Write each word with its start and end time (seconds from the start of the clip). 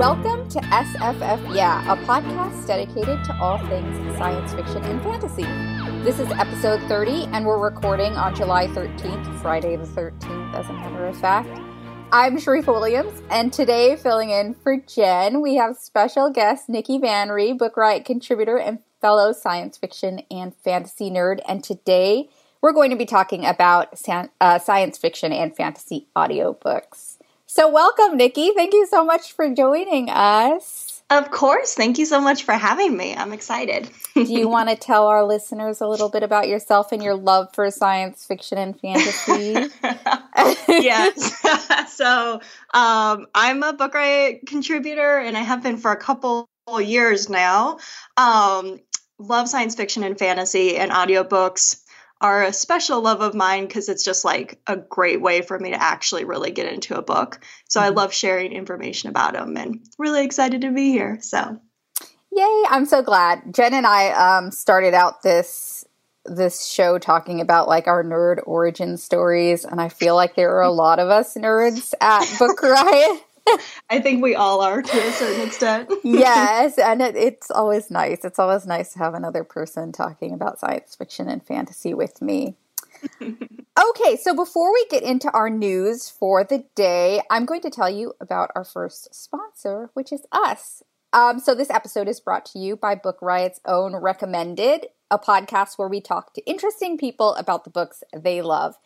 Welcome 0.00 0.48
to 0.48 0.60
SFF 0.60 1.54
Yeah, 1.54 1.92
a 1.92 1.94
podcast 2.06 2.66
dedicated 2.66 3.22
to 3.22 3.36
all 3.38 3.58
things 3.68 4.16
science 4.16 4.54
fiction 4.54 4.82
and 4.84 5.02
fantasy. 5.02 5.42
This 6.02 6.18
is 6.18 6.26
episode 6.30 6.80
30, 6.88 7.26
and 7.32 7.44
we're 7.44 7.58
recording 7.58 8.14
on 8.14 8.34
July 8.34 8.66
13th, 8.68 9.42
Friday 9.42 9.76
the 9.76 9.84
13th, 9.84 10.54
as 10.54 10.66
a 10.70 10.72
matter 10.72 11.04
of 11.04 11.20
fact. 11.20 11.50
I'm 12.12 12.38
Sharifah 12.38 12.68
Williams, 12.68 13.20
and 13.28 13.52
today, 13.52 13.94
filling 13.94 14.30
in 14.30 14.54
for 14.54 14.78
Jen, 14.78 15.42
we 15.42 15.56
have 15.56 15.76
special 15.76 16.30
guest 16.30 16.70
Nikki 16.70 16.98
Vanry, 16.98 17.52
Book 17.52 17.76
Riot 17.76 18.06
contributor 18.06 18.56
and 18.56 18.78
fellow 19.02 19.34
science 19.34 19.76
fiction 19.76 20.22
and 20.30 20.54
fantasy 20.64 21.10
nerd. 21.10 21.40
And 21.46 21.62
today, 21.62 22.30
we're 22.62 22.72
going 22.72 22.88
to 22.90 22.96
be 22.96 23.04
talking 23.04 23.44
about 23.44 24.00
uh, 24.40 24.58
science 24.58 24.96
fiction 24.96 25.30
and 25.30 25.54
fantasy 25.54 26.08
audiobooks. 26.16 27.09
So, 27.52 27.68
welcome, 27.68 28.16
Nikki. 28.16 28.52
Thank 28.54 28.74
you 28.74 28.86
so 28.86 29.04
much 29.04 29.32
for 29.32 29.52
joining 29.52 30.08
us. 30.08 31.02
Of 31.10 31.32
course. 31.32 31.74
Thank 31.74 31.98
you 31.98 32.06
so 32.06 32.20
much 32.20 32.44
for 32.44 32.52
having 32.52 32.96
me. 32.96 33.16
I'm 33.16 33.32
excited. 33.32 33.90
Do 34.14 34.22
you 34.22 34.48
want 34.56 34.68
to 34.68 34.76
tell 34.76 35.08
our 35.08 35.24
listeners 35.24 35.80
a 35.80 35.88
little 35.88 36.08
bit 36.08 36.22
about 36.22 36.46
yourself 36.46 36.92
and 36.92 37.02
your 37.02 37.16
love 37.16 37.48
for 37.52 37.68
science 37.72 38.24
fiction 38.24 38.56
and 38.56 38.78
fantasy? 38.80 39.68
yes. 40.68 41.92
so, 41.96 42.40
um, 42.72 43.26
I'm 43.34 43.64
a 43.64 43.72
Book 43.72 43.94
Riot 43.94 44.42
contributor, 44.46 45.18
and 45.18 45.36
I 45.36 45.40
have 45.40 45.60
been 45.60 45.76
for 45.76 45.90
a 45.90 45.96
couple 45.96 46.48
years 46.78 47.28
now. 47.28 47.78
Um, 48.16 48.78
love 49.18 49.48
science 49.48 49.74
fiction 49.74 50.04
and 50.04 50.16
fantasy 50.16 50.76
and 50.76 50.92
audiobooks 50.92 51.82
are 52.20 52.42
a 52.42 52.52
special 52.52 53.00
love 53.00 53.20
of 53.22 53.34
mine 53.34 53.66
because 53.66 53.88
it's 53.88 54.04
just 54.04 54.24
like 54.24 54.60
a 54.66 54.76
great 54.76 55.20
way 55.20 55.40
for 55.40 55.58
me 55.58 55.70
to 55.70 55.82
actually 55.82 56.24
really 56.24 56.50
get 56.50 56.72
into 56.72 56.96
a 56.96 57.02
book. 57.02 57.40
So 57.68 57.80
mm-hmm. 57.80 57.86
I 57.86 57.90
love 57.90 58.12
sharing 58.12 58.52
information 58.52 59.08
about 59.08 59.32
them 59.32 59.56
and 59.56 59.80
really 59.98 60.24
excited 60.24 60.62
to 60.62 60.70
be 60.70 60.90
here. 60.90 61.18
So, 61.22 61.60
yay! 62.30 62.64
I'm 62.68 62.86
so 62.86 63.02
glad. 63.02 63.54
Jen 63.54 63.74
and 63.74 63.86
I 63.86 64.10
um, 64.38 64.50
started 64.50 64.94
out 64.94 65.22
this 65.22 65.84
this 66.26 66.66
show 66.66 66.98
talking 66.98 67.40
about 67.40 67.66
like 67.66 67.86
our 67.86 68.04
nerd 68.04 68.40
origin 68.44 68.98
stories, 68.98 69.64
and 69.64 69.80
I 69.80 69.88
feel 69.88 70.14
like 70.14 70.36
there 70.36 70.56
are 70.56 70.62
a 70.62 70.70
lot 70.70 70.98
of 70.98 71.08
us 71.08 71.34
nerds 71.34 71.94
at 72.00 72.26
Book 72.38 72.62
Riot. 72.62 73.22
I 73.90 74.00
think 74.00 74.22
we 74.22 74.34
all 74.34 74.60
are 74.60 74.82
to 74.82 74.98
a 74.98 75.12
certain 75.12 75.46
extent. 75.46 75.90
yes, 76.04 76.78
and 76.78 77.02
it, 77.02 77.16
it's 77.16 77.50
always 77.50 77.90
nice. 77.90 78.24
It's 78.24 78.38
always 78.38 78.66
nice 78.66 78.92
to 78.92 78.98
have 78.98 79.14
another 79.14 79.44
person 79.44 79.92
talking 79.92 80.32
about 80.32 80.60
science 80.60 80.94
fiction 80.94 81.28
and 81.28 81.44
fantasy 81.44 81.94
with 81.94 82.22
me. 82.22 82.56
okay, 83.22 84.16
so 84.16 84.34
before 84.34 84.72
we 84.72 84.86
get 84.90 85.02
into 85.02 85.30
our 85.30 85.48
news 85.48 86.08
for 86.08 86.44
the 86.44 86.64
day, 86.74 87.22
I'm 87.30 87.46
going 87.46 87.62
to 87.62 87.70
tell 87.70 87.90
you 87.90 88.14
about 88.20 88.50
our 88.54 88.64
first 88.64 89.14
sponsor, 89.14 89.90
which 89.94 90.12
is 90.12 90.26
us. 90.32 90.82
Um, 91.12 91.40
so, 91.40 91.54
this 91.54 91.70
episode 91.70 92.08
is 92.08 92.20
brought 92.20 92.46
to 92.46 92.58
you 92.58 92.76
by 92.76 92.94
Book 92.94 93.18
Riot's 93.20 93.60
own 93.64 93.96
Recommended, 93.96 94.86
a 95.10 95.18
podcast 95.18 95.76
where 95.76 95.88
we 95.88 96.00
talk 96.00 96.34
to 96.34 96.46
interesting 96.48 96.96
people 96.96 97.34
about 97.34 97.64
the 97.64 97.70
books 97.70 98.04
they 98.16 98.42
love. 98.42 98.76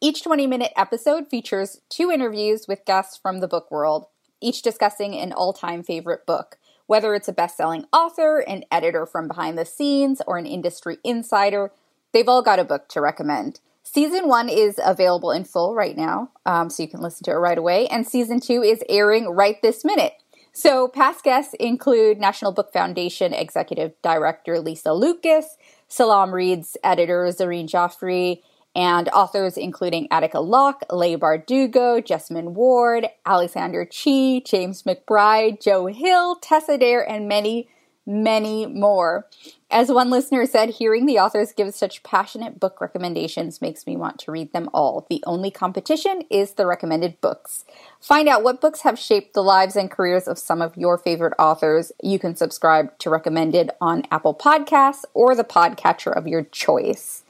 Each 0.00 0.22
20 0.22 0.46
minute 0.46 0.72
episode 0.76 1.28
features 1.28 1.80
two 1.88 2.12
interviews 2.12 2.66
with 2.68 2.84
guests 2.84 3.16
from 3.16 3.40
the 3.40 3.48
book 3.48 3.68
world, 3.68 4.06
each 4.40 4.62
discussing 4.62 5.16
an 5.16 5.32
all 5.32 5.52
time 5.52 5.82
favorite 5.82 6.24
book. 6.24 6.56
Whether 6.86 7.16
it's 7.16 7.26
a 7.26 7.32
best 7.32 7.56
selling 7.56 7.84
author, 7.92 8.38
an 8.38 8.62
editor 8.70 9.06
from 9.06 9.26
behind 9.26 9.58
the 9.58 9.64
scenes, 9.64 10.22
or 10.24 10.38
an 10.38 10.46
industry 10.46 10.98
insider, 11.02 11.72
they've 12.12 12.28
all 12.28 12.42
got 12.42 12.60
a 12.60 12.64
book 12.64 12.88
to 12.90 13.00
recommend. 13.00 13.58
Season 13.82 14.28
one 14.28 14.48
is 14.48 14.78
available 14.84 15.32
in 15.32 15.42
full 15.42 15.74
right 15.74 15.96
now, 15.96 16.30
um, 16.46 16.70
so 16.70 16.84
you 16.84 16.88
can 16.88 17.00
listen 17.00 17.24
to 17.24 17.32
it 17.32 17.34
right 17.34 17.58
away. 17.58 17.88
And 17.88 18.06
season 18.06 18.38
two 18.38 18.62
is 18.62 18.84
airing 18.88 19.28
right 19.28 19.60
this 19.62 19.84
minute. 19.84 20.12
So, 20.52 20.86
past 20.86 21.24
guests 21.24 21.54
include 21.58 22.18
National 22.18 22.52
Book 22.52 22.72
Foundation 22.72 23.34
Executive 23.34 23.92
Director 24.02 24.60
Lisa 24.60 24.92
Lucas, 24.92 25.56
Salaam 25.88 26.32
Reads 26.32 26.76
editor 26.84 27.24
Zareen 27.26 27.68
Jafri, 27.68 28.42
and 28.78 29.08
authors 29.08 29.56
including 29.56 30.06
Attica 30.08 30.38
Locke, 30.38 30.84
Leigh 30.92 31.16
Bardugo, 31.16 32.00
Jesmyn 32.00 32.52
Ward, 32.52 33.08
Alexander 33.26 33.84
Chee, 33.84 34.40
James 34.40 34.84
McBride, 34.84 35.60
Joe 35.60 35.86
Hill, 35.86 36.36
Tessa 36.36 36.78
Dare, 36.78 37.02
and 37.02 37.26
many, 37.26 37.68
many 38.06 38.66
more. 38.66 39.26
As 39.68 39.90
one 39.90 40.10
listener 40.10 40.46
said, 40.46 40.70
hearing 40.70 41.06
the 41.06 41.18
authors 41.18 41.52
give 41.52 41.74
such 41.74 42.04
passionate 42.04 42.60
book 42.60 42.80
recommendations 42.80 43.60
makes 43.60 43.84
me 43.84 43.96
want 43.96 44.20
to 44.20 44.30
read 44.30 44.52
them 44.52 44.70
all. 44.72 45.08
The 45.10 45.24
only 45.26 45.50
competition 45.50 46.22
is 46.30 46.52
the 46.52 46.64
recommended 46.64 47.20
books. 47.20 47.64
Find 48.00 48.28
out 48.28 48.44
what 48.44 48.60
books 48.60 48.82
have 48.82 48.96
shaped 48.96 49.34
the 49.34 49.42
lives 49.42 49.74
and 49.74 49.90
careers 49.90 50.28
of 50.28 50.38
some 50.38 50.62
of 50.62 50.76
your 50.76 50.98
favorite 50.98 51.34
authors. 51.36 51.90
You 52.00 52.20
can 52.20 52.36
subscribe 52.36 52.96
to 53.00 53.10
Recommended 53.10 53.72
on 53.80 54.04
Apple 54.12 54.36
Podcasts 54.36 55.04
or 55.14 55.34
the 55.34 55.42
podcatcher 55.42 56.16
of 56.16 56.28
your 56.28 56.44
choice. 56.44 57.24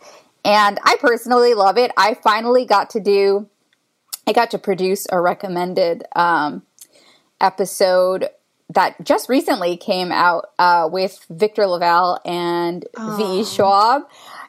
And 0.49 0.81
I 0.83 0.97
personally 0.99 1.53
love 1.53 1.77
it. 1.77 1.93
I 1.99 2.15
finally 2.15 2.65
got 2.65 2.89
to 2.91 3.01
do, 3.01 3.51
I 4.27 4.33
got 4.33 4.51
to 4.53 4.59
produce 4.59 5.07
a 5.13 5.21
recommended 5.21 6.05
um, 6.17 6.63
episode 7.39 8.31
that 8.71 8.97
just 9.05 9.29
recently 9.29 9.77
came 9.77 10.11
out 10.11 10.47
uh, 10.59 10.89
with 10.91 11.23
Victor 11.29 11.67
LaValle 11.67 12.21
and 12.25 12.87
oh. 12.97 13.17
V. 13.19 13.45
Schwab. 13.45 14.09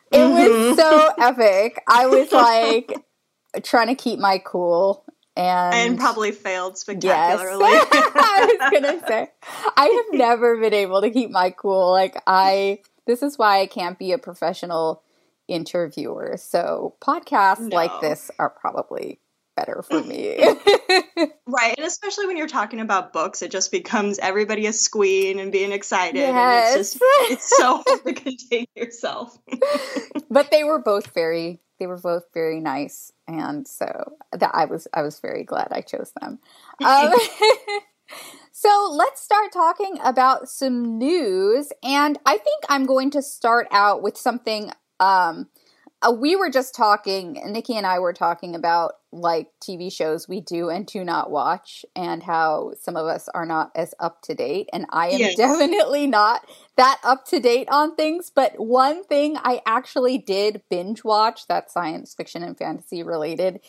It 0.09 0.19
mm-hmm. 0.19 0.69
was 0.69 0.77
so 0.77 1.13
epic. 1.19 1.83
I 1.85 2.07
was 2.07 2.31
like 2.31 2.93
trying 3.63 3.87
to 3.87 3.95
keep 3.95 4.19
my 4.19 4.37
cool 4.37 5.03
and, 5.35 5.75
and 5.75 5.99
probably 5.99 6.31
failed 6.31 6.77
spectacularly. 6.77 7.59
Yes. 7.59 7.87
I 7.91 8.57
was 8.57 8.81
gonna 8.81 9.05
say, 9.05 9.31
I 9.75 9.85
have 9.85 10.17
never 10.17 10.55
been 10.55 10.73
able 10.73 11.01
to 11.01 11.09
keep 11.09 11.29
my 11.29 11.49
cool. 11.49 11.91
Like 11.91 12.21
I, 12.25 12.79
this 13.05 13.21
is 13.21 13.37
why 13.37 13.59
I 13.59 13.65
can't 13.65 13.99
be 13.99 14.13
a 14.13 14.17
professional 14.17 15.03
interviewer. 15.49 16.37
So 16.37 16.95
podcasts 17.01 17.59
no. 17.59 17.75
like 17.75 18.01
this 18.01 18.31
are 18.39 18.49
probably 18.49 19.19
better 19.55 19.81
for 19.81 20.01
me. 20.03 20.37
right. 21.47 21.75
And 21.77 21.85
especially 21.85 22.27
when 22.27 22.37
you're 22.37 22.47
talking 22.47 22.79
about 22.79 23.11
books, 23.13 23.41
it 23.41 23.51
just 23.51 23.71
becomes 23.71 24.19
everybody 24.19 24.65
is 24.65 24.79
squeeing 24.79 25.39
and 25.39 25.51
being 25.51 25.71
excited. 25.71 26.19
Yes. 26.19 26.73
And 26.73 26.79
it's 26.79 26.91
just 26.91 27.03
it's 27.31 27.57
so 27.57 27.83
hard 27.87 28.05
to 28.05 28.13
contain 28.13 28.67
yourself. 28.75 29.37
but 30.29 30.51
they 30.51 30.63
were 30.63 30.79
both 30.79 31.13
very 31.13 31.59
they 31.79 31.87
were 31.87 31.97
both 31.97 32.23
very 32.33 32.59
nice 32.59 33.11
and 33.27 33.67
so 33.67 34.17
that 34.33 34.51
I 34.53 34.65
was 34.65 34.87
I 34.93 35.01
was 35.01 35.19
very 35.19 35.43
glad 35.43 35.69
I 35.71 35.81
chose 35.81 36.11
them. 36.19 36.39
Um, 36.83 37.13
So 38.51 38.91
let's 38.91 39.21
start 39.21 39.53
talking 39.53 39.97
about 40.03 40.49
some 40.49 40.97
news. 40.97 41.71
And 41.81 42.19
I 42.25 42.37
think 42.37 42.65
I'm 42.67 42.85
going 42.85 43.09
to 43.11 43.21
start 43.21 43.67
out 43.71 44.01
with 44.01 44.17
something 44.17 44.71
um, 44.99 45.47
uh, 46.01 46.11
we 46.11 46.35
were 46.35 46.49
just 46.49 46.75
talking, 46.75 47.41
Nikki 47.45 47.75
and 47.75 47.85
I 47.85 47.99
were 47.99 48.13
talking 48.13 48.55
about 48.55 48.93
like 49.11 49.47
TV 49.59 49.91
shows 49.91 50.29
we 50.29 50.39
do 50.39 50.69
and 50.69 50.85
do 50.85 51.03
not 51.03 51.31
watch, 51.31 51.83
and 51.95 52.23
how 52.23 52.73
some 52.79 52.95
of 52.95 53.05
us 53.05 53.27
are 53.33 53.45
not 53.45 53.71
as 53.75 53.93
up 53.99 54.21
to 54.23 54.35
date. 54.35 54.69
And 54.71 54.85
I 54.91 55.09
am 55.09 55.19
yes. 55.19 55.35
definitely 55.35 56.07
not 56.07 56.47
that 56.77 56.99
up 57.03 57.25
to 57.27 57.39
date 57.39 57.67
on 57.69 57.95
things. 57.95 58.31
But 58.33 58.53
one 58.57 59.03
thing 59.03 59.35
I 59.37 59.61
actually 59.65 60.17
did 60.17 60.61
binge 60.69 61.03
watch 61.03 61.47
that 61.47 61.71
science 61.71 62.13
fiction 62.13 62.43
and 62.43 62.57
fantasy 62.57 63.03
related 63.03 63.59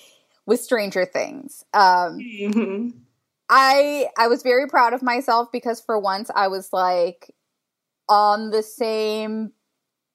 was 0.47 0.63
Stranger 0.63 1.05
Things. 1.05 1.65
Um, 1.75 2.19
mm-hmm. 2.19 2.89
I 3.49 4.07
I 4.17 4.29
was 4.29 4.45
very 4.45 4.69
proud 4.69 4.93
of 4.93 5.03
myself 5.03 5.51
because 5.51 5.81
for 5.81 5.99
once 5.99 6.31
I 6.33 6.47
was 6.47 6.73
like 6.73 7.35
on 8.09 8.51
the 8.51 8.63
same 8.63 9.53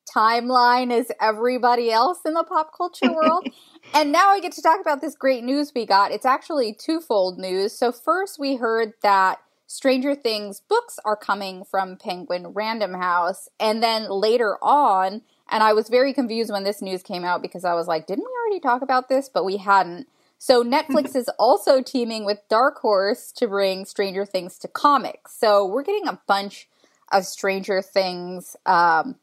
timeline 0.06 0.92
as 0.92 1.12
everybody 1.22 1.92
else 1.92 2.20
in 2.26 2.34
the 2.34 2.44
pop 2.44 2.72
culture 2.76 3.12
world. 3.14 3.48
and 3.94 4.12
now 4.12 4.30
I 4.30 4.40
get 4.40 4.52
to 4.54 4.62
talk 4.62 4.80
about 4.80 5.02
this 5.02 5.16
great 5.16 5.44
news 5.44 5.74
we 5.76 5.86
got. 5.86 6.12
It's 6.12 6.26
actually 6.26 6.74
twofold 6.74 7.38
news. 7.38 7.74
So, 7.78 7.92
first, 7.92 8.40
we 8.40 8.56
heard 8.56 8.94
that 9.02 9.40
Stranger 9.68 10.16
Things 10.16 10.62
books 10.62 11.00
are 11.06 11.16
coming 11.16 11.64
from 11.64 11.98
Penguin 11.98 12.48
Random 12.48 12.94
House. 12.94 13.50
And 13.60 13.82
then 13.82 14.10
later 14.10 14.58
on, 14.62 15.22
and 15.50 15.64
I 15.64 15.74
was 15.74 15.90
very 15.90 16.14
confused 16.14 16.52
when 16.52 16.64
this 16.64 16.82
news 16.82 17.04
came 17.04 17.24
out 17.24 17.42
because 17.42 17.66
I 17.66 17.74
was 17.74 17.88
like, 17.88 18.08
didn't 18.08 18.26
we 18.26 18.32
already 18.42 18.60
talk 18.60 18.82
about 18.82 19.10
this? 19.10 19.30
But 19.30 19.46
we 19.46 19.58
hadn't. 19.58 20.08
So 20.38 20.64
Netflix 20.64 21.16
is 21.16 21.30
also 21.40 21.82
teaming 21.82 22.26
with 22.26 22.40
Dark 22.50 22.80
Horse 22.80 23.32
to 23.34 23.48
bring 23.48 23.86
Stranger 23.86 24.26
Things 24.26 24.58
to 24.60 24.68
comics. 24.68 25.38
So 25.38 25.66
we're 25.66 25.84
getting 25.84 26.08
a 26.08 26.20
bunch 26.28 26.68
of 27.12 27.26
Stranger 27.26 27.82
Things 27.82 28.56
um, 28.66 29.16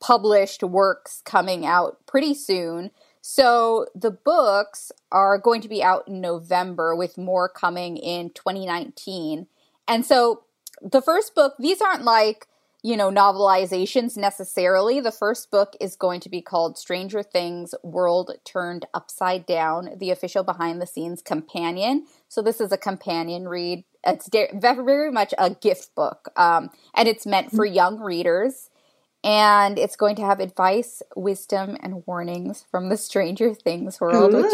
published 0.00 0.62
works 0.62 1.22
coming 1.24 1.64
out 1.64 1.98
pretty 2.06 2.34
soon. 2.34 2.90
So 3.20 3.86
the 3.94 4.10
books 4.10 4.92
are 5.10 5.38
going 5.38 5.62
to 5.62 5.68
be 5.68 5.82
out 5.82 6.06
in 6.06 6.20
November 6.20 6.94
with 6.94 7.16
more 7.16 7.48
coming 7.48 7.96
in 7.96 8.30
2019. 8.30 9.46
And 9.88 10.04
so 10.04 10.42
the 10.82 11.00
first 11.00 11.34
book, 11.34 11.54
these 11.58 11.80
aren't 11.80 12.04
like, 12.04 12.46
you 12.82 12.98
know, 12.98 13.10
novelizations 13.10 14.18
necessarily. 14.18 15.00
The 15.00 15.10
first 15.10 15.50
book 15.50 15.74
is 15.80 15.96
going 15.96 16.20
to 16.20 16.28
be 16.28 16.42
called 16.42 16.76
Stranger 16.76 17.22
Things 17.22 17.74
World 17.82 18.30
Turned 18.44 18.84
Upside 18.92 19.46
Down, 19.46 19.96
the 19.96 20.10
official 20.10 20.44
behind 20.44 20.82
the 20.82 20.86
scenes 20.86 21.22
companion. 21.22 22.04
So 22.28 22.42
this 22.42 22.60
is 22.60 22.72
a 22.72 22.76
companion 22.76 23.48
read. 23.48 23.84
It's 24.06 24.28
very 24.52 25.10
much 25.10 25.32
a 25.38 25.48
gift 25.48 25.94
book, 25.94 26.28
um, 26.36 26.68
and 26.94 27.08
it's 27.08 27.24
meant 27.24 27.52
for 27.52 27.64
young 27.64 28.00
readers 28.00 28.68
and 29.24 29.78
it's 29.78 29.96
going 29.96 30.16
to 30.16 30.22
have 30.22 30.38
advice, 30.38 31.02
wisdom, 31.16 31.78
and 31.80 32.06
warnings 32.06 32.66
from 32.70 32.90
the 32.90 32.98
Stranger 32.98 33.54
Things 33.54 33.98
world. 33.98 34.34
Is, 34.34 34.44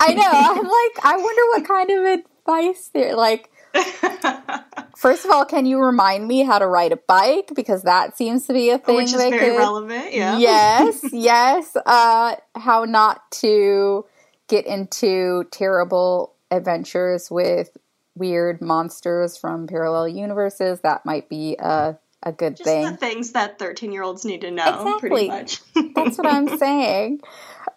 I 0.00 0.12
know. 0.14 0.30
I'm 0.30 0.56
like, 0.56 1.04
I 1.04 1.16
wonder 1.16 1.42
what 1.52 1.64
kind 1.64 1.90
of 1.90 2.04
advice 2.20 2.90
they're 2.92 3.14
Like, 3.14 3.50
first 4.96 5.24
of 5.24 5.30
all, 5.30 5.44
can 5.44 5.64
you 5.64 5.78
remind 5.78 6.26
me 6.26 6.42
how 6.42 6.58
to 6.58 6.66
ride 6.66 6.90
a 6.90 6.96
bike 6.96 7.52
because 7.54 7.84
that 7.84 8.16
seems 8.16 8.48
to 8.48 8.52
be 8.52 8.70
a 8.70 8.78
thing. 8.78 8.96
Which 8.96 9.06
is 9.06 9.14
very 9.14 9.38
could, 9.38 9.58
relevant. 9.58 10.12
Yeah. 10.12 10.38
Yes. 10.38 11.00
yes. 11.12 11.76
Uh, 11.86 12.34
how 12.56 12.84
not 12.84 13.30
to 13.32 14.04
get 14.48 14.66
into 14.66 15.44
terrible 15.52 16.34
adventures 16.50 17.30
with 17.30 17.76
weird 18.16 18.60
monsters 18.60 19.36
from 19.36 19.68
parallel 19.68 20.08
universes. 20.08 20.80
That 20.80 21.06
might 21.06 21.28
be 21.28 21.56
a 21.58 21.96
a 22.24 22.32
good 22.32 22.56
Just 22.56 22.68
thing. 22.68 22.84
The 22.84 22.96
things 22.96 23.32
that 23.32 23.58
13 23.58 23.92
year 23.92 24.02
olds 24.02 24.24
need 24.24 24.40
to 24.40 24.50
know, 24.50 24.66
exactly. 24.66 25.08
pretty 25.08 25.28
much. 25.28 25.60
That's 25.94 26.18
what 26.18 26.26
I'm 26.26 26.48
saying. 26.58 27.20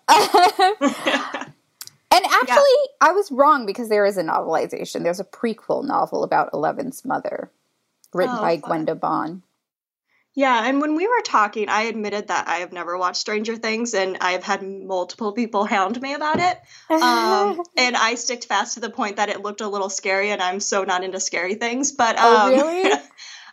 And 2.10 2.26
actually, 2.26 2.56
yeah. 2.56 3.10
I 3.10 3.12
was 3.12 3.32
wrong 3.32 3.66
because 3.66 3.90
there 3.90 4.06
is 4.06 4.18
a 4.18 4.24
novelization. 4.24 5.04
There's 5.04 5.20
a 5.20 5.26
prequel 5.26 5.86
novel 5.86 6.24
about 6.24 6.52
Eleven's 6.54 7.04
mother, 7.04 7.52
written 8.14 8.36
oh, 8.38 8.42
by 8.42 8.58
fun. 8.58 8.70
Gwenda 8.70 8.96
Bond. 8.96 9.42
Yeah, 10.34 10.68
and 10.68 10.80
when 10.82 10.96
we 10.96 11.08
were 11.08 11.22
talking, 11.24 11.68
I 11.68 11.84
admitted 11.84 12.28
that 12.28 12.48
I 12.48 12.58
have 12.58 12.72
never 12.72 12.98
watched 12.98 13.18
Stranger 13.18 13.56
Things, 13.56 13.94
and 13.94 14.18
I've 14.22 14.44
had 14.44 14.62
multiple 14.62 15.34
people 15.34 15.66
hound 15.66 16.00
me 16.02 16.14
about 16.14 16.40
it. 16.40 16.60
Um, 16.90 17.64
and 17.78 17.98
I 17.98 18.16
sticked 18.16 18.46
fast 18.46 18.76
to 18.76 18.80
the 18.80 18.90
point 18.90 19.18
that 19.18 19.30
it 19.30 19.42
looked 19.42 19.62
a 19.62 19.68
little 19.68 19.90
scary, 19.90 20.30
and 20.30 20.42
I'm 20.42 20.60
so 20.60 20.84
not 20.84 21.04
into 21.04 21.20
scary 21.20 21.56
things. 21.56 21.92
But 21.92 22.16
oh, 22.20 22.38
um, 22.38 22.54
oh, 22.54 22.84
really? 22.84 23.00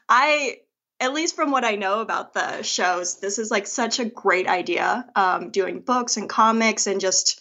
I 0.09 0.59
at 1.01 1.13
least 1.13 1.35
from 1.35 1.51
what 1.51 1.65
I 1.65 1.75
know 1.75 2.01
about 2.01 2.35
the 2.35 2.63
shows, 2.63 3.21
this 3.21 3.39
is 3.39 3.51
like 3.51 3.67
such 3.67 3.99
a 3.99 4.05
great 4.05 4.47
idea. 4.47 5.07
Um, 5.15 5.51
doing 5.51 5.81
books 5.81 6.17
and 6.17 6.29
comics 6.29 6.87
and 6.87 7.01
just 7.01 7.41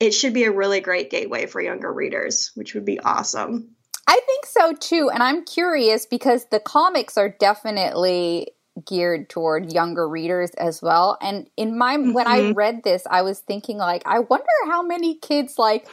it 0.00 0.12
should 0.12 0.34
be 0.34 0.44
a 0.44 0.52
really 0.52 0.80
great 0.80 1.10
gateway 1.10 1.46
for 1.46 1.60
younger 1.60 1.92
readers, 1.92 2.50
which 2.54 2.74
would 2.74 2.84
be 2.84 2.98
awesome. 3.00 3.74
I 4.06 4.20
think 4.26 4.46
so 4.46 4.72
too. 4.72 5.10
And 5.12 5.22
I'm 5.22 5.44
curious 5.44 6.06
because 6.06 6.46
the 6.50 6.60
comics 6.60 7.16
are 7.16 7.28
definitely 7.28 8.48
geared 8.86 9.30
toward 9.30 9.72
younger 9.72 10.08
readers 10.08 10.50
as 10.58 10.82
well. 10.82 11.16
And 11.20 11.48
in 11.56 11.78
my 11.78 11.96
mm-hmm. 11.96 12.12
when 12.12 12.26
I 12.26 12.40
mm-hmm. 12.40 12.52
read 12.54 12.82
this, 12.84 13.06
I 13.08 13.22
was 13.22 13.38
thinking 13.38 13.78
like, 13.78 14.02
I 14.04 14.18
wonder 14.18 14.46
how 14.66 14.82
many 14.82 15.14
kids 15.16 15.58
like 15.58 15.86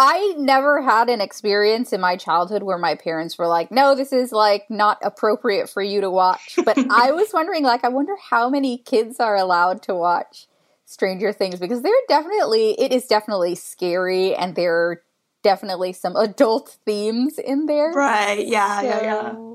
I 0.00 0.32
never 0.38 0.80
had 0.80 1.08
an 1.08 1.20
experience 1.20 1.92
in 1.92 2.00
my 2.00 2.14
childhood 2.14 2.62
where 2.62 2.78
my 2.78 2.94
parents 2.94 3.36
were 3.36 3.48
like, 3.48 3.72
no, 3.72 3.96
this 3.96 4.12
is 4.12 4.30
like 4.30 4.70
not 4.70 4.96
appropriate 5.02 5.68
for 5.68 5.82
you 5.82 6.00
to 6.02 6.08
watch. 6.08 6.56
But 6.64 6.78
I 6.78 7.10
was 7.10 7.32
wondering, 7.34 7.64
like, 7.64 7.82
I 7.84 7.88
wonder 7.88 8.14
how 8.30 8.48
many 8.48 8.78
kids 8.78 9.18
are 9.18 9.34
allowed 9.34 9.82
to 9.82 9.96
watch 9.96 10.46
Stranger 10.84 11.32
Things 11.32 11.58
because 11.58 11.82
they're 11.82 11.92
definitely, 12.08 12.80
it 12.80 12.92
is 12.92 13.06
definitely 13.06 13.56
scary 13.56 14.36
and 14.36 14.54
there 14.54 14.72
are 14.72 15.02
definitely 15.42 15.92
some 15.92 16.14
adult 16.14 16.78
themes 16.84 17.36
in 17.36 17.66
there. 17.66 17.90
Right. 17.90 18.46
Yeah. 18.46 18.80
So, 18.80 18.86
yeah. 18.86 19.02
Yeah. 19.02 19.54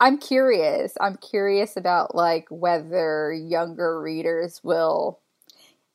I'm 0.00 0.18
curious. 0.18 0.98
I'm 1.00 1.16
curious 1.16 1.78
about 1.78 2.14
like 2.14 2.46
whether 2.50 3.32
younger 3.32 3.98
readers 4.02 4.60
will. 4.62 5.18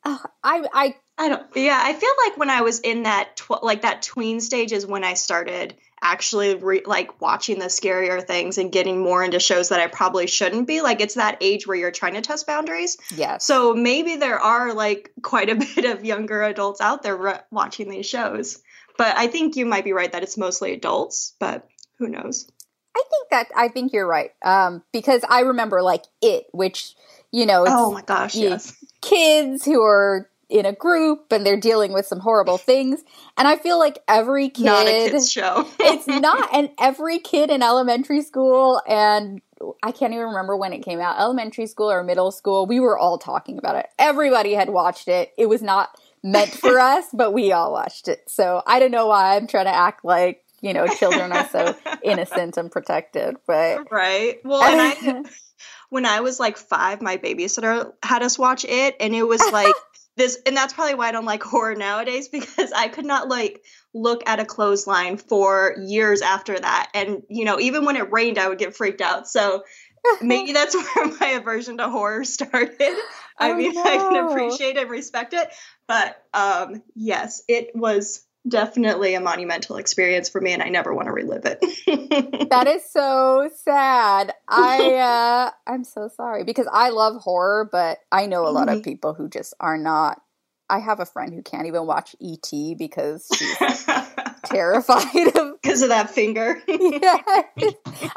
Uh, 0.04 0.18
I 0.42 0.66
I 0.72 0.94
I 1.16 1.28
don't. 1.28 1.46
Yeah, 1.56 1.80
I 1.80 1.92
feel 1.92 2.10
like 2.26 2.36
when 2.36 2.50
I 2.50 2.62
was 2.62 2.80
in 2.80 3.04
that 3.04 3.36
tw- 3.36 3.62
like 3.62 3.82
that 3.82 4.02
tween 4.02 4.40
stage 4.40 4.72
is 4.72 4.86
when 4.86 5.04
I 5.04 5.14
started 5.14 5.74
actually 6.02 6.54
re- 6.54 6.82
like 6.84 7.20
watching 7.20 7.58
the 7.58 7.66
scarier 7.66 8.22
things 8.22 8.58
and 8.58 8.70
getting 8.70 9.00
more 9.00 9.24
into 9.24 9.40
shows 9.40 9.70
that 9.70 9.80
I 9.80 9.86
probably 9.86 10.26
shouldn't 10.26 10.66
be. 10.66 10.82
Like 10.82 11.00
it's 11.00 11.14
that 11.14 11.38
age 11.40 11.66
where 11.66 11.76
you're 11.76 11.90
trying 11.90 12.14
to 12.14 12.20
test 12.20 12.46
boundaries. 12.46 12.98
Yeah. 13.14 13.38
So 13.38 13.74
maybe 13.74 14.16
there 14.16 14.38
are 14.38 14.74
like 14.74 15.12
quite 15.22 15.48
a 15.48 15.54
bit 15.74 15.84
of 15.86 16.04
younger 16.04 16.42
adults 16.42 16.80
out 16.80 17.02
there 17.02 17.16
re- 17.16 17.40
watching 17.50 17.88
these 17.88 18.06
shows. 18.06 18.60
But 18.98 19.16
I 19.16 19.26
think 19.26 19.56
you 19.56 19.66
might 19.66 19.84
be 19.84 19.92
right 19.92 20.12
that 20.12 20.22
it's 20.22 20.36
mostly 20.36 20.72
adults. 20.72 21.34
But 21.40 21.66
who 21.98 22.08
knows? 22.08 22.48
I 22.96 23.02
think 23.10 23.30
that 23.30 23.48
I 23.56 23.68
think 23.68 23.92
you're 23.92 24.06
right. 24.06 24.30
Um, 24.44 24.82
because 24.92 25.24
I 25.28 25.40
remember 25.40 25.82
like 25.82 26.04
it, 26.20 26.46
which 26.52 26.94
you 27.32 27.46
know, 27.46 27.64
oh 27.66 27.92
my 27.92 28.02
gosh, 28.02 28.36
yes, 28.36 28.76
kids 29.04 29.64
who 29.64 29.82
are 29.82 30.28
in 30.48 30.66
a 30.66 30.72
group 30.72 31.32
and 31.32 31.44
they're 31.44 31.58
dealing 31.58 31.92
with 31.92 32.06
some 32.06 32.20
horrible 32.20 32.58
things. 32.58 33.02
And 33.36 33.48
I 33.48 33.56
feel 33.56 33.78
like 33.78 33.98
every 34.06 34.48
kid 34.48 34.64
not 34.64 34.86
a 34.86 35.10
kids 35.10 35.30
show. 35.30 35.68
it's 35.80 36.06
not 36.06 36.48
and 36.52 36.70
every 36.78 37.18
kid 37.18 37.50
in 37.50 37.62
elementary 37.62 38.22
school 38.22 38.80
and 38.86 39.40
I 39.82 39.92
can't 39.92 40.12
even 40.12 40.26
remember 40.26 40.56
when 40.56 40.72
it 40.72 40.84
came 40.84 41.00
out, 41.00 41.18
elementary 41.18 41.66
school 41.66 41.90
or 41.90 42.02
middle 42.02 42.30
school, 42.30 42.66
we 42.66 42.80
were 42.80 42.98
all 42.98 43.18
talking 43.18 43.56
about 43.58 43.76
it. 43.76 43.86
Everybody 43.98 44.52
had 44.52 44.68
watched 44.68 45.08
it. 45.08 45.32
It 45.38 45.46
was 45.46 45.62
not 45.62 45.98
meant 46.22 46.50
for 46.50 46.78
us, 46.80 47.06
but 47.12 47.32
we 47.32 47.52
all 47.52 47.72
watched 47.72 48.08
it. 48.08 48.28
So 48.28 48.62
I 48.66 48.78
don't 48.78 48.90
know 48.90 49.06
why 49.06 49.36
I'm 49.36 49.46
trying 49.46 49.66
to 49.66 49.74
act 49.74 50.04
like, 50.04 50.44
you 50.60 50.72
know, 50.72 50.86
children 50.86 51.32
are 51.32 51.48
so 51.48 51.74
innocent 52.02 52.56
and 52.56 52.70
protected, 52.70 53.36
but 53.46 53.90
Right. 53.90 54.40
Well, 54.44 54.62
and 54.62 54.80
I 54.80 55.24
when 55.94 56.06
I 56.06 56.22
was 56.22 56.40
like 56.40 56.56
5, 56.56 57.02
my 57.02 57.18
babysitter 57.18 57.92
had 58.02 58.24
us 58.24 58.36
watch 58.36 58.64
it 58.64 58.96
and 58.98 59.14
it 59.14 59.22
was 59.22 59.40
like 59.52 59.72
this 60.16 60.36
and 60.44 60.56
that's 60.56 60.72
probably 60.72 60.96
why 60.96 61.06
I 61.06 61.12
don't 61.12 61.24
like 61.24 61.44
horror 61.44 61.76
nowadays 61.76 62.26
because 62.26 62.72
I 62.72 62.88
could 62.88 63.04
not 63.04 63.28
like 63.28 63.62
look 63.94 64.24
at 64.26 64.40
a 64.40 64.44
clothesline 64.44 65.18
for 65.18 65.76
years 65.78 66.20
after 66.20 66.58
that. 66.58 66.90
And 66.94 67.22
you 67.28 67.44
know, 67.44 67.60
even 67.60 67.84
when 67.84 67.94
it 67.94 68.10
rained, 68.10 68.38
I 68.38 68.48
would 68.48 68.58
get 68.58 68.74
freaked 68.74 69.02
out. 69.02 69.28
So 69.28 69.62
maybe 70.20 70.52
that's 70.52 70.74
where 70.96 71.16
my 71.20 71.28
aversion 71.28 71.78
to 71.78 71.88
horror 71.88 72.24
started. 72.24 72.98
I 73.38 73.52
oh, 73.52 73.54
mean, 73.54 73.74
no. 73.74 73.84
I 73.84 73.96
can 73.96 74.16
appreciate 74.16 74.76
and 74.76 74.90
respect 74.90 75.32
it, 75.32 75.48
but 75.86 76.20
um, 76.34 76.82
yes, 76.96 77.44
it 77.46 77.70
was 77.72 78.26
definitely 78.46 79.14
a 79.14 79.20
monumental 79.20 79.76
experience 79.76 80.28
for 80.28 80.40
me 80.40 80.52
and 80.52 80.62
I 80.62 80.68
never 80.68 80.92
want 80.92 81.06
to 81.06 81.12
relive 81.12 81.44
it. 81.46 81.60
that 82.50 82.66
is 82.66 82.82
so 82.90 83.48
sad. 83.64 84.32
I 84.48 84.94
uh 84.94 85.50
I'm 85.66 85.84
so 85.84 86.08
sorry 86.08 86.44
because 86.44 86.68
I 86.70 86.90
love 86.90 87.16
horror, 87.22 87.68
but 87.70 87.98
I 88.12 88.26
know 88.26 88.46
a 88.46 88.50
lot 88.50 88.68
mm-hmm. 88.68 88.78
of 88.78 88.84
people 88.84 89.14
who 89.14 89.28
just 89.28 89.54
are 89.60 89.78
not 89.78 90.20
I 90.68 90.78
have 90.78 91.00
a 91.00 91.06
friend 91.06 91.32
who 91.32 91.42
can't 91.42 91.66
even 91.66 91.86
watch 91.86 92.16
ET 92.22 92.78
because 92.78 93.28
she's 93.34 93.56
terrified 94.44 95.36
of 95.36 95.58
because 95.62 95.82
of 95.82 95.88
that 95.88 96.10
finger. 96.10 96.62
yeah. 96.66 97.18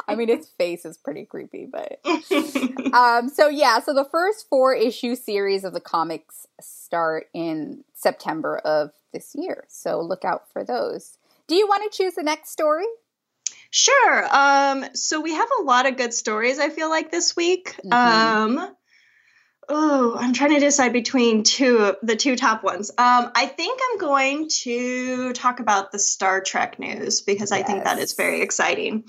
I 0.06 0.14
mean 0.14 0.28
its 0.28 0.48
face 0.48 0.84
is 0.84 0.96
pretty 0.96 1.24
creepy, 1.24 1.66
but 1.66 2.00
um 2.94 3.28
so 3.28 3.48
yeah, 3.48 3.80
so 3.80 3.94
the 3.94 4.08
first 4.10 4.48
four 4.48 4.74
issue 4.74 5.14
series 5.14 5.64
of 5.64 5.72
the 5.72 5.80
comics 5.80 6.46
start 6.60 7.28
in 7.34 7.84
September 7.94 8.58
of 8.58 8.90
this 9.12 9.34
year. 9.34 9.64
So 9.68 10.00
look 10.00 10.24
out 10.24 10.50
for 10.52 10.64
those. 10.64 11.18
Do 11.46 11.54
you 11.54 11.66
want 11.66 11.90
to 11.90 11.96
choose 11.96 12.14
the 12.14 12.22
next 12.22 12.50
story? 12.50 12.86
Sure. 13.70 14.26
Um, 14.30 14.84
so 14.94 15.20
we 15.20 15.34
have 15.34 15.48
a 15.60 15.62
lot 15.62 15.86
of 15.86 15.96
good 15.96 16.14
stories, 16.14 16.58
I 16.58 16.70
feel 16.70 16.88
like, 16.88 17.10
this 17.10 17.36
week. 17.36 17.76
Mm-hmm. 17.84 18.58
Um, 18.58 18.76
oh, 19.68 20.16
I'm 20.18 20.32
trying 20.32 20.54
to 20.54 20.60
decide 20.60 20.92
between 20.92 21.42
two 21.42 21.94
the 22.02 22.16
two 22.16 22.36
top 22.36 22.62
ones. 22.62 22.90
Um, 22.90 23.30
I 23.34 23.46
think 23.46 23.80
I'm 23.90 23.98
going 23.98 24.48
to 24.62 25.32
talk 25.34 25.60
about 25.60 25.92
the 25.92 25.98
Star 25.98 26.40
Trek 26.40 26.78
news 26.78 27.20
because 27.20 27.50
yes. 27.50 27.60
I 27.60 27.62
think 27.62 27.84
that 27.84 27.98
is 27.98 28.14
very 28.14 28.40
exciting. 28.40 29.04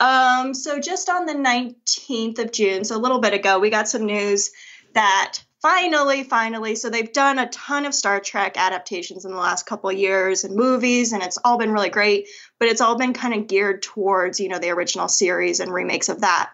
Um, 0.00 0.54
so 0.54 0.78
just 0.78 1.08
on 1.08 1.26
the 1.26 1.34
19th 1.34 2.38
of 2.38 2.52
June, 2.52 2.84
so 2.84 2.96
a 2.96 2.98
little 2.98 3.20
bit 3.20 3.34
ago, 3.34 3.58
we 3.58 3.70
got 3.70 3.88
some 3.88 4.06
news 4.06 4.50
that 4.94 5.40
finally, 5.60 6.22
finally. 6.22 6.74
So 6.74 6.90
they've 6.90 7.12
done 7.12 7.38
a 7.38 7.48
ton 7.48 7.86
of 7.86 7.94
Star 7.94 8.20
Trek 8.20 8.56
adaptations 8.56 9.24
in 9.24 9.32
the 9.32 9.38
last 9.38 9.66
couple 9.66 9.90
of 9.90 9.96
years 9.96 10.44
and 10.44 10.54
movies, 10.54 11.12
and 11.12 11.22
it's 11.22 11.38
all 11.42 11.58
been 11.58 11.72
really 11.72 11.90
great. 11.90 12.28
But 12.60 12.68
it's 12.68 12.80
all 12.80 12.96
been 12.96 13.14
kind 13.14 13.34
of 13.34 13.48
geared 13.48 13.82
towards, 13.82 14.38
you 14.38 14.48
know, 14.48 14.58
the 14.58 14.70
original 14.70 15.08
series 15.08 15.60
and 15.60 15.72
remakes 15.72 16.08
of 16.08 16.20
that. 16.20 16.50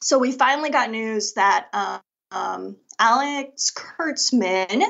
So 0.00 0.18
we 0.18 0.32
finally 0.32 0.70
got 0.70 0.90
news 0.90 1.32
that 1.34 1.68
um, 2.30 2.76
Alex 2.98 3.72
Kurtzman 3.72 4.82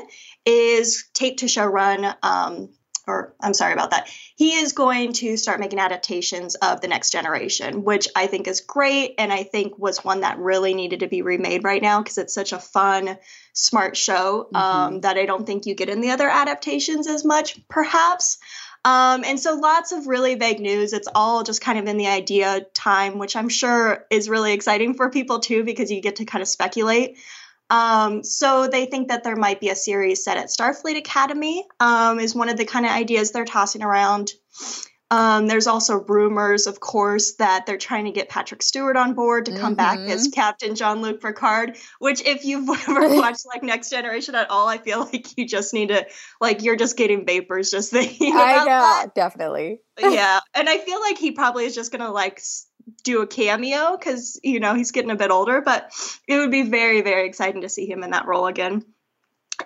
is 0.45 1.05
taped 1.13 1.39
to 1.39 1.47
show 1.47 1.65
run 1.65 2.05
um, 2.23 2.69
or 3.07 3.35
I'm 3.39 3.53
sorry 3.53 3.73
about 3.73 3.91
that. 3.91 4.09
He 4.35 4.55
is 4.55 4.73
going 4.73 5.13
to 5.13 5.37
start 5.37 5.59
making 5.59 5.79
adaptations 5.79 6.55
of 6.55 6.81
The 6.81 6.87
Next 6.87 7.11
Generation, 7.11 7.83
which 7.83 8.07
I 8.15 8.27
think 8.27 8.47
is 8.47 8.61
great. 8.61 9.15
And 9.17 9.31
I 9.31 9.43
think 9.43 9.77
was 9.77 10.03
one 10.03 10.21
that 10.21 10.39
really 10.39 10.73
needed 10.73 11.01
to 11.01 11.07
be 11.07 11.21
remade 11.21 11.63
right 11.63 11.81
now 11.81 12.01
because 12.01 12.17
it's 12.17 12.33
such 12.33 12.53
a 12.53 12.59
fun, 12.59 13.17
smart 13.53 13.95
show 13.95 14.49
um, 14.53 14.63
mm-hmm. 14.63 14.99
that 15.01 15.17
I 15.17 15.25
don't 15.25 15.45
think 15.45 15.65
you 15.65 15.75
get 15.75 15.89
in 15.89 16.01
the 16.01 16.11
other 16.11 16.29
adaptations 16.29 17.07
as 17.07 17.23
much, 17.23 17.59
perhaps. 17.67 18.37
Um, 18.85 19.23
and 19.25 19.39
so 19.39 19.55
lots 19.55 19.91
of 19.91 20.05
really 20.05 20.35
vague 20.35 20.59
news. 20.59 20.93
It's 20.93 21.07
all 21.15 21.43
just 21.43 21.59
kind 21.59 21.79
of 21.79 21.87
in 21.87 21.97
the 21.97 22.05
idea 22.05 22.61
time, 22.75 23.17
which 23.17 23.35
I'm 23.35 23.49
sure 23.49 24.05
is 24.11 24.29
really 24.29 24.53
exciting 24.53 24.93
for 24.93 25.09
people 25.09 25.39
too, 25.39 25.63
because 25.63 25.91
you 25.91 26.01
get 26.01 26.17
to 26.17 26.25
kind 26.25 26.43
of 26.43 26.47
speculate. 26.47 27.17
Um, 27.71 28.23
so 28.23 28.67
they 28.67 28.85
think 28.85 29.07
that 29.07 29.23
there 29.23 29.35
might 29.35 29.59
be 29.59 29.69
a 29.69 29.75
series 29.75 30.23
set 30.23 30.37
at 30.37 30.49
Starfleet 30.49 30.97
Academy, 30.97 31.65
um, 31.79 32.19
is 32.19 32.35
one 32.35 32.47
of 32.47 32.57
the 32.57 32.65
kind 32.65 32.85
of 32.85 32.91
ideas 32.91 33.31
they're 33.31 33.43
tossing 33.43 33.81
around. 33.81 34.33
Um, 35.11 35.45
there's 35.45 35.67
also 35.67 35.99
rumors, 35.99 36.65
of 36.65 36.79
course, 36.79 37.35
that 37.35 37.65
they're 37.65 37.77
trying 37.77 38.05
to 38.05 38.11
get 38.11 38.27
Patrick 38.27 38.63
Stewart 38.63 38.97
on 38.97 39.13
board 39.13 39.45
to 39.45 39.51
come 39.51 39.75
mm-hmm. 39.75 39.75
back 39.75 39.99
as 39.99 40.27
mm-hmm. 40.27 40.31
Captain 40.31 40.73
Jean 40.73 41.01
Luc 41.01 41.21
Picard. 41.21 41.77
Which, 41.99 42.21
if 42.25 42.43
you've 42.43 42.67
ever 42.89 43.15
watched 43.15 43.45
like 43.45 43.61
Next 43.61 43.91
Generation 43.91 44.33
at 44.33 44.49
all, 44.49 44.67
I 44.67 44.79
feel 44.79 45.01
like 45.01 45.37
you 45.37 45.47
just 45.47 45.73
need 45.73 45.89
to 45.89 46.07
like 46.41 46.63
you're 46.63 46.75
just 46.75 46.97
getting 46.97 47.25
vapors 47.25 47.69
just 47.69 47.91
thinking. 47.91 48.33
I 48.35 48.57
know, 48.57 48.65
that. 48.65 49.15
definitely. 49.15 49.81
yeah, 49.99 50.39
and 50.55 50.67
I 50.67 50.79
feel 50.79 50.99
like 50.99 51.19
he 51.19 51.31
probably 51.31 51.65
is 51.65 51.75
just 51.75 51.91
gonna 51.91 52.11
like 52.11 52.41
do 53.03 53.21
a 53.21 53.27
cameo 53.27 53.97
because 53.97 54.39
you 54.43 54.59
know 54.59 54.73
he's 54.73 54.91
getting 54.91 55.11
a 55.11 55.15
bit 55.15 55.29
older. 55.29 55.61
But 55.61 55.91
it 56.27 56.37
would 56.37 56.51
be 56.51 56.63
very, 56.63 57.01
very 57.01 57.27
exciting 57.27 57.61
to 57.61 57.69
see 57.69 57.85
him 57.85 58.03
in 58.03 58.11
that 58.11 58.25
role 58.25 58.47
again. 58.47 58.83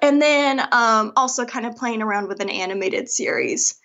And 0.02 0.22
then 0.22 0.60
um, 0.72 1.14
also 1.16 1.46
kind 1.46 1.66
of 1.66 1.76
playing 1.76 2.02
around 2.02 2.28
with 2.28 2.42
an 2.42 2.50
animated 2.50 3.10
series. 3.10 3.80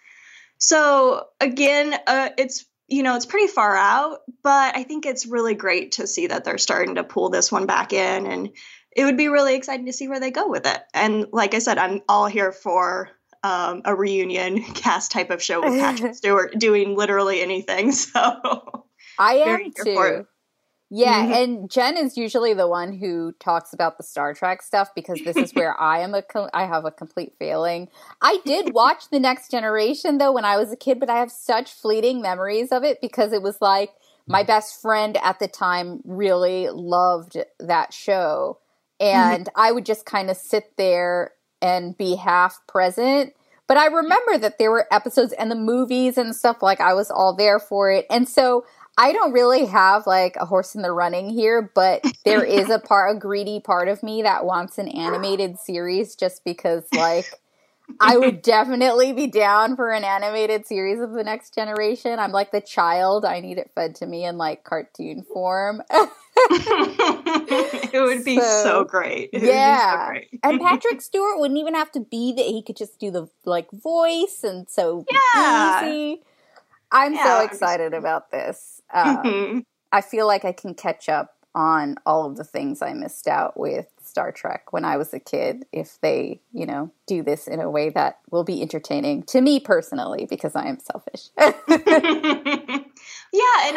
So 0.66 1.26
again, 1.40 1.94
uh, 2.06 2.30
it's 2.38 2.64
you 2.88 3.02
know 3.02 3.16
it's 3.16 3.26
pretty 3.26 3.48
far 3.48 3.76
out, 3.76 4.20
but 4.42 4.74
I 4.74 4.82
think 4.82 5.04
it's 5.04 5.26
really 5.26 5.54
great 5.54 5.92
to 5.92 6.06
see 6.06 6.28
that 6.28 6.44
they're 6.44 6.56
starting 6.56 6.94
to 6.94 7.04
pull 7.04 7.28
this 7.28 7.52
one 7.52 7.66
back 7.66 7.92
in, 7.92 8.26
and 8.26 8.48
it 8.96 9.04
would 9.04 9.18
be 9.18 9.28
really 9.28 9.56
exciting 9.56 9.84
to 9.84 9.92
see 9.92 10.08
where 10.08 10.20
they 10.20 10.30
go 10.30 10.48
with 10.48 10.66
it. 10.66 10.82
And 10.94 11.26
like 11.32 11.52
I 11.52 11.58
said, 11.58 11.76
I'm 11.76 12.00
all 12.08 12.28
here 12.28 12.50
for 12.50 13.10
um, 13.42 13.82
a 13.84 13.94
reunion 13.94 14.62
cast 14.74 15.10
type 15.10 15.30
of 15.30 15.42
show 15.42 15.60
with 15.60 15.78
Patrick 15.78 16.14
Stewart 16.16 16.58
doing 16.58 16.96
literally 16.96 17.42
anything. 17.42 17.92
So 18.14 18.86
I 19.18 19.34
am 19.34 19.70
too. 19.84 20.26
Yeah, 20.96 21.24
mm-hmm. 21.24 21.32
and 21.32 21.70
Jen 21.70 21.96
is 21.96 22.16
usually 22.16 22.54
the 22.54 22.68
one 22.68 22.92
who 22.92 23.32
talks 23.40 23.72
about 23.72 23.96
the 23.96 24.04
Star 24.04 24.32
Trek 24.32 24.62
stuff 24.62 24.90
because 24.94 25.20
this 25.24 25.36
is 25.36 25.50
where 25.50 25.78
I 25.80 25.98
am 25.98 26.14
a 26.14 26.22
co- 26.22 26.50
I 26.54 26.66
have 26.66 26.84
a 26.84 26.92
complete 26.92 27.32
failing. 27.36 27.88
I 28.22 28.38
did 28.44 28.72
watch 28.74 29.10
The 29.10 29.18
Next 29.18 29.50
Generation 29.50 30.18
though 30.18 30.30
when 30.30 30.44
I 30.44 30.56
was 30.56 30.70
a 30.70 30.76
kid, 30.76 31.00
but 31.00 31.10
I 31.10 31.18
have 31.18 31.32
such 31.32 31.72
fleeting 31.72 32.22
memories 32.22 32.70
of 32.70 32.84
it 32.84 33.00
because 33.00 33.32
it 33.32 33.42
was 33.42 33.60
like 33.60 33.90
my 34.28 34.44
best 34.44 34.80
friend 34.80 35.18
at 35.20 35.40
the 35.40 35.48
time 35.48 36.00
really 36.04 36.68
loved 36.68 37.38
that 37.58 37.92
show 37.92 38.60
and 39.00 39.46
mm-hmm. 39.46 39.60
I 39.60 39.72
would 39.72 39.84
just 39.84 40.06
kind 40.06 40.30
of 40.30 40.36
sit 40.36 40.76
there 40.76 41.32
and 41.60 41.98
be 41.98 42.14
half 42.14 42.64
present. 42.68 43.34
But 43.66 43.78
I 43.78 43.86
remember 43.86 44.38
that 44.38 44.58
there 44.58 44.70
were 44.70 44.86
episodes 44.92 45.32
and 45.32 45.50
the 45.50 45.56
movies 45.56 46.18
and 46.18 46.36
stuff 46.36 46.62
like 46.62 46.80
I 46.80 46.94
was 46.94 47.10
all 47.10 47.34
there 47.34 47.58
for 47.58 47.90
it. 47.90 48.06
And 48.10 48.28
so 48.28 48.64
I 48.96 49.12
don't 49.12 49.32
really 49.32 49.66
have 49.66 50.06
like 50.06 50.36
a 50.36 50.46
horse 50.46 50.74
in 50.74 50.82
the 50.82 50.92
running 50.92 51.30
here, 51.30 51.70
but 51.74 52.04
there 52.24 52.44
is 52.44 52.70
a 52.70 52.78
part, 52.78 53.16
a 53.16 53.18
greedy 53.18 53.60
part 53.60 53.88
of 53.88 54.02
me 54.02 54.22
that 54.22 54.44
wants 54.44 54.78
an 54.78 54.88
animated 54.88 55.58
series 55.58 56.14
just 56.14 56.44
because, 56.44 56.84
like, 56.94 57.26
I 58.00 58.16
would 58.16 58.42
definitely 58.42 59.12
be 59.12 59.26
down 59.26 59.76
for 59.76 59.90
an 59.90 60.04
animated 60.04 60.66
series 60.66 61.00
of 61.00 61.12
the 61.12 61.24
next 61.24 61.54
generation. 61.54 62.18
I'm 62.18 62.32
like 62.32 62.50
the 62.50 62.60
child, 62.60 63.24
I 63.24 63.40
need 63.40 63.58
it 63.58 63.70
fed 63.74 63.94
to 63.96 64.06
me 64.06 64.24
in 64.24 64.38
like 64.38 64.64
cartoon 64.64 65.22
form. 65.22 65.82
it 65.90 68.02
would 68.02 68.24
be 68.24 68.38
so, 68.38 68.62
so 68.62 68.84
great. 68.84 69.30
It 69.32 69.42
yeah. 69.42 70.06
So 70.06 70.10
great. 70.10 70.40
and 70.42 70.60
Patrick 70.60 71.00
Stewart 71.00 71.38
wouldn't 71.38 71.58
even 71.58 71.74
have 71.74 71.92
to 71.92 72.00
be 72.00 72.32
that 72.32 72.46
he 72.46 72.62
could 72.62 72.76
just 72.76 72.98
do 72.98 73.10
the 73.10 73.28
like 73.44 73.70
voice 73.70 74.40
and 74.42 74.68
so 74.68 75.04
yeah. 75.10 75.86
easy. 75.86 76.22
I'm 76.90 77.14
yeah, 77.14 77.24
so 77.24 77.44
excited 77.44 77.92
about 77.92 78.30
this. 78.30 78.73
Um, 78.94 79.16
mm-hmm. 79.18 79.58
I 79.92 80.00
feel 80.00 80.26
like 80.26 80.44
I 80.44 80.52
can 80.52 80.74
catch 80.74 81.08
up 81.08 81.34
on 81.54 81.96
all 82.04 82.26
of 82.26 82.36
the 82.36 82.44
things 82.44 82.82
I 82.82 82.92
missed 82.94 83.28
out 83.28 83.58
with 83.58 83.86
Star 84.02 84.32
Trek 84.32 84.72
when 84.72 84.84
I 84.84 84.96
was 84.96 85.14
a 85.14 85.20
kid 85.20 85.66
if 85.72 85.98
they, 86.00 86.40
you 86.52 86.66
know, 86.66 86.90
do 87.06 87.22
this 87.22 87.46
in 87.46 87.60
a 87.60 87.70
way 87.70 87.90
that 87.90 88.18
will 88.30 88.44
be 88.44 88.60
entertaining 88.60 89.22
to 89.24 89.40
me 89.40 89.60
personally 89.60 90.26
because 90.28 90.56
I 90.56 90.66
am 90.66 90.80
selfish. 90.80 91.28
yeah, 91.38 91.52
and 91.68 92.84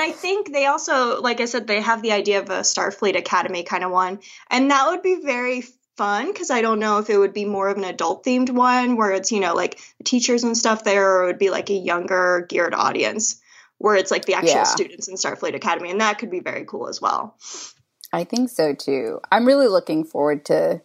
I 0.01 0.11
think 0.11 0.51
they 0.51 0.65
also, 0.65 1.21
like 1.21 1.39
I 1.39 1.45
said, 1.45 1.67
they 1.67 1.81
have 1.81 2.01
the 2.01 2.13
idea 2.13 2.39
of 2.39 2.49
a 2.49 2.61
Starfleet 2.61 3.17
Academy 3.17 3.63
kind 3.63 3.83
of 3.83 3.91
one, 3.91 4.19
and 4.49 4.71
that 4.71 4.87
would 4.89 5.03
be 5.03 5.21
very 5.23 5.63
fun 5.97 6.31
because 6.31 6.51
I 6.51 6.61
don't 6.61 6.79
know 6.79 6.99
if 6.99 7.09
it 7.09 7.17
would 7.17 7.33
be 7.33 7.45
more 7.45 7.69
of 7.69 7.77
an 7.77 7.83
adult 7.83 8.23
themed 8.23 8.49
one 8.49 8.97
where 8.97 9.11
it's, 9.11 9.31
you 9.31 9.39
know, 9.39 9.53
like 9.53 9.79
teachers 10.03 10.43
and 10.43 10.57
stuff 10.57 10.83
there, 10.83 11.17
or 11.17 11.23
it 11.23 11.27
would 11.27 11.39
be 11.39 11.49
like 11.49 11.69
a 11.69 11.73
younger 11.73 12.45
geared 12.49 12.73
audience 12.73 13.41
where 13.77 13.95
it's 13.95 14.11
like 14.11 14.25
the 14.25 14.33
actual 14.33 14.55
yeah. 14.55 14.63
students 14.63 15.07
in 15.07 15.15
Starfleet 15.15 15.55
Academy. 15.55 15.91
And 15.91 16.01
that 16.01 16.19
could 16.19 16.31
be 16.31 16.39
very 16.39 16.65
cool 16.65 16.87
as 16.87 17.01
well. 17.01 17.35
I 18.11 18.23
think 18.23 18.49
so 18.49 18.73
too. 18.73 19.19
I'm 19.31 19.45
really 19.45 19.67
looking 19.67 20.03
forward 20.03 20.45
to 20.45 20.81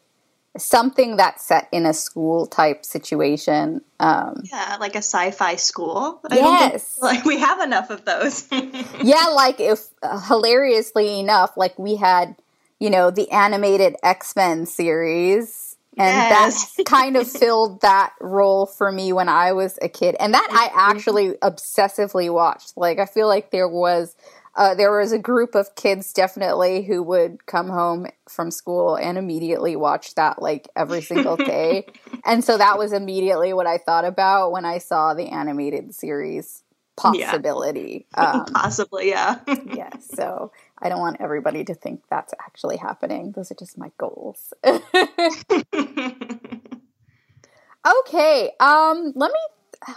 something 0.58 1.16
that's 1.16 1.44
set 1.44 1.68
in 1.72 1.86
a 1.86 1.94
school 1.94 2.46
type 2.46 2.84
situation. 2.84 3.80
Um, 3.98 4.42
yeah, 4.52 4.76
like 4.80 4.94
a 4.94 4.98
sci-fi 4.98 5.56
school. 5.56 6.20
I 6.30 6.36
yes, 6.36 6.94
think, 6.94 7.02
like 7.02 7.24
we 7.24 7.38
have 7.38 7.60
enough 7.60 7.90
of 7.90 8.04
those. 8.04 8.48
yeah, 9.02 9.28
like 9.28 9.60
if 9.60 9.88
uh, 10.02 10.20
hilariously 10.20 11.20
enough, 11.20 11.56
like 11.56 11.78
we 11.78 11.96
had 11.96 12.36
you 12.82 12.90
know, 12.90 13.12
the 13.12 13.30
animated 13.30 13.94
X 14.02 14.34
Men 14.34 14.66
series. 14.66 15.71
And 15.96 16.06
yes. 16.06 16.74
that 16.76 16.84
kind 16.86 17.16
of 17.16 17.30
filled 17.30 17.82
that 17.82 18.12
role 18.20 18.66
for 18.66 18.90
me 18.90 19.12
when 19.12 19.28
I 19.28 19.52
was 19.52 19.78
a 19.82 19.88
kid. 19.88 20.16
And 20.18 20.34
that 20.34 20.48
I 20.50 20.68
mm-hmm. 20.68 20.78
actually 20.78 21.28
obsessively 21.42 22.32
watched. 22.32 22.76
Like, 22.76 22.98
I 22.98 23.06
feel 23.06 23.28
like 23.28 23.50
there 23.50 23.68
was. 23.68 24.16
Uh, 24.54 24.74
there 24.74 24.94
was 24.94 25.12
a 25.12 25.18
group 25.18 25.54
of 25.54 25.74
kids 25.76 26.12
definitely 26.12 26.82
who 26.82 27.02
would 27.02 27.46
come 27.46 27.70
home 27.70 28.06
from 28.28 28.50
school 28.50 28.96
and 28.96 29.16
immediately 29.16 29.76
watch 29.76 30.14
that 30.14 30.42
like 30.42 30.68
every 30.76 31.00
single 31.00 31.36
day. 31.38 31.86
and 32.26 32.44
so 32.44 32.58
that 32.58 32.76
was 32.76 32.92
immediately 32.92 33.54
what 33.54 33.66
I 33.66 33.78
thought 33.78 34.04
about 34.04 34.52
when 34.52 34.66
I 34.66 34.76
saw 34.76 35.14
the 35.14 35.28
animated 35.28 35.94
series 35.94 36.62
possibility. 36.96 38.06
Yeah. 38.14 38.32
Um, 38.34 38.44
Possibly, 38.44 39.08
yeah. 39.08 39.38
yeah. 39.72 39.90
So 40.00 40.52
I 40.82 40.88
don't 40.88 41.00
want 41.00 41.18
everybody 41.20 41.64
to 41.64 41.74
think 41.74 42.02
that's 42.10 42.34
actually 42.40 42.76
happening. 42.76 43.32
Those 43.32 43.50
are 43.52 43.54
just 43.54 43.78
my 43.78 43.90
goals. 43.98 44.52
okay. 44.64 44.80
Um, 48.60 49.12
let 49.14 49.32
me 49.32 49.38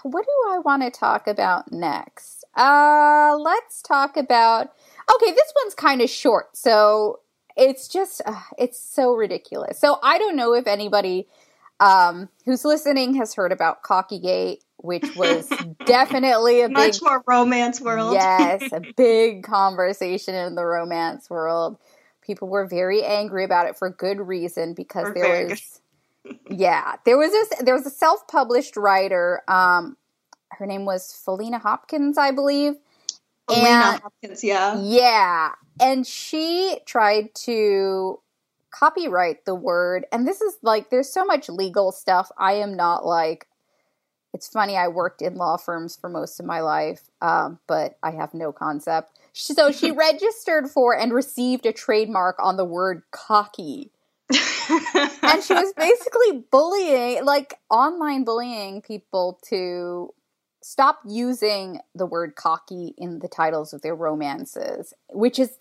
what 0.04 0.26
do 0.26 0.52
I 0.52 0.60
want 0.60 0.84
to 0.84 0.92
talk 0.92 1.28
about 1.28 1.72
next? 1.72 2.46
Uh, 2.56 3.36
let's 3.40 3.82
talk 3.82 4.18
about 4.18 4.72
Okay, 5.14 5.32
this 5.32 5.54
one's 5.64 5.76
kind 5.76 6.02
of 6.02 6.10
short. 6.10 6.58
So, 6.58 7.20
it's 7.56 7.88
just 7.88 8.22
uh, 8.26 8.42
it's 8.58 8.80
so 8.80 9.14
ridiculous. 9.14 9.80
So, 9.80 10.00
I 10.02 10.18
don't 10.18 10.36
know 10.36 10.54
if 10.54 10.68
anybody 10.68 11.28
um, 11.80 12.30
who's 12.46 12.66
listening 12.66 13.16
has 13.16 13.34
heard 13.34 13.52
about 13.52 13.84
Cockygate 13.84 14.60
which 14.86 15.16
was 15.16 15.50
definitely 15.86 16.62
a 16.62 16.70
much 16.70 17.02
more 17.02 17.24
romance 17.28 17.82
world. 17.82 18.14
yes, 18.14 18.62
a 18.72 18.82
big 18.98 19.44
conversation 19.44 20.36
in 20.36 20.56
the 20.56 20.66
romance 20.66 21.30
world. 21.30 21.78
People 22.22 22.48
were 22.48 22.66
very 22.66 23.04
angry 23.04 23.44
about 23.44 23.68
it 23.68 23.78
for 23.78 23.90
good 23.90 24.20
reason 24.20 24.74
because 24.74 25.14
there 25.14 25.48
was 25.48 25.82
yeah, 26.50 26.96
there 27.06 27.18
was 27.18 27.32
this 27.32 27.50
there 27.62 27.76
was 27.76 27.86
a 27.86 27.92
self-published 27.92 28.78
writer 28.78 29.42
um 29.48 29.98
her 30.52 30.66
name 30.66 30.86
was 30.86 31.08
Faleena 31.26 31.60
Hopkins, 31.60 32.18
I 32.18 32.32
believe. 32.32 32.76
Faleena 33.50 34.02
Hopkins, 34.02 34.44
yeah. 34.44 34.80
Yeah, 34.80 35.52
and 35.82 36.08
she 36.08 36.80
tried 36.86 37.34
to 37.36 38.20
copyright 38.78 39.46
the 39.46 39.56
word 39.56 40.06
and 40.12 40.28
this 40.28 40.42
is 40.42 40.58
like 40.62 40.90
there's 40.90 41.12
so 41.12 41.24
much 41.26 41.50
legal 41.50 41.92
stuff. 41.92 42.30
I 42.38 42.54
am 42.54 42.76
not 42.76 43.06
like 43.06 43.48
it's 44.36 44.50
funny, 44.50 44.76
I 44.76 44.90
worked 44.90 45.22
in 45.22 45.36
law 45.36 45.56
firms 45.56 45.96
for 45.96 46.10
most 46.10 46.42
of 46.42 46.46
my 46.46 46.60
life, 46.60 47.10
um, 47.22 47.58
but 47.68 47.98
I 48.04 48.12
have 48.12 48.34
no 48.34 48.52
concept. 48.52 49.18
So 49.32 49.72
she 49.72 49.92
registered 50.10 50.70
for 50.70 50.96
and 50.96 51.14
received 51.14 51.66
a 51.66 51.72
trademark 51.72 52.36
on 52.44 52.58
the 52.58 52.66
word 52.66 53.04
cocky. 53.12 53.92
and 54.30 55.42
she 55.42 55.54
was 55.54 55.74
basically 55.78 56.44
bullying, 56.52 57.24
like 57.24 57.54
online 57.70 58.26
bullying 58.26 58.82
people 58.82 59.40
to 59.48 60.14
stop 60.62 61.00
using 61.08 61.80
the 61.94 62.06
word 62.06 62.36
cocky 62.36 62.94
in 62.98 63.20
the 63.20 63.30
titles 63.30 63.72
of 63.72 63.84
their 63.84 63.96
romances, 63.96 64.94
which 65.12 65.40
is 65.40 65.58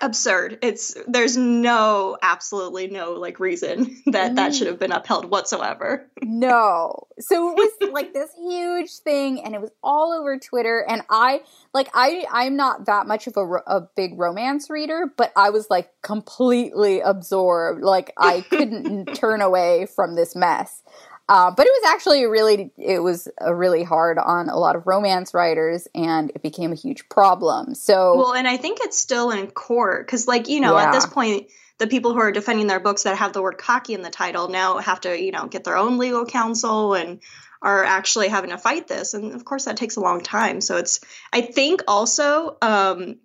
absurd. 0.00 0.58
It's 0.62 0.96
there's 1.06 1.36
no 1.36 2.16
absolutely 2.22 2.88
no 2.88 3.12
like 3.12 3.40
reason 3.40 4.02
that 4.06 4.36
that 4.36 4.54
should 4.54 4.66
mm. 4.66 4.70
have 4.70 4.78
been 4.78 4.92
upheld 4.92 5.30
whatsoever. 5.30 6.08
no. 6.22 7.06
So 7.18 7.50
it 7.50 7.54
was 7.54 7.90
like 7.92 8.12
this 8.12 8.30
huge 8.38 8.98
thing 8.98 9.42
and 9.44 9.54
it 9.54 9.60
was 9.60 9.70
all 9.82 10.12
over 10.12 10.38
Twitter 10.38 10.84
and 10.88 11.02
I 11.10 11.42
like 11.74 11.88
I 11.94 12.24
I'm 12.30 12.56
not 12.56 12.86
that 12.86 13.06
much 13.06 13.26
of 13.26 13.36
a, 13.36 13.44
a 13.66 13.88
big 13.96 14.18
romance 14.18 14.70
reader, 14.70 15.12
but 15.16 15.32
I 15.36 15.50
was 15.50 15.68
like 15.70 15.90
completely 16.02 17.00
absorbed. 17.00 17.82
Like 17.82 18.12
I 18.16 18.42
couldn't 18.42 19.06
turn 19.14 19.40
away 19.40 19.86
from 19.86 20.14
this 20.14 20.36
mess. 20.36 20.82
Uh, 21.28 21.50
but 21.50 21.66
it 21.66 21.72
was 21.82 21.92
actually 21.92 22.24
really 22.24 22.70
it 22.78 23.00
was 23.00 23.28
a 23.38 23.54
really 23.54 23.82
hard 23.82 24.18
on 24.18 24.48
a 24.48 24.56
lot 24.56 24.76
of 24.76 24.86
romance 24.86 25.34
writers 25.34 25.86
and 25.94 26.30
it 26.34 26.42
became 26.42 26.72
a 26.72 26.74
huge 26.74 27.06
problem 27.10 27.74
so 27.74 28.16
well 28.16 28.34
and 28.34 28.48
i 28.48 28.56
think 28.56 28.78
it's 28.80 28.98
still 28.98 29.30
in 29.30 29.46
court 29.50 30.06
because 30.06 30.26
like 30.26 30.48
you 30.48 30.58
know 30.58 30.76
yeah. 30.76 30.84
at 30.84 30.92
this 30.92 31.04
point 31.04 31.46
the 31.76 31.86
people 31.86 32.14
who 32.14 32.20
are 32.20 32.32
defending 32.32 32.66
their 32.66 32.80
books 32.80 33.02
that 33.02 33.16
have 33.16 33.34
the 33.34 33.42
word 33.42 33.58
cocky 33.58 33.92
in 33.92 34.00
the 34.00 34.10
title 34.10 34.48
now 34.48 34.78
have 34.78 35.00
to 35.02 35.20
you 35.20 35.30
know 35.30 35.46
get 35.46 35.64
their 35.64 35.76
own 35.76 35.98
legal 35.98 36.24
counsel 36.24 36.94
and 36.94 37.20
are 37.60 37.84
actually 37.84 38.28
having 38.28 38.50
to 38.50 38.58
fight 38.58 38.88
this 38.88 39.12
and 39.12 39.34
of 39.34 39.44
course 39.44 39.66
that 39.66 39.76
takes 39.76 39.96
a 39.96 40.00
long 40.00 40.22
time 40.22 40.62
so 40.62 40.78
it's 40.78 41.00
i 41.32 41.42
think 41.42 41.82
also 41.86 42.56
um, 42.62 43.16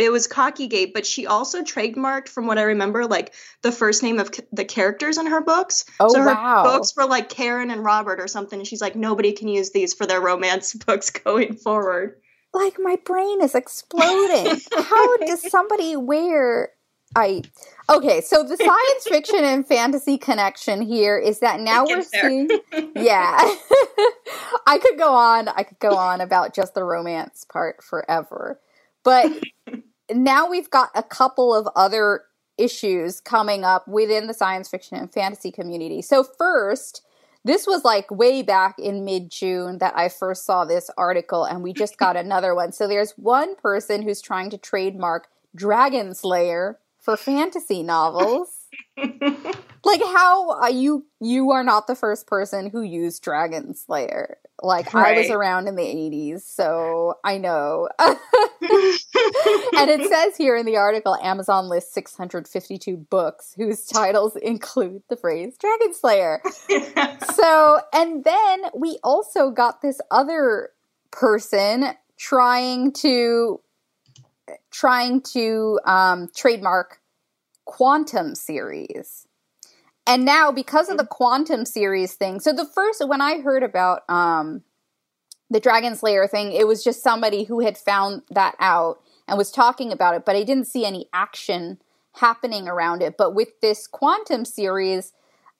it 0.00 0.12
was 0.12 0.28
Cockygate, 0.28 0.92
but 0.92 1.06
she 1.06 1.26
also 1.26 1.62
trademarked, 1.62 2.28
from 2.28 2.46
what 2.46 2.58
I 2.58 2.62
remember, 2.62 3.06
like 3.06 3.34
the 3.62 3.72
first 3.72 4.02
name 4.02 4.18
of 4.18 4.34
c- 4.34 4.44
the 4.52 4.64
characters 4.64 5.18
in 5.18 5.26
her 5.26 5.40
books. 5.40 5.84
Oh, 5.98 6.08
so 6.12 6.20
her 6.20 6.34
wow. 6.34 6.62
books 6.64 6.94
were 6.96 7.06
like 7.06 7.28
Karen 7.28 7.70
and 7.70 7.84
Robert 7.84 8.20
or 8.20 8.28
something. 8.28 8.60
And 8.60 8.66
she's 8.66 8.80
like, 8.80 8.96
nobody 8.96 9.32
can 9.32 9.48
use 9.48 9.70
these 9.70 9.94
for 9.94 10.06
their 10.06 10.20
romance 10.20 10.74
books 10.86 11.10
going 11.10 11.56
forward. 11.56 12.20
Like 12.52 12.76
my 12.78 12.96
brain 13.04 13.42
is 13.42 13.54
exploding. 13.54 14.60
How 14.72 15.16
does 15.18 15.42
somebody 15.50 15.96
wear 15.96 16.70
I 17.16 17.42
okay, 17.88 18.20
so 18.20 18.44
the 18.44 18.56
science 18.56 19.04
fiction 19.04 19.44
and 19.44 19.66
fantasy 19.66 20.16
connection 20.16 20.80
here 20.80 21.18
is 21.18 21.40
that 21.40 21.58
now 21.58 21.84
we're 21.84 22.02
seeing 22.02 22.48
yeah. 22.94 23.36
I 24.66 24.78
could 24.78 24.96
go 24.96 25.12
on, 25.12 25.48
I 25.48 25.64
could 25.64 25.80
go 25.80 25.96
on 25.96 26.20
about 26.20 26.54
just 26.54 26.74
the 26.74 26.84
romance 26.84 27.44
part 27.50 27.82
forever. 27.82 28.60
But 29.02 29.32
now 30.14 30.48
we've 30.48 30.70
got 30.70 30.90
a 30.94 31.02
couple 31.02 31.54
of 31.54 31.68
other 31.74 32.24
issues 32.58 33.20
coming 33.20 33.64
up 33.64 33.88
within 33.88 34.26
the 34.26 34.34
science 34.34 34.68
fiction 34.68 34.98
and 34.98 35.12
fantasy 35.12 35.50
community. 35.50 36.02
So, 36.02 36.22
first, 36.22 37.02
this 37.44 37.66
was 37.66 37.84
like 37.84 38.10
way 38.10 38.42
back 38.42 38.78
in 38.78 39.04
mid 39.04 39.30
June 39.30 39.78
that 39.78 39.96
I 39.96 40.08
first 40.08 40.44
saw 40.44 40.64
this 40.64 40.90
article, 40.96 41.44
and 41.44 41.62
we 41.62 41.72
just 41.72 41.98
got 41.98 42.16
another 42.24 42.54
one. 42.54 42.72
So, 42.72 42.86
there's 42.86 43.12
one 43.12 43.56
person 43.56 44.02
who's 44.02 44.20
trying 44.20 44.50
to 44.50 44.58
trademark 44.58 45.28
Dragon 45.54 46.14
Slayer 46.14 46.78
for 46.98 47.16
fantasy 47.16 47.82
novels. 47.82 48.59
Like 49.84 50.02
how 50.02 50.62
uh, 50.62 50.68
you 50.68 51.06
you 51.20 51.50
are 51.50 51.64
not 51.64 51.86
the 51.86 51.94
first 51.94 52.26
person 52.26 52.70
who 52.70 52.82
used 52.82 53.22
Dragon 53.22 53.74
Slayer. 53.74 54.38
Like 54.62 54.92
right. 54.92 55.16
I 55.16 55.20
was 55.20 55.30
around 55.30 55.68
in 55.68 55.76
the 55.76 55.82
80s, 55.82 56.42
so 56.42 57.14
I 57.24 57.38
know. 57.38 57.88
and 57.98 58.14
it 58.60 60.06
says 60.08 60.36
here 60.36 60.54
in 60.54 60.66
the 60.66 60.76
article 60.76 61.16
Amazon 61.16 61.68
lists 61.68 61.94
652 61.94 62.96
books 62.96 63.54
whose 63.56 63.86
titles 63.86 64.36
include 64.36 65.02
the 65.08 65.16
phrase 65.16 65.56
Dragon 65.58 65.94
Slayer. 65.94 66.42
so, 67.34 67.80
and 67.94 68.22
then 68.24 68.64
we 68.74 68.98
also 69.02 69.50
got 69.50 69.80
this 69.80 70.00
other 70.10 70.70
person 71.10 71.86
trying 72.18 72.92
to 72.92 73.60
trying 74.70 75.22
to 75.22 75.80
um, 75.84 76.28
trademark 76.34 76.99
quantum 77.70 78.34
series. 78.34 79.28
And 80.04 80.24
now, 80.24 80.50
because 80.50 80.88
of 80.88 80.98
the 80.98 81.06
quantum 81.06 81.64
series 81.64 82.14
thing, 82.14 82.40
so 82.40 82.52
the 82.52 82.66
first, 82.66 83.06
when 83.06 83.20
I 83.20 83.40
heard 83.40 83.62
about 83.62 84.02
um, 84.08 84.62
the 85.50 85.60
Dragon 85.60 85.94
Slayer 85.94 86.26
thing, 86.26 86.50
it 86.50 86.66
was 86.66 86.82
just 86.82 87.00
somebody 87.00 87.44
who 87.44 87.60
had 87.60 87.78
found 87.78 88.22
that 88.32 88.56
out 88.58 89.00
and 89.28 89.38
was 89.38 89.52
talking 89.52 89.92
about 89.92 90.16
it, 90.16 90.24
but 90.24 90.34
I 90.34 90.42
didn't 90.42 90.66
see 90.66 90.84
any 90.84 91.06
action 91.12 91.78
happening 92.14 92.66
around 92.66 93.02
it. 93.02 93.16
But 93.16 93.36
with 93.36 93.60
this 93.62 93.86
quantum 93.86 94.44
series, 94.44 95.12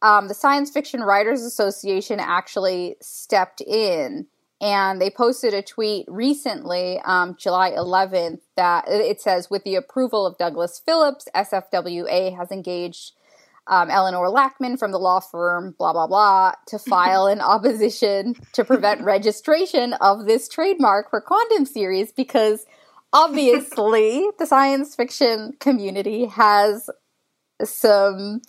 um, 0.02 0.26
the 0.26 0.34
Science 0.34 0.68
Fiction 0.72 1.02
Writers 1.02 1.42
Association 1.42 2.18
actually 2.18 2.96
stepped 3.00 3.60
in 3.60 4.26
and 4.60 5.00
they 5.00 5.10
posted 5.10 5.54
a 5.54 5.62
tweet 5.62 6.04
recently, 6.06 7.00
um, 7.04 7.34
July 7.38 7.70
11th, 7.70 8.40
that 8.56 8.84
it 8.88 9.20
says, 9.20 9.48
with 9.48 9.64
the 9.64 9.74
approval 9.74 10.26
of 10.26 10.36
Douglas 10.36 10.80
Phillips, 10.84 11.26
SFWA 11.34 12.36
has 12.36 12.50
engaged 12.50 13.12
um, 13.66 13.88
Eleanor 13.88 14.28
Lackman 14.28 14.76
from 14.76 14.92
the 14.92 14.98
law 14.98 15.20
firm, 15.20 15.74
blah, 15.78 15.92
blah, 15.92 16.06
blah, 16.06 16.52
to 16.66 16.78
file 16.90 17.26
an 17.26 17.40
opposition 17.40 18.34
to 18.52 18.64
prevent 18.64 19.00
registration 19.04 19.94
of 19.94 20.26
this 20.26 20.48
trademark 20.48 21.08
for 21.08 21.22
Quantum 21.22 21.64
Series 21.64 22.12
because 22.12 22.66
obviously 23.14 24.26
the 24.38 24.46
science 24.46 24.94
fiction 24.94 25.54
community 25.58 26.26
has 26.26 26.90
some, 27.64 28.42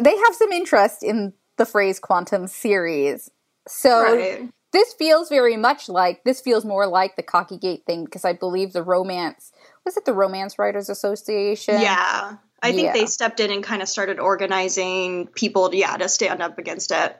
they 0.00 0.16
have 0.16 0.34
some 0.34 0.50
interest 0.50 1.04
in 1.04 1.32
the 1.58 1.66
phrase 1.66 2.00
quantum 2.00 2.46
series. 2.46 3.30
So 3.68 4.14
right. 4.14 4.50
This 4.72 4.92
feels 4.94 5.28
very 5.28 5.56
much 5.56 5.88
like, 5.88 6.24
this 6.24 6.40
feels 6.40 6.64
more 6.64 6.86
like 6.86 7.16
the 7.16 7.22
cocky 7.22 7.58
gate 7.58 7.84
thing 7.86 8.04
because 8.04 8.24
I 8.24 8.32
believe 8.32 8.72
the 8.72 8.82
romance, 8.82 9.52
was 9.84 9.96
it 9.96 10.04
the 10.04 10.12
Romance 10.12 10.58
Writers 10.58 10.88
Association? 10.88 11.80
Yeah. 11.80 12.36
I 12.62 12.72
think 12.72 12.86
yeah. 12.86 12.92
they 12.94 13.06
stepped 13.06 13.38
in 13.38 13.50
and 13.50 13.62
kind 13.62 13.82
of 13.82 13.88
started 13.88 14.18
organizing 14.18 15.26
people, 15.28 15.72
yeah, 15.74 15.96
to 15.96 16.08
stand 16.08 16.40
up 16.40 16.58
against 16.58 16.90
it. 16.90 17.16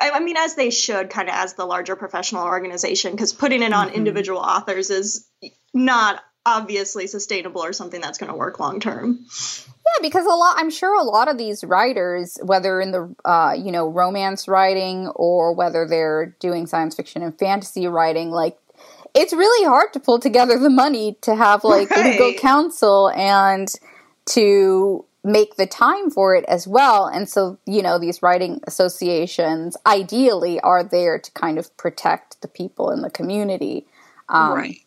I, 0.00 0.10
I 0.10 0.20
mean, 0.20 0.36
as 0.36 0.54
they 0.54 0.70
should, 0.70 1.10
kind 1.10 1.28
of 1.28 1.34
as 1.34 1.54
the 1.54 1.66
larger 1.66 1.94
professional 1.94 2.44
organization, 2.44 3.12
because 3.12 3.32
putting 3.32 3.62
it 3.62 3.72
on 3.72 3.88
mm-hmm. 3.88 3.96
individual 3.96 4.40
authors 4.40 4.90
is 4.90 5.28
not 5.74 6.22
obviously 6.48 7.06
sustainable 7.06 7.62
or 7.62 7.72
something 7.72 8.00
that's 8.00 8.18
going 8.18 8.32
to 8.32 8.36
work 8.36 8.58
long 8.58 8.80
term. 8.80 9.26
Yeah, 9.60 10.02
because 10.02 10.24
a 10.24 10.30
lot, 10.30 10.56
I'm 10.58 10.70
sure 10.70 10.98
a 10.98 11.04
lot 11.04 11.28
of 11.28 11.36
these 11.36 11.62
writers, 11.62 12.38
whether 12.42 12.80
in 12.80 12.90
the 12.90 13.14
uh, 13.24 13.54
you 13.56 13.70
know 13.70 13.88
romance 13.88 14.48
writing 14.48 15.08
or 15.08 15.52
whether 15.54 15.86
they're 15.86 16.34
doing 16.40 16.66
science 16.66 16.94
fiction 16.94 17.22
and 17.22 17.38
fantasy 17.38 17.86
writing, 17.86 18.30
like 18.30 18.56
it's 19.14 19.32
really 19.32 19.66
hard 19.66 19.92
to 19.92 20.00
pull 20.00 20.18
together 20.18 20.58
the 20.58 20.70
money 20.70 21.16
to 21.20 21.34
have 21.34 21.64
like 21.64 21.90
right. 21.90 22.12
legal 22.12 22.32
counsel 22.34 23.10
and 23.10 23.68
to 24.26 25.04
make 25.24 25.56
the 25.56 25.66
time 25.66 26.10
for 26.10 26.34
it 26.34 26.44
as 26.46 26.66
well. 26.66 27.06
And 27.06 27.28
so, 27.28 27.58
you 27.66 27.82
know, 27.82 27.98
these 27.98 28.22
writing 28.22 28.60
associations 28.66 29.76
ideally 29.86 30.60
are 30.60 30.84
there 30.84 31.18
to 31.18 31.30
kind 31.32 31.58
of 31.58 31.74
protect 31.76 32.40
the 32.40 32.48
people 32.48 32.90
in 32.90 33.02
the 33.02 33.10
community. 33.10 33.86
Um, 34.28 34.54
right. 34.54 34.78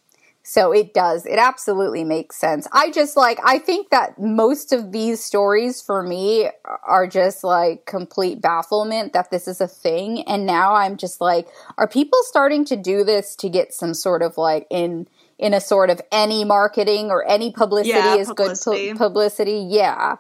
So 0.43 0.71
it 0.71 0.93
does. 0.93 1.25
It 1.25 1.37
absolutely 1.37 2.03
makes 2.03 2.35
sense. 2.35 2.67
I 2.71 2.89
just 2.89 3.15
like, 3.15 3.39
I 3.45 3.59
think 3.59 3.91
that 3.91 4.19
most 4.19 4.73
of 4.73 4.91
these 4.91 5.23
stories 5.23 5.81
for 5.81 6.01
me 6.01 6.49
are 6.83 7.05
just 7.05 7.43
like 7.43 7.85
complete 7.85 8.41
bafflement 8.41 9.13
that 9.13 9.29
this 9.29 9.47
is 9.47 9.61
a 9.61 9.67
thing. 9.67 10.23
And 10.23 10.47
now 10.47 10.73
I'm 10.73 10.97
just 10.97 11.21
like, 11.21 11.47
are 11.77 11.87
people 11.87 12.17
starting 12.23 12.65
to 12.65 12.75
do 12.75 13.03
this 13.03 13.35
to 13.37 13.49
get 13.49 13.73
some 13.73 13.93
sort 13.93 14.23
of 14.23 14.35
like 14.37 14.65
in, 14.71 15.07
in 15.37 15.53
a 15.53 15.61
sort 15.61 15.91
of 15.91 16.01
any 16.11 16.43
marketing 16.43 17.11
or 17.11 17.27
any 17.27 17.51
publicity 17.51 17.89
yeah, 17.89 18.15
is 18.15 18.27
publicity. 18.27 18.87
good 18.87 18.91
pu- 18.93 18.97
publicity. 18.97 19.67
Yeah. 19.69 20.15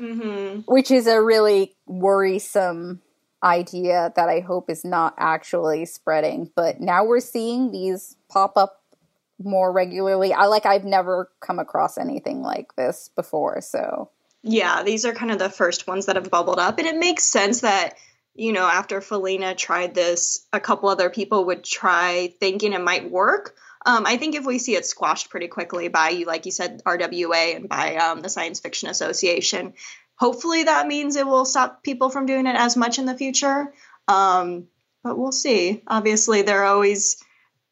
Mm-hmm. 0.00 0.60
Which 0.62 0.90
is 0.90 1.06
a 1.06 1.22
really 1.22 1.76
worrisome 1.86 3.02
idea 3.42 4.12
that 4.16 4.28
I 4.28 4.40
hope 4.40 4.68
is 4.68 4.84
not 4.84 5.14
actually 5.16 5.84
spreading. 5.86 6.50
But 6.56 6.80
now 6.80 7.04
we're 7.04 7.20
seeing 7.20 7.70
these 7.70 8.16
pop 8.28 8.56
up 8.56 8.82
more 9.42 9.72
regularly. 9.72 10.32
I 10.32 10.46
like 10.46 10.66
I've 10.66 10.84
never 10.84 11.30
come 11.40 11.58
across 11.58 11.98
anything 11.98 12.42
like 12.42 12.74
this 12.76 13.10
before, 13.14 13.60
so 13.60 14.10
yeah, 14.42 14.82
these 14.82 15.04
are 15.04 15.12
kind 15.12 15.30
of 15.30 15.38
the 15.38 15.50
first 15.50 15.86
ones 15.86 16.06
that 16.06 16.16
have 16.16 16.30
bubbled 16.30 16.58
up 16.58 16.78
and 16.78 16.86
it 16.86 16.96
makes 16.96 17.24
sense 17.24 17.60
that 17.60 17.94
you 18.34 18.52
know, 18.52 18.66
after 18.66 19.00
Faleena 19.00 19.56
tried 19.56 19.94
this, 19.94 20.46
a 20.52 20.60
couple 20.60 20.88
other 20.88 21.10
people 21.10 21.46
would 21.46 21.64
try 21.64 22.32
thinking 22.40 22.72
it 22.72 22.80
might 22.80 23.10
work. 23.10 23.56
Um, 23.84 24.04
I 24.06 24.16
think 24.16 24.34
if 24.34 24.44
we 24.44 24.58
see 24.58 24.76
it 24.76 24.86
squashed 24.86 25.30
pretty 25.30 25.48
quickly 25.48 25.88
by, 25.88 26.10
you, 26.10 26.26
like 26.26 26.46
you 26.46 26.52
said, 26.52 26.82
RWA 26.84 27.56
and 27.56 27.68
by 27.68 27.96
um, 27.96 28.20
the 28.20 28.28
Science 28.28 28.60
Fiction 28.60 28.88
Association, 28.88 29.74
hopefully 30.16 30.64
that 30.64 30.86
means 30.86 31.16
it 31.16 31.26
will 31.26 31.44
stop 31.44 31.82
people 31.82 32.10
from 32.10 32.26
doing 32.26 32.46
it 32.46 32.56
as 32.56 32.76
much 32.76 32.98
in 32.98 33.06
the 33.06 33.16
future. 33.16 33.72
Um, 34.06 34.68
but 35.02 35.18
we'll 35.18 35.32
see. 35.32 35.82
Obviously, 35.86 36.42
they're 36.42 36.64
always 36.64 37.22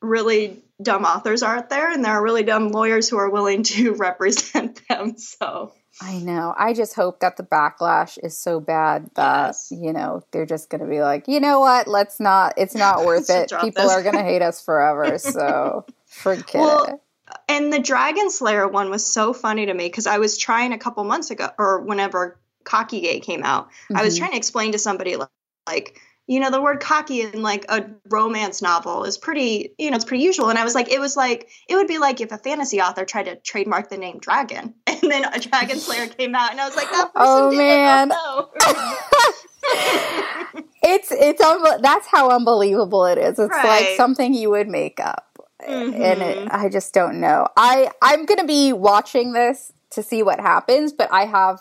really 0.00 0.62
dumb 0.80 1.04
authors 1.04 1.42
are 1.42 1.56
out 1.56 1.70
there, 1.70 1.90
and 1.92 2.04
there 2.04 2.12
are 2.12 2.22
really 2.22 2.42
dumb 2.42 2.68
lawyers 2.68 3.08
who 3.08 3.18
are 3.18 3.30
willing 3.30 3.62
to 3.64 3.94
represent 3.94 4.80
them. 4.88 5.18
So 5.18 5.72
I 6.00 6.18
know. 6.18 6.54
I 6.56 6.74
just 6.74 6.94
hope 6.94 7.20
that 7.20 7.36
the 7.36 7.42
backlash 7.42 8.18
is 8.22 8.36
so 8.36 8.60
bad 8.60 9.10
that, 9.14 9.48
yes. 9.48 9.72
you 9.72 9.92
know, 9.92 10.22
they're 10.30 10.46
just 10.46 10.70
going 10.70 10.80
to 10.80 10.86
be 10.86 11.00
like, 11.00 11.26
you 11.26 11.40
know 11.40 11.58
what? 11.58 11.88
Let's 11.88 12.20
not, 12.20 12.54
it's 12.56 12.74
not 12.74 13.04
worth 13.04 13.28
it. 13.30 13.50
People 13.60 13.84
this. 13.84 13.92
are 13.92 14.02
going 14.02 14.14
to 14.14 14.22
hate 14.22 14.42
us 14.42 14.62
forever. 14.62 15.18
So 15.28 15.84
forget 16.06 16.54
well, 16.54 16.84
it. 16.84 17.00
and 17.48 17.72
the 17.72 17.78
Dragon 17.78 18.30
Slayer 18.30 18.66
one 18.66 18.90
was 18.90 19.06
so 19.06 19.32
funny 19.32 19.66
to 19.66 19.74
me 19.74 19.86
because 19.86 20.06
I 20.06 20.18
was 20.18 20.38
trying 20.38 20.72
a 20.72 20.78
couple 20.78 21.02
months 21.04 21.30
ago 21.30 21.48
or 21.58 21.80
whenever 21.80 22.38
Cocky 22.64 23.00
Gate 23.00 23.24
came 23.24 23.42
out, 23.42 23.66
mm-hmm. 23.66 23.96
I 23.96 24.04
was 24.04 24.14
mm-hmm. 24.14 24.20
trying 24.20 24.30
to 24.32 24.36
explain 24.36 24.72
to 24.72 24.78
somebody 24.78 25.16
like, 25.16 25.28
like 25.66 26.00
you 26.28 26.38
know 26.38 26.50
the 26.50 26.60
word 26.60 26.78
cocky 26.78 27.22
in 27.22 27.42
like 27.42 27.64
a 27.68 27.84
romance 28.08 28.62
novel 28.62 29.04
is 29.04 29.18
pretty 29.18 29.74
you 29.78 29.90
know 29.90 29.96
it's 29.96 30.04
pretty 30.04 30.22
usual 30.22 30.50
and 30.50 30.58
i 30.58 30.64
was 30.64 30.74
like 30.74 30.92
it 30.92 31.00
was 31.00 31.16
like 31.16 31.48
it 31.68 31.74
would 31.74 31.88
be 31.88 31.98
like 31.98 32.20
if 32.20 32.30
a 32.30 32.38
fantasy 32.38 32.80
author 32.80 33.04
tried 33.04 33.24
to 33.24 33.34
trademark 33.36 33.88
the 33.88 33.96
name 33.96 34.18
dragon 34.20 34.74
and 34.86 35.00
then 35.02 35.24
a 35.24 35.40
dragon 35.40 35.78
slayer 35.78 36.06
came 36.06 36.34
out 36.34 36.52
and 36.52 36.60
i 36.60 36.66
was 36.66 36.76
like 36.76 36.90
that 36.90 37.10
oh 37.16 37.56
man 37.56 38.12
it's 40.82 41.10
it's 41.10 41.40
un- 41.40 41.82
that's 41.82 42.06
how 42.06 42.30
unbelievable 42.30 43.04
it 43.06 43.18
is 43.18 43.38
it's 43.38 43.50
right. 43.50 43.64
like 43.64 43.88
something 43.96 44.32
you 44.32 44.50
would 44.50 44.68
make 44.68 45.00
up 45.00 45.38
mm-hmm. 45.66 46.00
and 46.00 46.22
it, 46.22 46.38
mm-hmm. 46.38 46.48
i 46.50 46.68
just 46.68 46.94
don't 46.94 47.18
know 47.18 47.48
i 47.56 47.90
i'm 48.02 48.26
gonna 48.26 48.46
be 48.46 48.72
watching 48.72 49.32
this 49.32 49.72
to 49.90 50.02
see 50.02 50.22
what 50.22 50.38
happens 50.38 50.92
but 50.92 51.10
i 51.10 51.24
have 51.24 51.60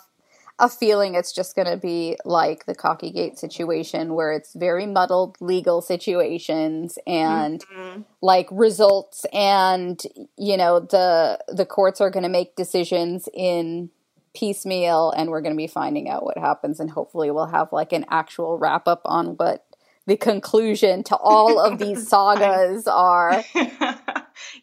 a 0.58 0.68
feeling 0.68 1.14
it's 1.14 1.32
just 1.32 1.54
going 1.54 1.68
to 1.68 1.76
be 1.76 2.16
like 2.24 2.66
the 2.66 2.74
Cocky 2.74 3.10
Gate 3.10 3.38
situation 3.38 4.14
where 4.14 4.32
it's 4.32 4.52
very 4.54 4.86
muddled 4.86 5.36
legal 5.40 5.80
situations 5.80 6.98
and 7.06 7.64
mm-hmm. 7.64 8.02
like 8.20 8.48
results 8.50 9.24
and 9.32 10.02
you 10.36 10.56
know 10.56 10.80
the 10.80 11.38
the 11.48 11.66
courts 11.66 12.00
are 12.00 12.10
going 12.10 12.24
to 12.24 12.28
make 12.28 12.56
decisions 12.56 13.28
in 13.32 13.90
piecemeal 14.34 15.12
and 15.12 15.30
we're 15.30 15.40
going 15.40 15.54
to 15.54 15.56
be 15.56 15.66
finding 15.66 16.08
out 16.08 16.24
what 16.24 16.38
happens 16.38 16.80
and 16.80 16.90
hopefully 16.90 17.30
we'll 17.30 17.46
have 17.46 17.72
like 17.72 17.92
an 17.92 18.04
actual 18.10 18.58
wrap 18.58 18.88
up 18.88 19.02
on 19.04 19.36
what 19.36 19.64
the 20.06 20.16
conclusion 20.16 21.04
to 21.04 21.16
all 21.16 21.60
of 21.60 21.78
these 21.78 22.08
sagas 22.08 22.86
are. 22.86 23.44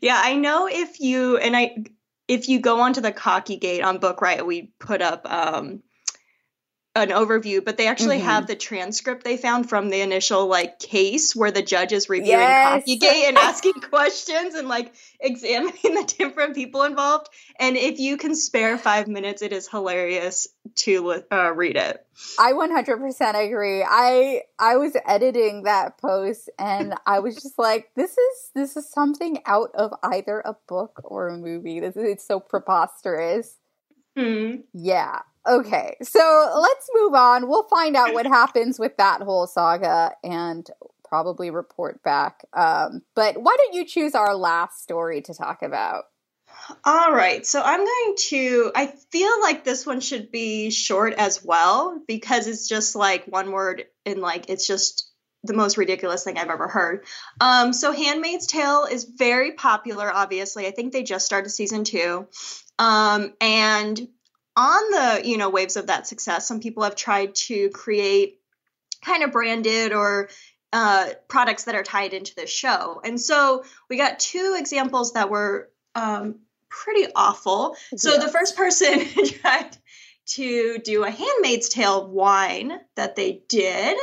yeah, 0.02 0.20
I 0.24 0.36
know 0.36 0.68
if 0.68 1.00
you 1.00 1.38
and 1.38 1.56
I 1.56 1.86
if 2.28 2.50
you 2.50 2.60
go 2.60 2.82
onto 2.82 3.02
the 3.02 3.12
Cocky 3.12 3.58
Gate 3.58 3.84
on 3.84 4.00
Book 4.00 4.22
Riot, 4.22 4.46
we 4.46 4.72
put 4.80 5.02
up 5.02 5.30
um, 5.30 5.84
an 6.96 7.10
overview, 7.10 7.64
but 7.64 7.76
they 7.76 7.88
actually 7.88 8.18
mm-hmm. 8.18 8.28
have 8.28 8.48
the 8.48 8.56
transcript 8.56 9.26
they 9.26 9.36
found 9.36 9.68
from 9.68 9.90
the 9.90 10.00
initial 10.00 10.48
like 10.48 10.80
case 10.80 11.36
where 11.36 11.52
the 11.52 11.62
judge 11.62 11.92
is 11.92 12.08
reviewing 12.08 12.40
yes. 12.40 12.84
Cockygate 12.88 13.28
and 13.28 13.38
asking 13.42 13.74
questions 13.74 14.56
and 14.56 14.70
like 14.70 14.94
examining 15.20 15.74
the 15.94 16.14
different 16.18 16.56
people 16.56 16.84
involved. 16.84 17.28
And 17.60 17.76
if 17.76 18.00
you 18.00 18.16
can 18.16 18.34
spare 18.34 18.78
five 18.78 19.10
minutes, 19.10 19.42
it 19.42 19.52
is 19.52 19.68
hilarious 19.68 20.48
to 20.76 21.24
uh, 21.32 21.52
read 21.54 21.76
it. 21.76 22.06
I 22.40 22.54
100% 22.54 23.46
agree. 23.46 23.84
I 23.84 24.44
I 24.58 24.78
was 24.78 24.96
editing 25.06 25.64
that 25.64 25.98
post 25.98 26.50
and 26.58 26.94
I 27.06 27.20
was 27.20 27.36
just 27.36 27.60
like, 27.60 27.90
this 27.96 28.12
is 28.12 28.52
this 28.56 28.78
is 28.78 28.90
something 28.90 29.40
out 29.46 29.72
of 29.76 29.92
either 30.02 30.40
a 30.46 30.56
book 30.68 31.02
or 31.04 31.28
a 31.28 31.38
movie. 31.38 31.82
This 31.82 31.98
is 31.98 32.04
it's 32.06 32.26
so 32.26 32.40
preposterous. 32.40 33.58
Mm. 34.18 34.64
Yeah. 34.74 35.20
Okay, 35.48 35.96
so 36.02 36.54
let's 36.60 36.90
move 36.94 37.14
on. 37.14 37.48
We'll 37.48 37.68
find 37.68 37.96
out 37.96 38.14
what 38.14 38.26
happens 38.26 38.80
with 38.80 38.98
that 38.98 39.22
whole 39.22 39.46
saga 39.46 40.14
and 40.24 40.68
probably 41.08 41.52
report 41.52 42.02
back. 42.04 42.46
Um, 42.54 43.02
but 43.16 43.38
why 43.38 43.56
don't 43.58 43.74
you 43.74 43.86
choose 43.86 44.16
our 44.16 44.36
last 44.36 44.82
story 44.82 45.22
to 45.22 45.34
talk 45.34 45.62
about? 45.62 46.06
All 46.84 47.12
right, 47.12 47.46
so 47.46 47.62
I'm 47.64 47.80
going 47.80 48.16
to. 48.18 48.72
I 48.76 48.88
feel 49.12 49.42
like 49.42 49.64
this 49.64 49.86
one 49.86 50.00
should 50.00 50.32
be 50.32 50.72
short 50.72 51.14
as 51.14 51.44
well 51.44 52.02
because 52.08 52.48
it's 52.48 52.68
just 52.68 52.96
like 52.96 53.26
one 53.26 53.52
word 53.52 53.86
and 54.06 54.20
like 54.20 54.50
it's 54.50 54.66
just 54.66 55.12
the 55.44 55.54
most 55.54 55.78
ridiculous 55.78 56.24
thing 56.24 56.38
I've 56.38 56.50
ever 56.50 56.68
heard. 56.68 57.06
Um, 57.40 57.72
so 57.72 57.92
Handmaid's 57.92 58.48
Tale 58.48 58.86
is 58.86 59.04
very 59.04 59.52
popular, 59.52 60.12
obviously. 60.12 60.66
I 60.66 60.72
think 60.72 60.92
they 60.92 61.04
just 61.04 61.26
started 61.26 61.50
season 61.50 61.84
two. 61.84 62.28
Um, 62.80 63.34
and 63.40 64.08
on 64.56 64.92
the 64.92 65.28
you 65.28 65.38
know 65.38 65.50
waves 65.50 65.76
of 65.76 65.88
that 65.88 66.08
success 66.08 66.48
some 66.48 66.60
people 66.60 66.84
have 66.84 66.96
tried 66.96 67.36
to 67.36 67.70
create 67.70 68.40
kind 69.02 69.24
of 69.24 69.32
branded 69.32 69.94
or 69.94 70.30
uh, 70.74 71.10
products 71.30 71.66
that 71.66 71.76
are 71.76 71.84
tied 71.84 72.14
into 72.14 72.36
the 72.36 72.46
show. 72.46 73.00
And 73.04 73.20
so 73.20 73.64
we 73.90 73.96
got 73.96 74.20
two 74.20 74.58
examples 74.60 75.14
that 75.14 75.30
were 75.30 75.70
um, 75.96 76.40
pretty 76.68 77.08
awful. 77.16 77.78
So 77.96 78.18
the 78.18 78.28
first 78.28 78.58
person 78.58 79.06
tried 79.26 79.78
to 80.28 80.80
do 80.80 81.04
a 81.04 81.10
handmaid's 81.10 81.70
tale 81.70 82.10
wine 82.10 82.74
that 82.96 83.16
they 83.16 83.44
did 83.48 83.98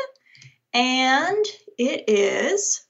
and 0.73 1.45
it 1.77 2.05
is 2.09 2.87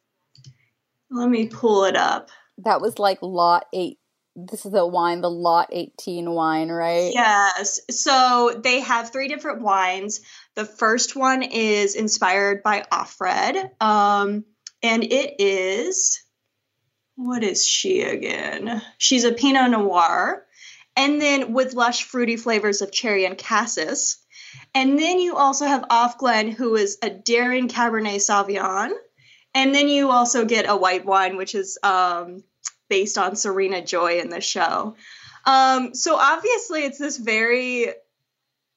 let 1.11 1.29
me 1.29 1.49
pull 1.49 1.85
it 1.85 1.97
up. 1.97 2.31
That 2.59 2.81
was 2.81 2.99
like 2.99 3.19
lot 3.21 3.67
8 3.73 3.99
this 4.35 4.65
is 4.65 4.73
the 4.73 4.87
wine, 4.87 5.21
the 5.21 5.31
Lot 5.31 5.69
18 5.73 6.31
wine, 6.31 6.71
right? 6.71 7.13
Yes. 7.13 7.81
So 7.91 8.61
they 8.63 8.81
have 8.81 9.11
three 9.11 9.29
different 9.29 9.63
wines. 9.63 10.21
The 10.55 10.65
first 10.65 11.17
one 11.17 11.43
is 11.43 11.95
inspired 11.95 12.63
by 12.63 12.85
Offred. 12.91 13.71
Um, 13.83 14.45
and 14.83 15.05
it 15.05 15.37
is, 15.39 16.23
what 17.17 17.45
is 17.45 17.65
she 17.67 18.03
again? 18.03 18.83
She's 18.99 19.25
a 19.25 19.33
Pinot 19.33 19.71
Noir. 19.71 20.47
And 20.97 21.21
then 21.21 21.53
with 21.53 21.75
lush, 21.75 22.05
fruity 22.05 22.37
flavors 22.37 22.83
of 22.83 22.93
cherry 22.93 23.25
and 23.25 23.37
cassis. 23.37 24.19
And 24.75 24.99
then 24.99 25.19
you 25.19 25.37
also 25.37 25.67
have 25.67 25.89
Ofglen, 25.89 26.53
who 26.53 26.77
is 26.77 26.99
a 27.03 27.11
daring 27.11 27.69
Cabernet 27.69 28.17
Sauvignon. 28.17 28.93
And 29.55 29.75
then 29.75 29.89
you 29.89 30.11
also 30.11 30.45
get 30.45 30.69
a 30.69 30.77
white 30.77 31.05
wine, 31.05 31.37
which 31.37 31.55
is 31.55 31.79
um, 31.83 32.43
based 32.93 33.17
on 33.17 33.37
Serena 33.37 33.83
Joy 33.83 34.19
in 34.19 34.29
the 34.29 34.43
show. 34.43 34.97
Um, 35.47 35.95
so 35.95 36.15
obviously, 36.15 36.85
it's 36.85 36.99
this 36.99 37.17
very 37.17 37.87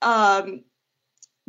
um, 0.01 0.63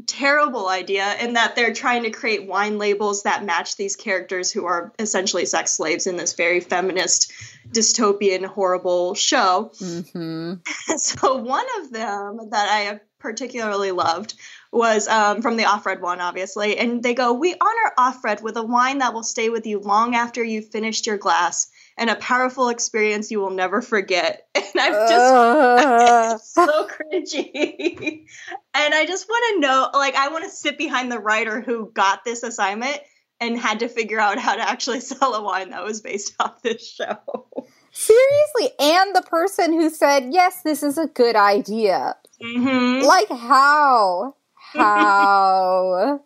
terrible 0.05 0.67
idea 0.67 1.15
in 1.21 1.35
that 1.35 1.55
they're 1.55 1.73
trying 1.73 2.03
to 2.03 2.11
create 2.11 2.49
wine 2.49 2.79
labels 2.79 3.23
that 3.23 3.45
match 3.45 3.77
these 3.77 3.95
characters 3.95 4.51
who 4.51 4.67
are 4.67 4.93
essentially 4.99 5.47
sex 5.47 5.75
slaves 5.75 6.09
in 6.09 6.17
this 6.17 6.33
very 6.33 6.59
feminist, 6.59 7.33
dystopian, 7.69 8.45
horrible 8.45 9.15
show. 9.15 9.71
Mm-hmm. 9.81 10.55
so 10.97 11.37
one 11.37 11.67
of 11.79 11.93
them 11.93 12.51
that 12.51 12.69
I 12.69 12.99
particularly 13.21 13.93
loved 13.93 14.35
was 14.73 15.07
um, 15.07 15.41
from 15.41 15.57
the 15.57 15.63
Offred 15.63 16.01
one, 16.01 16.21
obviously. 16.21 16.79
And 16.79 17.01
they 17.01 17.15
go, 17.15 17.33
We 17.33 17.55
honor 17.55 17.93
Offred 17.97 18.43
with 18.43 18.57
a 18.57 18.65
wine 18.65 18.99
that 18.99 19.15
will 19.15 19.23
stay 19.23 19.51
with 19.51 19.69
you 19.69 19.79
long 19.79 20.17
after 20.17 20.43
you've 20.43 20.71
finished 20.71 21.07
your 21.07 21.17
glass 21.17 21.69
and 21.97 22.11
a 22.11 22.17
powerful 22.17 22.69
experience 22.69 23.31
you 23.31 23.41
will 23.41 23.51
never 23.51 23.83
forget. 23.83 24.49
And 24.77 24.83
I'm 24.83 24.93
just 24.93 25.13
uh. 25.13 26.39
so 26.67 26.89
cringy. 26.89 28.27
and 28.75 28.95
I 28.95 29.07
just 29.07 29.27
want 29.27 29.55
to 29.55 29.61
know 29.61 29.91
like, 29.95 30.15
I 30.15 30.29
want 30.29 30.45
to 30.45 30.51
sit 30.51 30.77
behind 30.77 31.11
the 31.11 31.19
writer 31.19 31.63
who 31.63 31.91
got 31.95 32.25
this 32.25 32.43
assignment 32.43 32.99
and 33.41 33.59
had 33.59 33.81
to 33.81 33.89
figure 33.89 34.21
out 34.21 34.39
how 34.39 34.55
to 34.55 34.61
actually 34.61 35.01
sell 35.01 35.35
a 35.35 35.43
wine 35.43 35.71
that 35.71 35.83
was 35.83 36.03
based 36.03 36.35
off 36.41 36.61
this 36.61 36.87
show. 36.87 37.47
Seriously, 37.91 38.71
and 38.79 39.17
the 39.17 39.23
person 39.23 39.73
who 39.73 39.89
said, 39.89 40.29
yes, 40.31 40.61
this 40.63 40.83
is 40.83 40.99
a 40.99 41.07
good 41.07 41.37
idea. 41.37 42.17
Mm-hmm. 42.43 43.07
Like, 43.07 43.29
how? 43.31 44.35
How? 44.75 46.21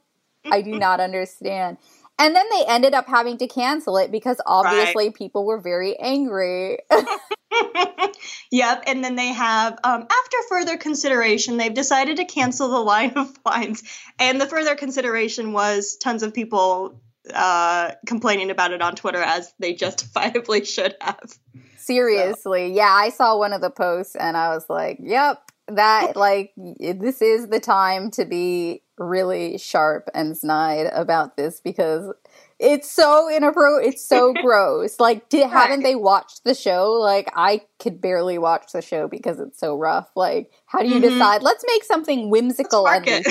I 0.50 0.62
do 0.62 0.76
not 0.76 0.98
understand. 0.98 1.76
And 2.20 2.36
then 2.36 2.44
they 2.50 2.64
ended 2.68 2.92
up 2.92 3.06
having 3.08 3.38
to 3.38 3.46
cancel 3.46 3.96
it 3.96 4.12
because 4.12 4.38
obviously 4.44 5.06
right. 5.06 5.14
people 5.14 5.46
were 5.46 5.58
very 5.58 5.98
angry. 5.98 6.78
yep. 8.50 8.84
And 8.86 9.02
then 9.02 9.16
they 9.16 9.28
have, 9.28 9.78
um, 9.82 10.02
after 10.02 10.36
further 10.50 10.76
consideration, 10.76 11.56
they've 11.56 11.72
decided 11.72 12.18
to 12.18 12.26
cancel 12.26 12.68
the 12.68 12.78
line 12.78 13.14
of 13.16 13.34
wines. 13.46 13.82
And 14.18 14.38
the 14.38 14.46
further 14.46 14.74
consideration 14.74 15.54
was 15.54 15.96
tons 15.96 16.22
of 16.22 16.34
people 16.34 17.00
uh, 17.32 17.92
complaining 18.06 18.50
about 18.50 18.72
it 18.72 18.82
on 18.82 18.96
Twitter 18.96 19.22
as 19.22 19.54
they 19.58 19.72
justifiably 19.74 20.66
should 20.66 20.96
have. 21.00 21.32
Seriously. 21.78 22.68
So. 22.68 22.76
Yeah. 22.76 22.92
I 22.92 23.08
saw 23.08 23.38
one 23.38 23.54
of 23.54 23.62
the 23.62 23.70
posts 23.70 24.14
and 24.14 24.36
I 24.36 24.54
was 24.54 24.66
like, 24.68 24.98
yep, 25.00 25.40
that, 25.68 26.16
like, 26.16 26.52
this 26.56 27.22
is 27.22 27.48
the 27.48 27.60
time 27.60 28.10
to 28.12 28.26
be 28.26 28.82
really 29.00 29.58
sharp 29.58 30.08
and 30.14 30.36
snide 30.36 30.86
about 30.92 31.36
this 31.36 31.60
because 31.60 32.12
it's 32.58 32.90
so 32.90 33.34
inappropriate. 33.34 33.94
It's 33.94 34.04
so 34.06 34.32
gross. 34.42 35.00
Like, 35.00 35.28
did, 35.28 35.42
right. 35.42 35.50
haven't 35.50 35.82
they 35.82 35.94
watched 35.94 36.44
the 36.44 36.54
show? 36.54 36.92
Like, 36.92 37.30
I 37.34 37.62
could 37.78 38.00
barely 38.00 38.38
watch 38.38 38.72
the 38.72 38.82
show 38.82 39.08
because 39.08 39.40
it's 39.40 39.58
so 39.58 39.76
rough. 39.76 40.10
Like, 40.14 40.52
how 40.66 40.80
do 40.80 40.88
you 40.88 40.96
mm-hmm. 40.96 41.14
decide? 41.14 41.42
Let's 41.42 41.64
make 41.66 41.84
something 41.84 42.30
whimsical 42.30 42.86
and. 42.86 43.24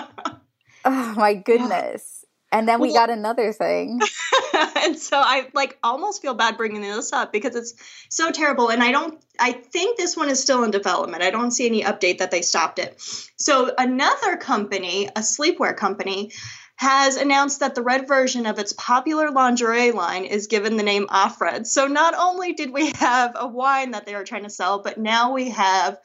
oh 0.85 1.15
my 1.17 1.35
goodness. 1.35 2.16
And 2.53 2.69
then 2.69 2.81
we 2.81 2.93
well, 2.93 3.07
got 3.07 3.11
another 3.11 3.53
thing. 3.53 4.01
and 4.77 4.99
so 4.99 5.19
I 5.19 5.49
like 5.53 5.79
almost 5.83 6.23
feel 6.23 6.35
bad 6.35 6.57
bringing 6.57 6.81
this 6.81 7.13
up 7.13 7.33
because 7.33 7.57
it's 7.57 7.75
so 8.09 8.31
terrible. 8.31 8.71
And 8.71 8.83
I 8.83 8.93
don't, 8.93 9.23
I 9.39 9.53
think 9.53 9.97
this 9.97 10.17
one 10.17 10.29
is 10.29 10.41
still 10.41 10.63
in 10.63 10.71
development. 10.71 11.23
I 11.23 11.31
don't 11.31 11.51
see 11.51 11.67
any 11.67 11.83
update 11.83 12.19
that 12.19 12.31
they 12.31 12.43
stopped 12.43 12.79
it. 12.79 13.01
So 13.37 13.73
another 13.77 14.37
company, 14.37 15.09
a 15.09 15.21
sleepwear 15.21 15.77
company, 15.77 16.33
has 16.77 17.17
announced 17.17 17.61
that 17.61 17.75
the 17.75 17.83
red 17.83 18.07
version 18.07 18.47
of 18.47 18.59
its 18.59 18.73
popular 18.75 19.31
lingerie 19.31 19.93
line 19.93 20.25
is 20.25 20.47
given 20.47 20.77
the 20.77 20.83
name 20.83 21.07
Offred. 21.07 21.67
So 21.67 21.87
not 21.87 22.15
only 22.15 22.53
did 22.53 22.71
we 22.71 22.93
have 22.97 23.33
a 23.35 23.47
wine 23.47 23.93
that 23.93 24.07
they 24.07 24.15
were 24.15 24.25
trying 24.25 24.45
to 24.45 24.51
sell, 24.51 24.83
but 24.83 24.99
now 24.99 25.33
we 25.33 25.51
have 25.51 25.99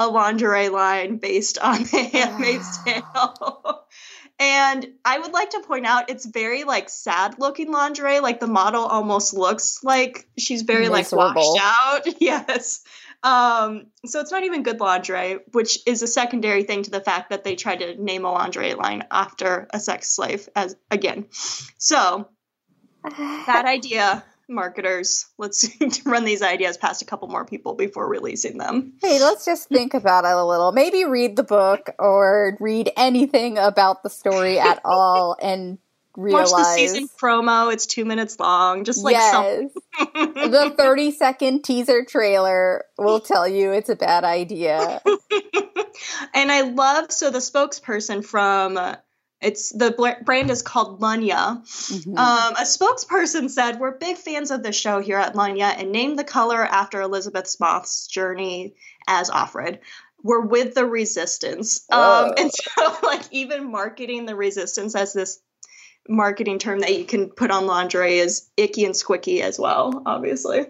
a 0.00 0.08
lingerie 0.08 0.68
line 0.68 1.18
based 1.18 1.58
on 1.58 1.84
The 1.84 2.08
Handmaid's 2.12 2.78
Tale. 2.84 3.86
and 4.40 4.86
I 5.04 5.18
would 5.18 5.32
like 5.32 5.50
to 5.50 5.60
point 5.60 5.84
out 5.84 6.08
it's 6.08 6.24
very 6.24 6.64
like 6.64 6.88
sad 6.88 7.38
looking 7.38 7.70
lingerie. 7.70 8.20
Like 8.20 8.40
the 8.40 8.46
model 8.46 8.82
almost 8.82 9.34
looks 9.34 9.84
like 9.84 10.26
she's 10.38 10.62
very 10.62 10.88
Miserable. 10.88 11.26
like 11.26 11.36
washed 11.36 11.62
out. 11.62 12.06
Yes. 12.20 12.80
Um, 13.22 13.88
so 14.06 14.20
it's 14.20 14.32
not 14.32 14.44
even 14.44 14.62
good 14.62 14.80
lingerie, 14.80 15.40
which 15.52 15.78
is 15.86 16.00
a 16.00 16.06
secondary 16.06 16.62
thing 16.62 16.84
to 16.84 16.90
the 16.90 17.02
fact 17.02 17.28
that 17.30 17.44
they 17.44 17.54
tried 17.54 17.80
to 17.80 18.02
name 18.02 18.24
a 18.24 18.32
lingerie 18.32 18.72
line 18.72 19.04
after 19.10 19.68
a 19.74 19.78
sex 19.78 20.10
slave 20.10 20.48
as 20.56 20.74
again. 20.90 21.26
So 21.76 22.30
bad 23.04 23.66
idea, 23.66 24.24
marketers. 24.50 25.26
Let's 25.38 25.68
run 26.04 26.24
these 26.24 26.42
ideas 26.42 26.76
past 26.76 27.02
a 27.02 27.04
couple 27.04 27.28
more 27.28 27.44
people 27.44 27.74
before 27.74 28.08
releasing 28.08 28.58
them. 28.58 28.94
Hey, 29.00 29.20
let's 29.20 29.44
just 29.44 29.68
think 29.68 29.94
about 29.94 30.24
it 30.24 30.32
a 30.32 30.44
little. 30.44 30.72
Maybe 30.72 31.04
read 31.04 31.36
the 31.36 31.42
book 31.42 31.90
or 31.98 32.56
read 32.60 32.90
anything 32.96 33.58
about 33.58 34.02
the 34.02 34.10
story 34.10 34.58
at 34.58 34.80
all 34.84 35.36
and 35.40 35.78
realize 36.16 36.52
watch 36.52 36.62
the 36.62 36.74
season 36.76 37.08
promo. 37.20 37.72
It's 37.72 37.86
two 37.86 38.04
minutes 38.04 38.38
long. 38.38 38.84
Just 38.84 39.04
like 39.04 39.14
yes. 39.14 39.70
the 39.98 40.74
thirty 40.76 41.10
second 41.12 41.62
teaser 41.62 42.04
trailer 42.04 42.84
will 42.98 43.20
tell 43.20 43.48
you 43.48 43.72
it's 43.72 43.88
a 43.88 43.96
bad 43.96 44.24
idea. 44.24 45.00
and 46.34 46.52
I 46.52 46.62
love 46.62 47.12
so 47.12 47.30
the 47.30 47.38
spokesperson 47.38 48.24
from. 48.24 48.78
It's 49.40 49.70
the 49.70 50.16
brand 50.24 50.50
is 50.50 50.62
called 50.62 51.00
Lunya. 51.00 51.62
Mm-hmm. 51.62 52.16
Um, 52.16 52.54
a 52.54 52.62
spokesperson 52.62 53.48
said, 53.48 53.80
"We're 53.80 53.92
big 53.92 54.16
fans 54.16 54.50
of 54.50 54.62
the 54.62 54.72
show 54.72 55.00
here 55.00 55.16
at 55.16 55.34
Lunya 55.34 55.74
and 55.78 55.92
named 55.92 56.18
the 56.18 56.24
color 56.24 56.62
after 56.64 57.00
Elisabeth 57.00 57.56
Moss's 57.58 58.06
journey 58.06 58.74
as 59.08 59.30
Offred." 59.30 59.78
We're 60.22 60.44
with 60.44 60.74
the 60.74 60.84
resistance. 60.84 61.86
Um, 61.90 62.34
and 62.36 62.52
so, 62.52 62.96
like, 63.02 63.22
even 63.30 63.70
marketing 63.70 64.26
the 64.26 64.36
resistance 64.36 64.94
as 64.94 65.14
this 65.14 65.40
marketing 66.08 66.58
term 66.58 66.80
that 66.80 66.98
you 66.98 67.04
can 67.04 67.30
put 67.30 67.50
on 67.50 67.66
lingerie 67.66 68.18
is 68.18 68.50
icky 68.56 68.84
and 68.84 68.94
squicky 68.94 69.40
as 69.40 69.58
well, 69.58 70.02
obviously. 70.04 70.66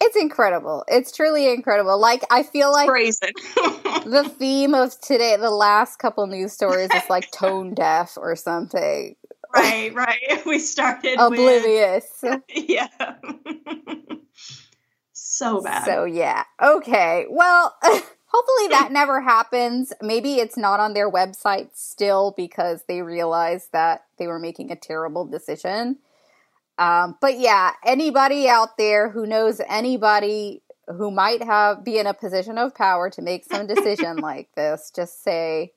It's 0.00 0.16
incredible. 0.16 0.84
It's 0.88 1.10
truly 1.12 1.52
incredible. 1.52 1.98
Like 1.98 2.22
I 2.30 2.42
feel 2.42 2.72
like 2.72 2.88
the 3.14 4.32
theme 4.38 4.74
of 4.74 4.98
today, 5.00 5.36
the 5.36 5.50
last 5.50 5.98
couple 5.98 6.26
news 6.26 6.52
stories 6.52 6.88
is 6.94 7.02
like 7.10 7.30
tone 7.32 7.74
deaf 7.74 8.16
or 8.16 8.36
something. 8.36 9.16
Right, 9.54 9.92
right. 9.94 10.42
We 10.46 10.58
started 10.58 11.18
oblivious. 11.18 12.06
With, 12.22 12.42
yeah. 12.48 12.88
so 15.12 15.62
bad. 15.62 15.84
So 15.84 16.04
yeah. 16.04 16.44
Okay. 16.62 17.26
Well, 17.28 17.74
Hopefully 18.30 18.68
that 18.68 18.92
never 18.92 19.22
happens. 19.22 19.92
Maybe 20.02 20.34
it's 20.34 20.58
not 20.58 20.80
on 20.80 20.92
their 20.92 21.10
website 21.10 21.70
still 21.72 22.34
because 22.36 22.82
they 22.86 23.00
realized 23.00 23.72
that 23.72 24.04
they 24.18 24.26
were 24.26 24.38
making 24.38 24.70
a 24.70 24.76
terrible 24.76 25.24
decision. 25.24 25.96
Um, 26.78 27.16
but 27.20 27.38
yeah, 27.38 27.72
anybody 27.84 28.48
out 28.48 28.76
there 28.78 29.10
who 29.10 29.26
knows 29.26 29.60
anybody 29.68 30.62
who 30.86 31.10
might 31.10 31.42
have 31.42 31.84
be 31.84 31.98
in 31.98 32.06
a 32.06 32.14
position 32.14 32.56
of 32.56 32.74
power 32.74 33.10
to 33.10 33.22
make 33.22 33.44
some 33.44 33.66
decision 33.66 34.16
like 34.18 34.48
this, 34.56 34.90
just 34.94 35.22
say, 35.22 35.72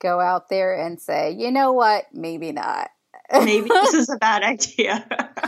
go 0.00 0.20
out 0.20 0.48
there 0.48 0.74
and 0.74 1.00
say, 1.00 1.32
you 1.32 1.50
know 1.50 1.72
what, 1.72 2.04
maybe 2.12 2.52
not. 2.52 2.90
maybe 3.32 3.68
this 3.68 3.94
is 3.94 4.08
a 4.08 4.16
bad 4.16 4.42
idea. 4.42 5.06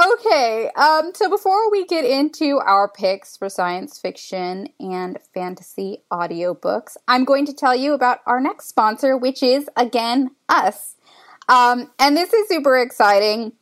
Okay, 0.00 0.70
um, 0.74 1.12
so 1.14 1.28
before 1.28 1.70
we 1.70 1.84
get 1.84 2.06
into 2.06 2.58
our 2.58 2.88
picks 2.88 3.36
for 3.36 3.50
science 3.50 3.98
fiction 3.98 4.68
and 4.80 5.18
fantasy 5.34 5.98
audiobooks, 6.10 6.96
I'm 7.06 7.26
going 7.26 7.44
to 7.44 7.52
tell 7.52 7.76
you 7.76 7.92
about 7.92 8.20
our 8.26 8.40
next 8.40 8.68
sponsor, 8.68 9.18
which 9.18 9.42
is 9.42 9.68
again 9.76 10.30
us. 10.48 10.96
Um, 11.46 11.90
and 11.98 12.16
this 12.16 12.32
is 12.32 12.48
super 12.48 12.78
exciting. 12.78 13.52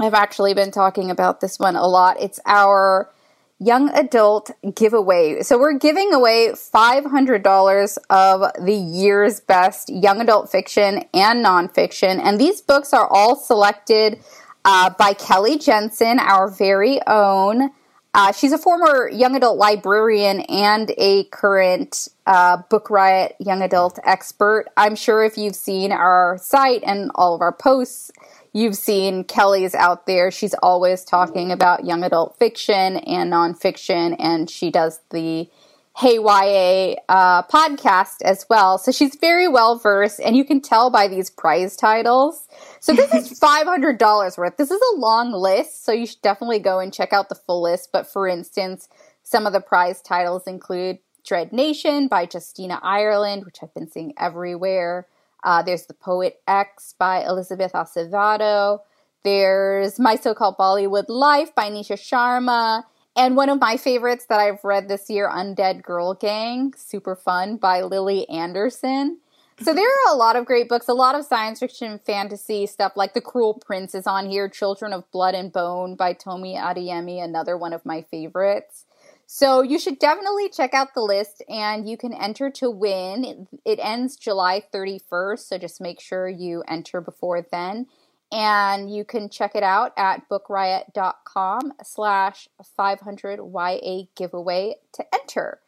I've 0.00 0.14
actually 0.14 0.54
been 0.54 0.70
talking 0.70 1.10
about 1.10 1.40
this 1.40 1.58
one 1.58 1.76
a 1.76 1.86
lot. 1.86 2.16
It's 2.20 2.40
our 2.46 3.10
young 3.58 3.90
adult 3.90 4.50
giveaway. 4.74 5.42
So 5.42 5.58
we're 5.58 5.78
giving 5.78 6.14
away 6.14 6.52
$500 6.52 7.98
of 8.08 8.64
the 8.64 8.72
year's 8.72 9.40
best 9.40 9.90
young 9.90 10.22
adult 10.22 10.50
fiction 10.50 11.04
and 11.12 11.44
nonfiction. 11.44 12.18
And 12.18 12.40
these 12.40 12.62
books 12.62 12.94
are 12.94 13.06
all 13.06 13.36
selected 13.36 14.20
uh, 14.64 14.90
by 14.98 15.12
Kelly 15.12 15.58
Jensen, 15.58 16.18
our 16.18 16.48
very 16.48 17.00
own. 17.06 17.70
Uh, 18.12 18.32
she's 18.32 18.52
a 18.52 18.58
former 18.58 19.08
young 19.10 19.36
adult 19.36 19.58
librarian 19.58 20.40
and 20.40 20.92
a 20.96 21.24
current 21.24 22.08
uh, 22.26 22.56
Book 22.68 22.90
Riot 22.90 23.36
young 23.38 23.62
adult 23.62 23.98
expert. 24.04 24.66
I'm 24.76 24.96
sure 24.96 25.22
if 25.22 25.36
you've 25.36 25.54
seen 25.54 25.92
our 25.92 26.38
site 26.40 26.82
and 26.84 27.10
all 27.14 27.34
of 27.34 27.42
our 27.42 27.52
posts, 27.52 28.10
you've 28.52 28.76
seen 28.76 29.24
Kelly's 29.24 29.74
out 29.74 30.06
there. 30.06 30.30
She's 30.30 30.54
always 30.62 31.04
talking 31.04 31.52
about 31.52 31.84
young 31.84 32.02
adult 32.02 32.36
fiction 32.38 32.96
and 32.98 33.32
nonfiction, 33.32 34.16
and 34.18 34.50
she 34.50 34.70
does 34.70 35.00
the 35.10 35.48
Hey 35.96 36.14
YA 36.14 36.94
uh, 37.08 37.42
podcast 37.42 38.22
as 38.22 38.46
well. 38.48 38.78
So 38.78 38.90
she's 38.92 39.16
very 39.16 39.48
well 39.48 39.76
versed, 39.76 40.20
and 40.20 40.36
you 40.36 40.44
can 40.44 40.60
tell 40.60 40.88
by 40.88 41.08
these 41.08 41.28
prize 41.28 41.76
titles. 41.76 42.48
So 42.78 42.94
this 42.94 43.12
is 43.12 43.38
$500 43.40 44.38
worth. 44.38 44.56
This 44.56 44.70
is 44.70 44.80
a 44.94 44.98
long 44.98 45.32
list, 45.32 45.84
so 45.84 45.92
you 45.92 46.06
should 46.06 46.22
definitely 46.22 46.60
go 46.60 46.78
and 46.78 46.94
check 46.94 47.12
out 47.12 47.28
the 47.28 47.34
full 47.34 47.62
list. 47.62 47.90
But 47.92 48.06
for 48.06 48.26
instance, 48.28 48.88
some 49.22 49.46
of 49.46 49.52
the 49.52 49.60
prize 49.60 50.00
titles 50.00 50.46
include 50.46 51.00
Dread 51.26 51.52
Nation 51.52 52.08
by 52.08 52.26
Justina 52.32 52.80
Ireland, 52.82 53.44
which 53.44 53.58
I've 53.62 53.74
been 53.74 53.90
seeing 53.90 54.14
everywhere. 54.18 55.06
Uh, 55.42 55.62
there's 55.62 55.86
The 55.86 55.94
Poet 55.94 56.40
X 56.46 56.94
by 56.98 57.24
Elizabeth 57.24 57.72
Acevedo. 57.72 58.80
There's 59.22 59.98
My 59.98 60.16
So-Called 60.16 60.56
Bollywood 60.56 61.06
Life 61.08 61.54
by 61.54 61.70
Nisha 61.70 61.96
Sharma. 61.96 62.84
And 63.16 63.36
one 63.36 63.48
of 63.48 63.60
my 63.60 63.76
favorites 63.76 64.26
that 64.28 64.40
I've 64.40 64.64
read 64.64 64.88
this 64.88 65.10
year, 65.10 65.28
Undead 65.28 65.82
Girl 65.82 66.14
Gang, 66.14 66.72
super 66.76 67.16
fun 67.16 67.56
by 67.56 67.82
Lily 67.82 68.28
Anderson. 68.28 69.18
So 69.62 69.74
there 69.74 69.88
are 69.88 70.14
a 70.14 70.16
lot 70.16 70.36
of 70.36 70.46
great 70.46 70.70
books, 70.70 70.88
a 70.88 70.94
lot 70.94 71.14
of 71.14 71.26
science 71.26 71.60
fiction, 71.60 72.00
fantasy 72.06 72.66
stuff 72.66 72.92
like 72.96 73.12
The 73.12 73.20
Cruel 73.20 73.54
Prince 73.54 73.94
is 73.94 74.06
on 74.06 74.30
here, 74.30 74.48
Children 74.48 74.94
of 74.94 75.10
Blood 75.10 75.34
and 75.34 75.52
Bone 75.52 75.96
by 75.96 76.14
Tomi 76.14 76.56
Adeyemi, 76.56 77.22
another 77.22 77.58
one 77.58 77.74
of 77.74 77.84
my 77.84 78.00
favorites. 78.00 78.86
So 79.32 79.62
you 79.62 79.78
should 79.78 80.00
definitely 80.00 80.48
check 80.48 80.74
out 80.74 80.92
the 80.92 81.02
list 81.02 81.40
and 81.48 81.88
you 81.88 81.96
can 81.96 82.12
enter 82.12 82.50
to 82.50 82.68
win. 82.68 83.46
It 83.64 83.78
ends 83.80 84.16
July 84.16 84.60
31st, 84.74 85.38
so 85.38 85.56
just 85.56 85.80
make 85.80 86.00
sure 86.00 86.28
you 86.28 86.64
enter 86.66 87.00
before 87.00 87.46
then 87.52 87.86
and 88.32 88.92
you 88.92 89.04
can 89.04 89.28
check 89.28 89.54
it 89.54 89.62
out 89.62 89.92
at 89.96 90.28
bookriot.com 90.28 91.74
slash 91.84 92.48
500 92.76 93.38
YA 93.40 94.02
giveaway 94.16 94.74
to 94.94 95.04
enter. 95.14 95.60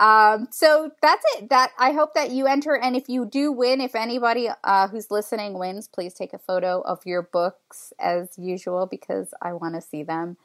Um, 0.00 0.48
so 0.50 0.90
that's 1.00 1.24
it. 1.36 1.48
That 1.48 1.70
I 1.78 1.92
hope 1.92 2.12
that 2.14 2.32
you 2.32 2.48
enter, 2.48 2.76
and 2.76 2.96
if 2.96 3.08
you 3.08 3.24
do 3.24 3.52
win, 3.52 3.80
if 3.80 3.94
anybody 3.94 4.48
uh, 4.64 4.88
who's 4.88 5.12
listening 5.12 5.60
wins, 5.60 5.86
please 5.86 6.12
take 6.12 6.32
a 6.32 6.38
photo 6.38 6.80
of 6.80 7.06
your 7.06 7.22
books 7.22 7.92
as 8.00 8.36
usual 8.36 8.86
because 8.86 9.32
I 9.40 9.52
want 9.52 9.76
to 9.76 9.80
see 9.80 10.02
them. 10.02 10.38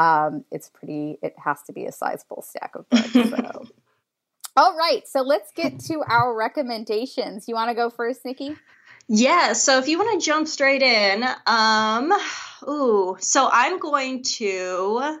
Um, 0.00 0.46
it's 0.50 0.70
pretty. 0.70 1.18
It 1.22 1.34
has 1.44 1.62
to 1.64 1.74
be 1.74 1.84
a 1.84 1.92
sizable 1.92 2.42
stack 2.42 2.74
of 2.74 2.88
books. 2.88 3.12
So. 3.12 3.64
All 4.56 4.74
right, 4.76 5.06
so 5.06 5.20
let's 5.20 5.52
get 5.52 5.78
to 5.80 6.02
our 6.08 6.34
recommendations. 6.34 7.46
You 7.48 7.54
want 7.54 7.68
to 7.68 7.74
go 7.74 7.90
first, 7.90 8.24
Nikki? 8.24 8.56
Yeah, 9.08 9.52
so 9.52 9.78
if 9.78 9.88
you 9.88 9.98
want 9.98 10.18
to 10.20 10.26
jump 10.26 10.48
straight 10.48 10.82
in, 10.82 11.24
um, 11.46 12.12
ooh, 12.66 13.16
so 13.20 13.48
I'm 13.52 13.78
going 13.78 14.22
to. 14.22 15.18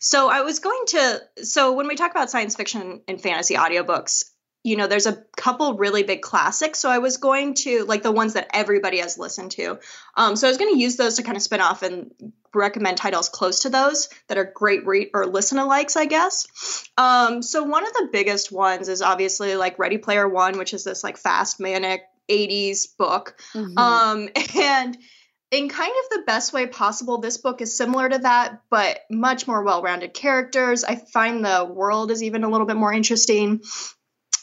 So 0.00 0.30
I 0.30 0.40
was 0.40 0.60
going 0.60 0.84
to. 0.88 1.20
So 1.42 1.72
when 1.72 1.86
we 1.86 1.96
talk 1.96 2.10
about 2.10 2.30
science 2.30 2.56
fiction 2.56 3.02
and 3.06 3.20
fantasy 3.20 3.56
audiobooks, 3.56 4.29
you 4.62 4.76
know, 4.76 4.86
there's 4.86 5.06
a 5.06 5.24
couple 5.36 5.74
really 5.74 6.02
big 6.02 6.20
classics. 6.20 6.78
So 6.78 6.90
I 6.90 6.98
was 6.98 7.16
going 7.16 7.54
to 7.54 7.84
like 7.84 8.02
the 8.02 8.12
ones 8.12 8.34
that 8.34 8.48
everybody 8.52 8.98
has 8.98 9.18
listened 9.18 9.52
to. 9.52 9.78
Um, 10.16 10.36
so 10.36 10.46
I 10.46 10.50
was 10.50 10.58
going 10.58 10.74
to 10.74 10.80
use 10.80 10.96
those 10.96 11.16
to 11.16 11.22
kind 11.22 11.36
of 11.36 11.42
spin 11.42 11.60
off 11.60 11.82
and 11.82 12.12
recommend 12.54 12.96
titles 12.96 13.28
close 13.28 13.60
to 13.60 13.70
those 13.70 14.08
that 14.28 14.36
are 14.36 14.44
great 14.44 14.86
read 14.86 15.10
or 15.14 15.26
listen 15.26 15.58
alikes, 15.58 15.96
I 15.96 16.06
guess. 16.06 16.88
Um, 16.98 17.42
so 17.42 17.62
one 17.62 17.86
of 17.86 17.92
the 17.92 18.08
biggest 18.12 18.52
ones 18.52 18.88
is 18.88 19.02
obviously 19.02 19.56
like 19.56 19.78
Ready 19.78 19.98
Player 19.98 20.28
One, 20.28 20.58
which 20.58 20.74
is 20.74 20.84
this 20.84 21.02
like 21.02 21.16
fast 21.16 21.58
manic 21.58 22.02
80s 22.28 22.96
book. 22.98 23.40
Mm-hmm. 23.54 23.78
Um, 23.78 24.28
and 24.56 24.98
in 25.50 25.68
kind 25.68 25.92
of 26.04 26.18
the 26.18 26.22
best 26.26 26.52
way 26.52 26.66
possible, 26.66 27.18
this 27.18 27.38
book 27.38 27.60
is 27.60 27.76
similar 27.76 28.08
to 28.08 28.18
that, 28.18 28.62
but 28.70 29.00
much 29.10 29.46
more 29.46 29.62
well 29.62 29.82
rounded 29.82 30.14
characters. 30.14 30.84
I 30.84 30.96
find 30.96 31.44
the 31.44 31.64
world 31.64 32.10
is 32.10 32.22
even 32.22 32.44
a 32.44 32.48
little 32.48 32.66
bit 32.66 32.76
more 32.76 32.92
interesting. 32.92 33.62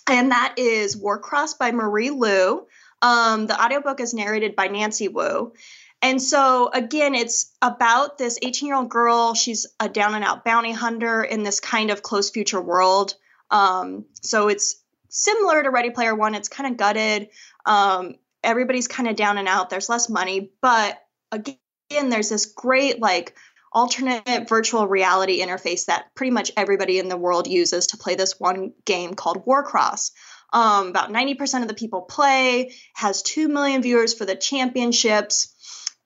And 0.09 0.31
that 0.31 0.55
is 0.57 0.95
Warcross 0.95 1.57
by 1.57 1.71
Marie 1.71 2.11
Lu. 2.11 2.65
Um, 3.01 3.47
the 3.47 3.61
audiobook 3.61 3.99
is 3.99 4.13
narrated 4.13 4.55
by 4.55 4.67
Nancy 4.67 5.07
Wu. 5.07 5.53
And 6.01 6.21
so, 6.21 6.69
again, 6.73 7.15
it's 7.15 7.51
about 7.61 8.17
this 8.17 8.37
18 8.41 8.67
year 8.67 8.75
old 8.75 8.89
girl. 8.89 9.33
She's 9.33 9.65
a 9.79 9.89
down 9.89 10.13
and 10.15 10.23
out 10.23 10.45
bounty 10.45 10.71
hunter 10.71 11.23
in 11.23 11.43
this 11.43 11.59
kind 11.59 11.89
of 11.89 12.03
close 12.03 12.29
future 12.29 12.61
world. 12.61 13.15
Um, 13.49 14.05
so, 14.21 14.47
it's 14.47 14.75
similar 15.09 15.63
to 15.63 15.71
Ready 15.71 15.89
Player 15.89 16.15
One. 16.15 16.35
It's 16.35 16.49
kind 16.49 16.71
of 16.71 16.77
gutted. 16.77 17.29
Um, 17.65 18.15
everybody's 18.43 18.87
kind 18.87 19.09
of 19.09 19.15
down 19.15 19.37
and 19.37 19.47
out. 19.47 19.69
There's 19.69 19.89
less 19.89 20.07
money. 20.07 20.51
But 20.61 21.01
again, 21.31 21.57
there's 21.91 22.29
this 22.29 22.45
great, 22.45 22.99
like, 22.99 23.35
alternate 23.71 24.47
virtual 24.47 24.87
reality 24.87 25.41
interface 25.41 25.85
that 25.85 26.13
pretty 26.15 26.31
much 26.31 26.51
everybody 26.57 26.99
in 26.99 27.09
the 27.09 27.17
world 27.17 27.47
uses 27.47 27.87
to 27.87 27.97
play 27.97 28.15
this 28.15 28.39
one 28.39 28.73
game 28.85 29.13
called 29.13 29.45
Warcross. 29.45 30.11
Um, 30.53 30.87
about 30.87 31.11
90% 31.11 31.61
of 31.61 31.67
the 31.67 31.73
people 31.73 32.01
play, 32.01 32.73
has 32.95 33.21
2 33.21 33.49
million 33.49 33.81
viewers 33.81 34.13
for 34.13 34.25
the 34.25 34.35
championships. 34.35 35.53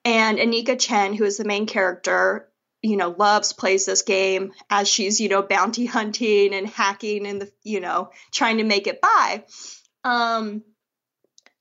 And 0.03 0.39
Emika 0.39 0.79
Chen, 0.79 1.13
who 1.13 1.25
is 1.25 1.37
the 1.37 1.45
main 1.45 1.67
character, 1.67 2.49
you 2.81 2.97
know, 2.97 3.13
loves 3.15 3.53
plays 3.53 3.85
this 3.85 4.01
game 4.01 4.53
as 4.69 4.87
she's, 4.87 5.21
you 5.21 5.29
know, 5.29 5.43
bounty 5.43 5.85
hunting 5.85 6.53
and 6.55 6.67
hacking 6.67 7.27
and 7.27 7.41
the, 7.41 7.51
you 7.63 7.79
know, 7.79 8.09
trying 8.31 8.57
to 8.57 8.63
make 8.63 8.87
it 8.87 8.99
by. 8.99 9.43
Um, 10.03 10.63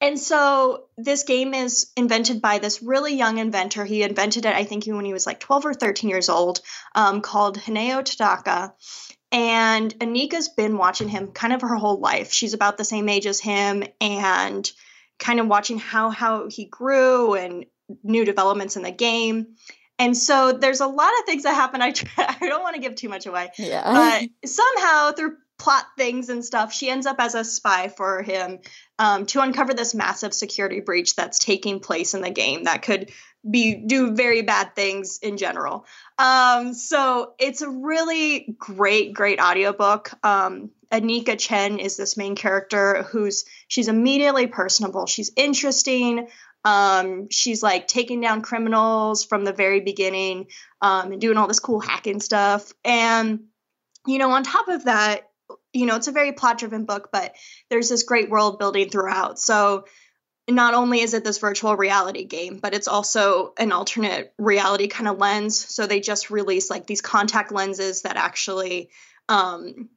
and 0.00 0.18
so 0.18 0.84
this 0.96 1.24
game 1.24 1.52
is 1.52 1.90
invented 1.96 2.40
by 2.40 2.58
this 2.58 2.82
really 2.82 3.14
young 3.14 3.38
inventor. 3.38 3.84
He 3.84 4.02
invented 4.02 4.46
it, 4.46 4.54
I 4.54 4.64
think, 4.64 4.86
when 4.86 5.04
he 5.04 5.12
was 5.12 5.26
like 5.26 5.40
12 5.40 5.66
or 5.66 5.74
13 5.74 6.08
years 6.08 6.28
old, 6.28 6.60
um, 6.94 7.20
called 7.20 7.58
Hideo 7.58 8.02
Tanaka. 8.04 8.74
And 9.30 9.94
Emika's 9.98 10.48
been 10.48 10.78
watching 10.78 11.08
him 11.08 11.32
kind 11.32 11.52
of 11.52 11.60
her 11.60 11.76
whole 11.76 12.00
life. 12.00 12.32
She's 12.32 12.54
about 12.54 12.78
the 12.78 12.84
same 12.84 13.08
age 13.08 13.26
as 13.26 13.40
him 13.40 13.84
and 14.00 14.70
kind 15.18 15.38
of 15.38 15.46
watching 15.46 15.78
how 15.78 16.10
how 16.10 16.48
he 16.48 16.64
grew 16.64 17.34
and 17.34 17.66
new 18.02 18.24
developments 18.24 18.76
in 18.76 18.82
the 18.82 18.90
game. 18.90 19.54
And 19.98 20.16
so 20.16 20.52
there's 20.52 20.80
a 20.80 20.86
lot 20.86 21.12
of 21.18 21.26
things 21.26 21.42
that 21.42 21.54
happen. 21.54 21.82
I 21.82 21.92
try, 21.92 22.36
I 22.40 22.48
don't 22.48 22.62
want 22.62 22.74
to 22.74 22.80
give 22.80 22.94
too 22.94 23.10
much 23.10 23.26
away. 23.26 23.50
Yeah. 23.58 23.82
But 23.84 24.48
somehow 24.48 25.12
through 25.12 25.36
plot 25.58 25.84
things 25.96 26.30
and 26.30 26.42
stuff, 26.42 26.72
she 26.72 26.88
ends 26.88 27.06
up 27.06 27.16
as 27.20 27.34
a 27.34 27.44
spy 27.44 27.88
for 27.88 28.22
him 28.22 28.60
um, 29.00 29.24
to 29.24 29.40
uncover 29.40 29.72
this 29.72 29.94
massive 29.94 30.34
security 30.34 30.80
breach 30.80 31.16
that's 31.16 31.38
taking 31.38 31.80
place 31.80 32.12
in 32.12 32.20
the 32.20 32.30
game 32.30 32.64
that 32.64 32.82
could 32.82 33.10
be 33.50 33.76
do 33.76 34.14
very 34.14 34.42
bad 34.42 34.76
things 34.76 35.18
in 35.22 35.38
general. 35.38 35.86
Um, 36.18 36.74
so 36.74 37.32
it's 37.38 37.62
a 37.62 37.70
really 37.70 38.54
great, 38.58 39.14
great 39.14 39.40
audiobook. 39.40 40.12
Um, 40.22 40.70
Emika 40.92 41.38
Chen 41.38 41.78
is 41.78 41.96
this 41.96 42.18
main 42.18 42.36
character 42.36 43.04
who's 43.04 43.46
she's 43.68 43.88
immediately 43.88 44.46
personable. 44.46 45.06
She's 45.06 45.30
interesting. 45.34 46.28
Um, 46.66 47.30
she's 47.30 47.62
like 47.62 47.88
taking 47.88 48.20
down 48.20 48.42
criminals 48.42 49.24
from 49.24 49.46
the 49.46 49.54
very 49.54 49.80
beginning 49.80 50.48
um, 50.82 51.12
and 51.12 51.20
doing 51.22 51.38
all 51.38 51.48
this 51.48 51.60
cool 51.60 51.80
hacking 51.80 52.20
stuff. 52.20 52.74
And 52.84 53.44
you 54.06 54.18
know, 54.18 54.30
on 54.32 54.42
top 54.42 54.68
of 54.68 54.84
that, 54.84 55.29
you 55.72 55.86
know, 55.86 55.96
it's 55.96 56.08
a 56.08 56.12
very 56.12 56.32
plot 56.32 56.58
driven 56.58 56.84
book, 56.84 57.10
but 57.12 57.34
there's 57.68 57.88
this 57.88 58.02
great 58.02 58.30
world 58.30 58.58
building 58.58 58.90
throughout. 58.90 59.38
So 59.38 59.84
not 60.48 60.74
only 60.74 61.00
is 61.00 61.14
it 61.14 61.24
this 61.24 61.38
virtual 61.38 61.76
reality 61.76 62.24
game, 62.24 62.58
but 62.58 62.74
it's 62.74 62.88
also 62.88 63.52
an 63.58 63.72
alternate 63.72 64.32
reality 64.38 64.88
kind 64.88 65.08
of 65.08 65.18
lens. 65.18 65.58
So 65.58 65.86
they 65.86 66.00
just 66.00 66.30
released 66.30 66.70
like 66.70 66.86
these 66.86 67.00
contact 67.00 67.52
lenses 67.52 68.02
that 68.02 68.16
actually 68.16 68.90
um, 69.28 69.90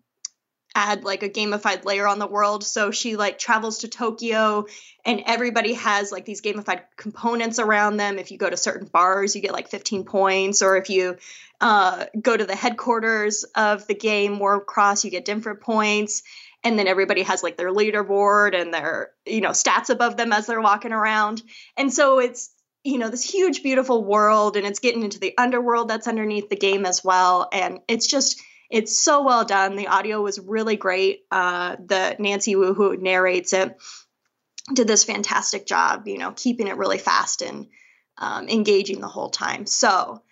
add 0.75 1.03
like 1.03 1.23
a 1.23 1.29
gamified 1.29 1.85
layer 1.85 2.07
on 2.07 2.19
the 2.19 2.27
world. 2.27 2.63
So 2.63 2.91
she 2.91 3.15
like 3.15 3.37
travels 3.37 3.79
to 3.79 3.87
Tokyo 3.87 4.65
and 5.05 5.23
everybody 5.25 5.73
has 5.73 6.11
like 6.11 6.25
these 6.25 6.41
gamified 6.41 6.81
components 6.97 7.59
around 7.59 7.97
them. 7.97 8.17
If 8.17 8.31
you 8.31 8.37
go 8.37 8.49
to 8.49 8.57
certain 8.57 8.87
bars, 8.87 9.35
you 9.35 9.41
get 9.41 9.51
like 9.51 9.69
15 9.69 10.03
points, 10.05 10.61
or 10.61 10.77
if 10.77 10.89
you 10.89 11.17
uh, 11.61 12.05
go 12.19 12.35
to 12.35 12.45
the 12.45 12.55
headquarters 12.55 13.43
of 13.55 13.85
the 13.87 13.93
game 13.93 14.39
Warcross, 14.39 15.03
you 15.03 15.11
get 15.11 15.25
different 15.25 15.61
points. 15.61 16.23
And 16.63 16.79
then 16.79 16.87
everybody 16.87 17.23
has 17.23 17.43
like 17.43 17.57
their 17.57 17.71
leaderboard 17.71 18.59
and 18.59 18.73
their, 18.73 19.11
you 19.25 19.41
know, 19.41 19.49
stats 19.49 19.89
above 19.89 20.15
them 20.15 20.31
as 20.31 20.47
they're 20.47 20.61
walking 20.61 20.93
around. 20.93 21.43
And 21.75 21.93
so 21.93 22.19
it's, 22.19 22.51
you 22.85 22.97
know, 22.97 23.09
this 23.09 23.29
huge, 23.29 23.63
beautiful 23.63 24.03
world 24.03 24.55
and 24.55 24.65
it's 24.65 24.79
getting 24.79 25.03
into 25.03 25.19
the 25.19 25.37
underworld 25.37 25.89
that's 25.89 26.07
underneath 26.07 26.49
the 26.49 26.55
game 26.55 26.85
as 26.85 27.03
well. 27.03 27.49
And 27.51 27.79
it's 27.89 28.07
just, 28.07 28.41
it's 28.73 28.97
so 28.97 29.21
well 29.21 29.45
done. 29.45 29.75
The 29.75 29.87
audio 29.87 30.19
was 30.19 30.39
really 30.39 30.77
great. 30.77 31.25
Uh, 31.29 31.75
the 31.75 32.15
Nancy 32.17 32.55
Wu 32.55 32.73
who 32.73 32.97
narrates 32.97 33.53
it 33.53 33.77
did 34.73 34.87
this 34.87 35.03
fantastic 35.03 35.67
job, 35.67 36.07
you 36.07 36.17
know, 36.17 36.31
keeping 36.35 36.67
it 36.67 36.77
really 36.77 36.97
fast 36.97 37.43
and 37.43 37.67
um, 38.17 38.49
engaging 38.49 38.99
the 38.99 39.07
whole 39.07 39.29
time. 39.29 39.67
So 39.67 40.23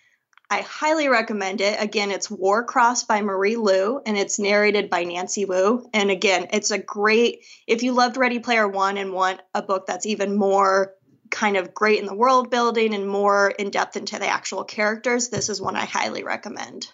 I 0.50 0.62
highly 0.62 1.08
recommend 1.08 1.60
it. 1.60 1.80
Again, 1.80 2.10
it's 2.10 2.26
Warcross 2.26 3.06
by 3.06 3.20
Marie 3.20 3.54
Lu 3.54 4.00
and 4.04 4.18
it's 4.18 4.40
narrated 4.40 4.90
by 4.90 5.04
Nancy 5.04 5.44
Wu. 5.44 5.88
And 5.94 6.10
again, 6.10 6.48
it's 6.52 6.72
a 6.72 6.78
great, 6.78 7.44
if 7.68 7.84
you 7.84 7.92
loved 7.92 8.16
Ready 8.16 8.40
Player 8.40 8.66
One 8.66 8.96
and 8.96 9.12
want 9.12 9.40
a 9.54 9.62
book 9.62 9.86
that's 9.86 10.06
even 10.06 10.36
more 10.36 10.94
kind 11.30 11.56
of 11.56 11.74
great 11.74 12.00
in 12.00 12.06
the 12.06 12.14
world 12.14 12.50
building 12.50 12.92
and 12.92 13.06
more 13.06 13.50
in 13.50 13.70
depth 13.70 13.96
into 13.96 14.18
the 14.18 14.26
actual 14.26 14.64
characters, 14.64 15.28
this 15.28 15.48
is 15.48 15.62
one 15.62 15.76
I 15.76 15.84
highly 15.84 16.24
recommend. 16.24 16.88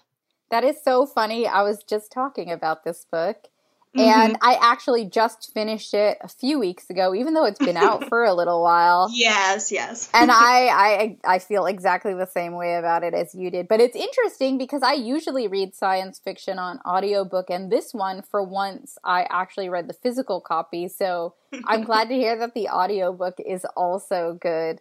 That 0.51 0.65
is 0.65 0.83
so 0.83 1.07
funny. 1.07 1.47
I 1.47 1.63
was 1.63 1.83
just 1.83 2.11
talking 2.11 2.51
about 2.51 2.85
this 2.85 3.07
book 3.11 3.49
and 3.95 4.35
mm-hmm. 4.35 4.49
I 4.49 4.59
actually 4.61 5.07
just 5.07 5.53
finished 5.53 5.95
it 5.95 6.19
a 6.21 6.29
few 6.29 6.59
weeks 6.59 6.91
ago, 6.91 7.15
even 7.15 7.33
though 7.35 7.47
it's 7.47 7.59
been 7.59 7.77
out 7.77 8.05
for 8.09 8.25
a 8.25 8.35
little 8.35 8.63
while. 8.63 9.09
Yes, 9.13 9.73
yes. 9.73 10.11
and 10.13 10.31
I, 10.33 10.69
I, 10.69 11.17
I 11.25 11.39
feel 11.39 11.67
exactly 11.67 12.13
the 12.13 12.27
same 12.27 12.55
way 12.55 12.75
about 12.75 13.03
it 13.03 13.15
as 13.15 13.35
you 13.35 13.51
did. 13.51 13.67
But 13.67 13.81
it's 13.81 13.97
interesting 13.97 14.59
because 14.59 14.83
I 14.83 14.93
usually 14.93 15.49
read 15.49 15.75
science 15.75 16.19
fiction 16.19 16.59
on 16.59 16.81
audiobook, 16.87 17.49
and 17.49 17.73
this 17.73 17.95
one, 17.95 18.23
for 18.23 18.43
once, 18.43 18.99
I 19.05 19.27
actually 19.31 19.69
read 19.69 19.89
the 19.89 19.95
physical 19.95 20.41
copy. 20.41 20.89
So 20.89 21.35
I'm 21.65 21.85
glad 21.85 22.09
to 22.11 22.15
hear 22.15 22.39
that 22.39 22.55
the 22.55 22.69
audiobook 22.69 23.39
is 23.45 23.65
also 23.77 24.39
good. 24.41 24.81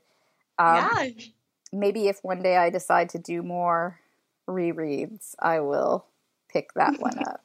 Um, 0.60 0.76
yeah. 0.76 1.10
Maybe 1.72 2.08
if 2.08 2.20
one 2.24 2.42
day 2.42 2.58
I 2.58 2.70
decide 2.70 3.10
to 3.10 3.20
do 3.20 3.42
more 3.42 4.00
rereads, 4.48 5.36
I 5.40 5.60
will 5.60 6.06
pick 6.50 6.74
that 6.74 7.00
one 7.00 7.18
up. 7.28 7.44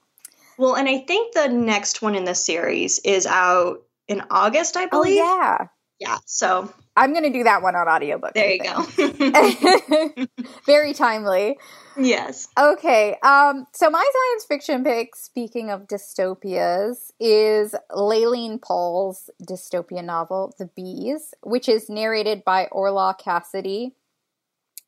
Well, 0.58 0.76
and 0.76 0.88
I 0.88 0.98
think 0.98 1.34
the 1.34 1.48
next 1.48 2.02
one 2.02 2.14
in 2.14 2.24
the 2.24 2.34
series 2.34 2.98
is 3.00 3.26
out 3.26 3.82
in 4.08 4.22
August, 4.30 4.76
I 4.76 4.86
believe. 4.86 5.20
Oh, 5.22 5.38
yeah. 5.38 5.66
Yeah. 5.98 6.18
So 6.26 6.72
I'm 6.96 7.12
going 7.12 7.24
to 7.24 7.30
do 7.30 7.44
that 7.44 7.62
one 7.62 7.76
on 7.76 7.88
audiobook. 7.88 8.34
There 8.34 8.50
you 8.50 8.62
go. 8.62 8.82
Very 10.66 10.94
timely. 10.94 11.58
Yes. 11.96 12.48
Okay. 12.58 13.16
Um, 13.22 13.66
so 13.72 13.88
my 13.88 14.04
science 14.12 14.44
fiction 14.44 14.82
pick, 14.82 15.14
speaking 15.14 15.70
of 15.70 15.86
dystopias, 15.86 17.12
is 17.20 17.74
Laline 17.90 18.60
Paull's 18.60 19.30
dystopian 19.42 20.04
novel, 20.04 20.54
The 20.58 20.66
Bees, 20.66 21.34
which 21.42 21.68
is 21.68 21.88
narrated 21.88 22.44
by 22.44 22.66
Orla 22.72 23.14
Cassidy. 23.18 23.94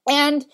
And 0.08 0.44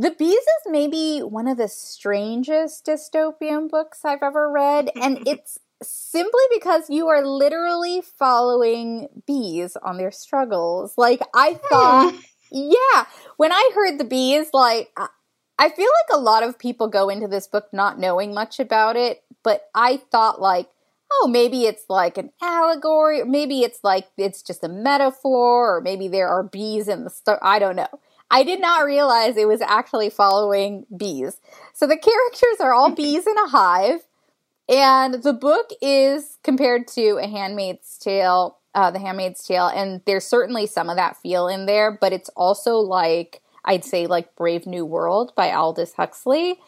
the 0.00 0.12
Bees 0.12 0.32
is 0.32 0.66
maybe 0.66 1.20
one 1.20 1.46
of 1.46 1.58
the 1.58 1.68
strangest 1.68 2.86
dystopian 2.86 3.68
books 3.68 4.02
I've 4.02 4.22
ever 4.22 4.50
read, 4.50 4.90
and 5.00 5.18
it's 5.28 5.58
simply 5.82 6.42
because 6.54 6.88
you 6.88 7.08
are 7.08 7.24
literally 7.24 8.00
following 8.00 9.08
bees 9.26 9.76
on 9.76 9.98
their 9.98 10.10
struggles. 10.10 10.94
Like, 10.96 11.20
I 11.34 11.54
thought, 11.68 12.14
yeah, 12.50 13.04
when 13.36 13.52
I 13.52 13.70
heard 13.74 13.98
the 13.98 14.04
bees, 14.04 14.48
like, 14.54 14.90
I 15.58 15.68
feel 15.68 15.88
like 15.88 16.18
a 16.18 16.20
lot 16.20 16.44
of 16.44 16.58
people 16.58 16.88
go 16.88 17.10
into 17.10 17.28
this 17.28 17.46
book 17.46 17.68
not 17.70 17.98
knowing 17.98 18.32
much 18.32 18.58
about 18.58 18.96
it, 18.96 19.22
but 19.42 19.68
I 19.74 19.98
thought, 20.10 20.40
like, 20.40 20.70
oh, 21.12 21.28
maybe 21.28 21.64
it's 21.64 21.84
like 21.90 22.16
an 22.16 22.30
allegory, 22.40 23.20
or 23.20 23.26
maybe 23.26 23.60
it's 23.60 23.80
like 23.84 24.08
it's 24.16 24.42
just 24.42 24.64
a 24.64 24.68
metaphor, 24.68 25.76
or 25.76 25.80
maybe 25.82 26.08
there 26.08 26.28
are 26.28 26.42
bees 26.42 26.88
in 26.88 27.04
the 27.04 27.10
story. 27.10 27.38
I 27.42 27.58
don't 27.58 27.76
know. 27.76 28.00
I 28.30 28.44
did 28.44 28.60
not 28.60 28.84
realize 28.84 29.36
it 29.36 29.48
was 29.48 29.60
actually 29.60 30.10
following 30.10 30.86
bees. 30.96 31.40
So 31.72 31.86
the 31.86 31.96
characters 31.96 32.60
are 32.60 32.72
all 32.72 32.90
bees 32.94 33.26
in 33.26 33.36
a 33.36 33.48
hive, 33.48 34.00
and 34.68 35.22
the 35.22 35.32
book 35.32 35.70
is 35.82 36.38
compared 36.44 36.86
to 36.88 37.18
A 37.20 37.26
Handmaid's 37.26 37.98
Tale, 37.98 38.56
uh, 38.74 38.90
The 38.90 39.00
Handmaid's 39.00 39.44
Tale, 39.44 39.66
and 39.66 40.00
there's 40.06 40.26
certainly 40.26 40.66
some 40.66 40.88
of 40.88 40.96
that 40.96 41.16
feel 41.16 41.48
in 41.48 41.66
there, 41.66 41.90
but 41.90 42.12
it's 42.12 42.30
also 42.30 42.76
like 42.76 43.42
I'd 43.64 43.84
say 43.84 44.06
like 44.06 44.36
Brave 44.36 44.66
New 44.66 44.84
World 44.86 45.32
by 45.34 45.52
Aldous 45.52 45.94
Huxley. 45.94 46.58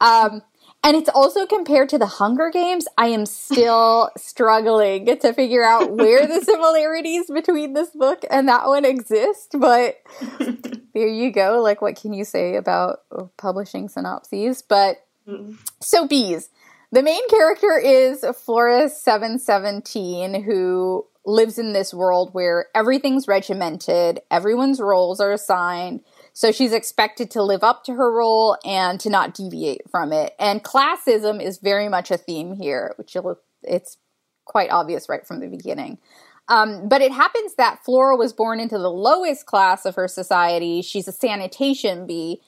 Um, 0.00 0.42
and 0.88 0.96
it's 0.96 1.10
also 1.10 1.44
compared 1.44 1.90
to 1.90 1.98
the 1.98 2.06
Hunger 2.06 2.48
Games. 2.50 2.88
I 2.96 3.08
am 3.08 3.26
still 3.26 4.08
struggling 4.16 5.18
to 5.18 5.34
figure 5.34 5.62
out 5.62 5.92
where 5.92 6.26
the 6.26 6.40
similarities 6.40 7.26
between 7.26 7.74
this 7.74 7.90
book 7.90 8.24
and 8.30 8.48
that 8.48 8.66
one 8.66 8.86
exist. 8.86 9.54
But 9.58 9.98
there 10.94 11.06
you 11.06 11.30
go. 11.30 11.60
Like, 11.60 11.82
what 11.82 12.00
can 12.00 12.14
you 12.14 12.24
say 12.24 12.56
about 12.56 13.00
publishing 13.36 13.90
synopses? 13.90 14.62
But 14.62 15.04
mm-hmm. 15.28 15.56
so, 15.82 16.08
bees. 16.08 16.48
The 16.90 17.02
main 17.02 17.28
character 17.28 17.78
is 17.78 18.22
Flores717, 18.22 20.42
who 20.42 21.04
lives 21.26 21.58
in 21.58 21.74
this 21.74 21.92
world 21.92 22.30
where 22.32 22.68
everything's 22.74 23.28
regimented, 23.28 24.20
everyone's 24.30 24.80
roles 24.80 25.20
are 25.20 25.32
assigned. 25.32 26.00
So 26.38 26.52
she's 26.52 26.72
expected 26.72 27.32
to 27.32 27.42
live 27.42 27.64
up 27.64 27.82
to 27.86 27.94
her 27.94 28.12
role 28.12 28.56
and 28.64 29.00
to 29.00 29.10
not 29.10 29.34
deviate 29.34 29.90
from 29.90 30.12
it. 30.12 30.36
And 30.38 30.62
classism 30.62 31.42
is 31.42 31.58
very 31.58 31.88
much 31.88 32.12
a 32.12 32.16
theme 32.16 32.54
here, 32.54 32.94
which 32.94 33.16
it's 33.64 33.96
quite 34.44 34.70
obvious 34.70 35.08
right 35.08 35.26
from 35.26 35.40
the 35.40 35.48
beginning. 35.48 35.98
Um, 36.46 36.88
but 36.88 37.02
it 37.02 37.10
happens 37.10 37.56
that 37.56 37.84
Flora 37.84 38.16
was 38.16 38.32
born 38.32 38.60
into 38.60 38.78
the 38.78 38.88
lowest 38.88 39.46
class 39.46 39.84
of 39.84 39.96
her 39.96 40.06
society. 40.06 40.80
She's 40.80 41.08
a 41.08 41.12
sanitation 41.12 42.06
bee. 42.06 42.40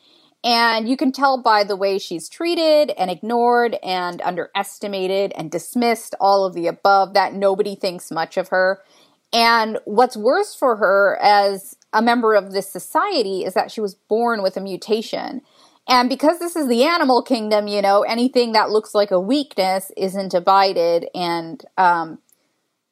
And 0.44 0.88
you 0.88 0.96
can 0.96 1.10
tell 1.10 1.42
by 1.42 1.64
the 1.64 1.74
way 1.74 1.98
she's 1.98 2.28
treated 2.28 2.92
and 2.96 3.10
ignored 3.10 3.76
and 3.82 4.22
underestimated 4.22 5.32
and 5.34 5.50
dismissed, 5.50 6.14
all 6.20 6.46
of 6.46 6.54
the 6.54 6.68
above, 6.68 7.14
that 7.14 7.34
nobody 7.34 7.74
thinks 7.74 8.12
much 8.12 8.36
of 8.36 8.50
her. 8.50 8.84
And 9.32 9.80
what's 9.84 10.16
worse 10.16 10.54
for 10.54 10.76
her 10.76 11.18
as 11.20 11.74
a 11.92 12.02
member 12.02 12.34
of 12.34 12.52
this 12.52 12.70
society 12.70 13.44
is 13.44 13.54
that 13.54 13.70
she 13.70 13.80
was 13.80 13.94
born 13.94 14.42
with 14.42 14.56
a 14.56 14.60
mutation. 14.60 15.42
And 15.88 16.08
because 16.08 16.38
this 16.38 16.54
is 16.54 16.68
the 16.68 16.84
animal 16.84 17.22
kingdom, 17.22 17.66
you 17.66 17.82
know, 17.82 18.02
anything 18.02 18.52
that 18.52 18.70
looks 18.70 18.94
like 18.94 19.10
a 19.10 19.20
weakness 19.20 19.90
isn't 19.96 20.34
abided. 20.34 21.06
And, 21.14 21.64
um, 21.76 22.18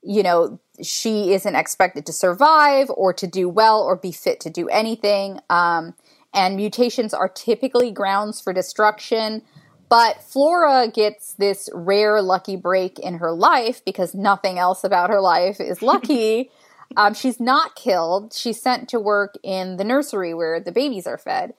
you 0.02 0.22
know, 0.22 0.58
she 0.82 1.32
isn't 1.32 1.54
expected 1.54 2.06
to 2.06 2.12
survive 2.12 2.88
or 2.90 3.12
to 3.12 3.26
do 3.26 3.48
well 3.48 3.80
or 3.82 3.96
be 3.96 4.12
fit 4.12 4.40
to 4.40 4.50
do 4.50 4.68
anything. 4.68 5.40
Um, 5.48 5.94
and 6.34 6.56
mutations 6.56 7.14
are 7.14 7.28
typically 7.28 7.90
grounds 7.90 8.40
for 8.40 8.52
destruction. 8.52 9.42
But 9.88 10.22
Flora 10.22 10.88
gets 10.88 11.34
this 11.34 11.70
rare 11.72 12.20
lucky 12.20 12.56
break 12.56 12.98
in 12.98 13.18
her 13.18 13.32
life 13.32 13.82
because 13.84 14.14
nothing 14.14 14.58
else 14.58 14.84
about 14.84 15.10
her 15.10 15.20
life 15.20 15.60
is 15.60 15.82
lucky. 15.82 16.50
um, 16.98 17.14
she's 17.14 17.38
not 17.38 17.76
killed. 17.76 18.34
She's 18.34 18.60
sent 18.60 18.88
to 18.88 18.98
work 18.98 19.36
in 19.44 19.76
the 19.76 19.84
nursery 19.84 20.34
where 20.34 20.58
the 20.58 20.72
babies 20.72 21.06
are 21.06 21.16
fed. 21.16 21.54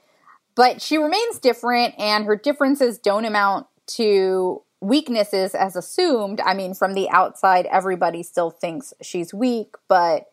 But 0.54 0.82
she 0.82 0.98
remains 0.98 1.40
different, 1.40 1.96
and 1.98 2.26
her 2.26 2.36
differences 2.36 2.98
don't 2.98 3.24
amount 3.24 3.68
to 3.96 4.62
weaknesses 4.82 5.56
as 5.56 5.78
assumed. 5.78 6.42
I 6.42 6.54
mean, 6.54 6.74
from 6.74 6.94
the 6.94 7.10
outside, 7.10 7.68
everybody 7.68 8.22
still 8.22 8.50
thinks 8.50 8.94
she's 9.02 9.34
weak, 9.34 9.76
but 9.88 10.26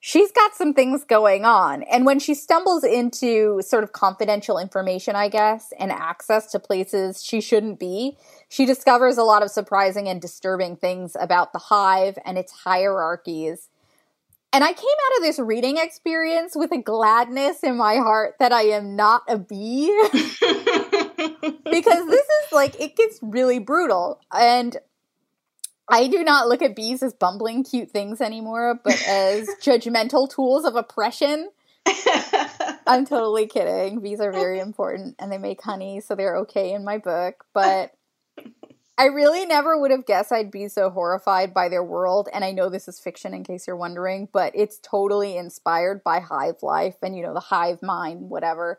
she's 0.00 0.32
got 0.32 0.54
some 0.54 0.72
things 0.72 1.04
going 1.04 1.44
on. 1.44 1.82
And 1.82 2.06
when 2.06 2.18
she 2.18 2.32
stumbles 2.32 2.82
into 2.82 3.60
sort 3.60 3.84
of 3.84 3.92
confidential 3.92 4.56
information, 4.56 5.16
I 5.16 5.28
guess, 5.28 5.74
and 5.78 5.92
access 5.92 6.50
to 6.52 6.58
places 6.58 7.22
she 7.22 7.42
shouldn't 7.42 7.78
be, 7.78 8.16
she 8.48 8.64
discovers 8.64 9.18
a 9.18 9.22
lot 9.22 9.42
of 9.42 9.50
surprising 9.50 10.08
and 10.08 10.18
disturbing 10.18 10.76
things 10.76 11.14
about 11.20 11.52
the 11.52 11.58
hive 11.58 12.16
and 12.24 12.38
its 12.38 12.52
hierarchies. 12.52 13.68
And 14.56 14.64
I 14.64 14.72
came 14.72 14.86
out 14.88 15.18
of 15.18 15.22
this 15.22 15.38
reading 15.38 15.76
experience 15.76 16.56
with 16.56 16.72
a 16.72 16.78
gladness 16.78 17.62
in 17.62 17.76
my 17.76 17.96
heart 17.96 18.36
that 18.38 18.52
I 18.52 18.62
am 18.62 18.96
not 18.96 19.22
a 19.28 19.36
bee. 19.36 19.88
because 20.10 22.06
this 22.06 22.26
is 22.26 22.52
like 22.52 22.80
it 22.80 22.96
gets 22.96 23.18
really 23.20 23.58
brutal 23.58 24.18
and 24.32 24.78
I 25.90 26.06
do 26.08 26.24
not 26.24 26.48
look 26.48 26.62
at 26.62 26.74
bees 26.74 27.02
as 27.02 27.12
bumbling 27.12 27.64
cute 27.64 27.90
things 27.90 28.22
anymore, 28.22 28.80
but 28.82 28.98
as 29.06 29.46
judgmental 29.62 30.26
tools 30.26 30.64
of 30.64 30.74
oppression. 30.74 31.50
I'm 32.86 33.04
totally 33.04 33.48
kidding. 33.48 34.00
Bees 34.00 34.20
are 34.20 34.32
very 34.32 34.58
important 34.68 35.16
and 35.18 35.30
they 35.30 35.36
make 35.36 35.60
honey, 35.60 36.00
so 36.00 36.14
they're 36.14 36.38
okay 36.38 36.72
in 36.72 36.82
my 36.82 36.96
book. 36.96 37.44
But 37.52 37.92
I 38.98 39.06
really 39.06 39.44
never 39.44 39.78
would 39.78 39.90
have 39.90 40.06
guessed 40.06 40.32
I'd 40.32 40.50
be 40.50 40.68
so 40.68 40.88
horrified 40.88 41.52
by 41.52 41.68
their 41.68 41.84
world. 41.84 42.28
And 42.32 42.44
I 42.44 42.52
know 42.52 42.70
this 42.70 42.88
is 42.88 42.98
fiction 42.98 43.34
in 43.34 43.44
case 43.44 43.66
you're 43.66 43.76
wondering, 43.76 44.28
but 44.32 44.52
it's 44.54 44.78
totally 44.82 45.36
inspired 45.36 46.02
by 46.02 46.20
hive 46.20 46.62
life 46.62 46.96
and, 47.02 47.14
you 47.14 47.22
know, 47.22 47.34
the 47.34 47.40
hive 47.40 47.82
mind, 47.82 48.30
whatever. 48.30 48.78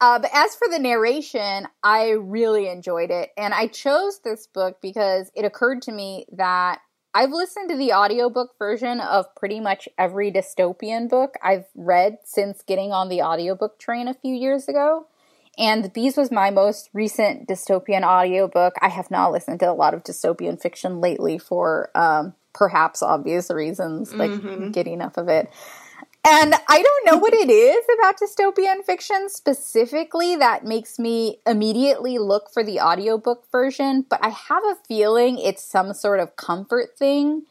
Uh, 0.00 0.18
but 0.20 0.30
as 0.32 0.54
for 0.54 0.68
the 0.70 0.78
narration, 0.78 1.66
I 1.82 2.10
really 2.10 2.68
enjoyed 2.68 3.10
it. 3.10 3.30
And 3.36 3.52
I 3.52 3.66
chose 3.66 4.20
this 4.20 4.46
book 4.46 4.78
because 4.80 5.30
it 5.34 5.44
occurred 5.44 5.82
to 5.82 5.92
me 5.92 6.26
that 6.32 6.80
I've 7.12 7.32
listened 7.32 7.68
to 7.70 7.76
the 7.76 7.92
audiobook 7.92 8.56
version 8.56 9.00
of 9.00 9.34
pretty 9.34 9.58
much 9.58 9.88
every 9.98 10.30
dystopian 10.30 11.08
book 11.08 11.34
I've 11.42 11.66
read 11.74 12.18
since 12.24 12.62
getting 12.62 12.92
on 12.92 13.08
the 13.08 13.22
audiobook 13.22 13.80
train 13.80 14.06
a 14.06 14.14
few 14.14 14.34
years 14.34 14.68
ago. 14.68 15.06
And 15.60 15.84
The 15.84 15.90
Bees 15.90 16.16
was 16.16 16.30
my 16.30 16.50
most 16.50 16.88
recent 16.94 17.46
dystopian 17.46 18.02
audiobook. 18.02 18.74
I 18.80 18.88
have 18.88 19.10
not 19.10 19.30
listened 19.30 19.60
to 19.60 19.70
a 19.70 19.74
lot 19.74 19.92
of 19.92 20.02
dystopian 20.02 20.60
fiction 20.60 21.02
lately 21.02 21.36
for 21.36 21.90
um, 21.94 22.32
perhaps 22.54 23.02
obvious 23.02 23.50
reasons, 23.50 24.14
like 24.14 24.30
mm-hmm. 24.30 24.70
get 24.70 24.86
enough 24.86 25.18
of 25.18 25.28
it. 25.28 25.50
And 26.24 26.54
I 26.68 26.82
don't 26.82 27.06
know 27.06 27.18
what 27.18 27.34
it 27.34 27.50
is 27.50 27.84
about 27.98 28.18
dystopian 28.18 28.84
fiction 28.84 29.28
specifically 29.28 30.34
that 30.36 30.64
makes 30.64 30.98
me 30.98 31.40
immediately 31.46 32.18
look 32.18 32.50
for 32.52 32.62
the 32.62 32.80
audiobook 32.80 33.44
version, 33.52 34.06
but 34.08 34.20
I 34.22 34.30
have 34.30 34.62
a 34.64 34.76
feeling 34.86 35.38
it's 35.38 35.64
some 35.64 35.92
sort 35.92 36.20
of 36.20 36.36
comfort 36.36 36.96
thing 36.98 37.44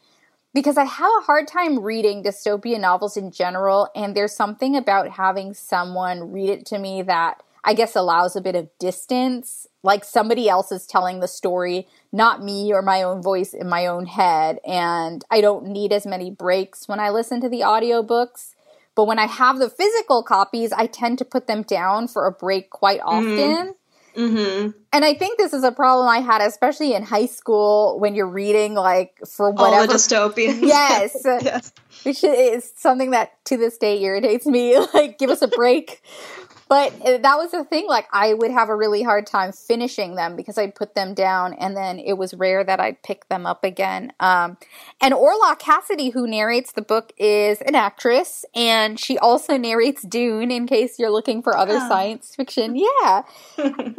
because 0.52 0.76
I 0.76 0.84
have 0.84 1.10
a 1.20 1.24
hard 1.24 1.46
time 1.46 1.80
reading 1.80 2.24
dystopian 2.24 2.80
novels 2.80 3.16
in 3.16 3.30
general, 3.30 3.88
and 3.94 4.16
there's 4.16 4.34
something 4.34 4.76
about 4.76 5.10
having 5.10 5.54
someone 5.54 6.32
read 6.32 6.50
it 6.50 6.66
to 6.66 6.78
me 6.78 7.02
that 7.02 7.42
I 7.64 7.74
guess 7.74 7.94
allows 7.94 8.36
a 8.36 8.40
bit 8.40 8.54
of 8.54 8.68
distance, 8.78 9.66
like 9.82 10.04
somebody 10.04 10.48
else 10.48 10.72
is 10.72 10.86
telling 10.86 11.20
the 11.20 11.28
story, 11.28 11.86
not 12.12 12.42
me 12.42 12.72
or 12.72 12.82
my 12.82 13.02
own 13.02 13.22
voice 13.22 13.52
in 13.52 13.68
my 13.68 13.86
own 13.86 14.06
head, 14.06 14.58
and 14.66 15.24
I 15.30 15.40
don't 15.40 15.66
need 15.66 15.92
as 15.92 16.06
many 16.06 16.30
breaks 16.30 16.88
when 16.88 17.00
I 17.00 17.10
listen 17.10 17.40
to 17.42 17.48
the 17.48 17.60
audiobooks. 17.60 18.54
But 18.94 19.04
when 19.06 19.18
I 19.18 19.26
have 19.26 19.58
the 19.58 19.70
physical 19.70 20.22
copies, 20.22 20.72
I 20.72 20.86
tend 20.86 21.18
to 21.18 21.24
put 21.24 21.46
them 21.46 21.62
down 21.62 22.08
for 22.08 22.26
a 22.26 22.32
break 22.32 22.70
quite 22.70 23.00
mm-hmm. 23.00 23.08
often. 23.08 23.74
Mm-hmm. 24.16 24.70
And 24.92 25.04
I 25.04 25.14
think 25.14 25.38
this 25.38 25.52
is 25.52 25.62
a 25.62 25.70
problem 25.70 26.08
I 26.08 26.18
had, 26.18 26.42
especially 26.42 26.94
in 26.94 27.04
high 27.04 27.26
school 27.26 27.98
when 28.00 28.14
you're 28.14 28.28
reading 28.28 28.74
like 28.74 29.18
for 29.26 29.50
whatever 29.50 29.82
All 29.82 29.86
the 29.86 29.94
dystopian. 29.94 30.60
Yes, 30.62 31.16
yes, 31.24 31.72
which 32.02 32.24
is 32.24 32.72
something 32.76 33.12
that 33.12 33.42
to 33.46 33.56
this 33.56 33.78
day 33.78 34.02
irritates 34.02 34.46
me. 34.46 34.78
Like, 34.94 35.18
give 35.18 35.30
us 35.30 35.40
a 35.40 35.48
break. 35.48 36.02
But 36.70 36.92
uh, 37.04 37.18
that 37.18 37.36
was 37.36 37.50
the 37.50 37.64
thing. 37.64 37.88
Like, 37.88 38.06
I 38.12 38.32
would 38.32 38.52
have 38.52 38.68
a 38.68 38.76
really 38.76 39.02
hard 39.02 39.26
time 39.26 39.50
finishing 39.50 40.14
them 40.14 40.36
because 40.36 40.56
I'd 40.56 40.76
put 40.76 40.94
them 40.94 41.14
down, 41.14 41.52
and 41.54 41.76
then 41.76 41.98
it 41.98 42.12
was 42.12 42.32
rare 42.32 42.62
that 42.62 42.78
I'd 42.78 43.02
pick 43.02 43.28
them 43.28 43.44
up 43.44 43.64
again. 43.64 44.12
Um, 44.20 44.56
and 45.00 45.12
Orla 45.12 45.56
Cassidy, 45.58 46.10
who 46.10 46.28
narrates 46.28 46.70
the 46.70 46.82
book, 46.82 47.12
is 47.18 47.60
an 47.62 47.74
actress, 47.74 48.44
and 48.54 49.00
she 49.00 49.18
also 49.18 49.56
narrates 49.56 50.02
Dune. 50.02 50.52
In 50.52 50.68
case 50.68 50.96
you're 50.96 51.10
looking 51.10 51.42
for 51.42 51.56
other 51.56 51.74
oh. 51.74 51.88
science 51.88 52.36
fiction, 52.36 52.76
yeah, 52.76 53.22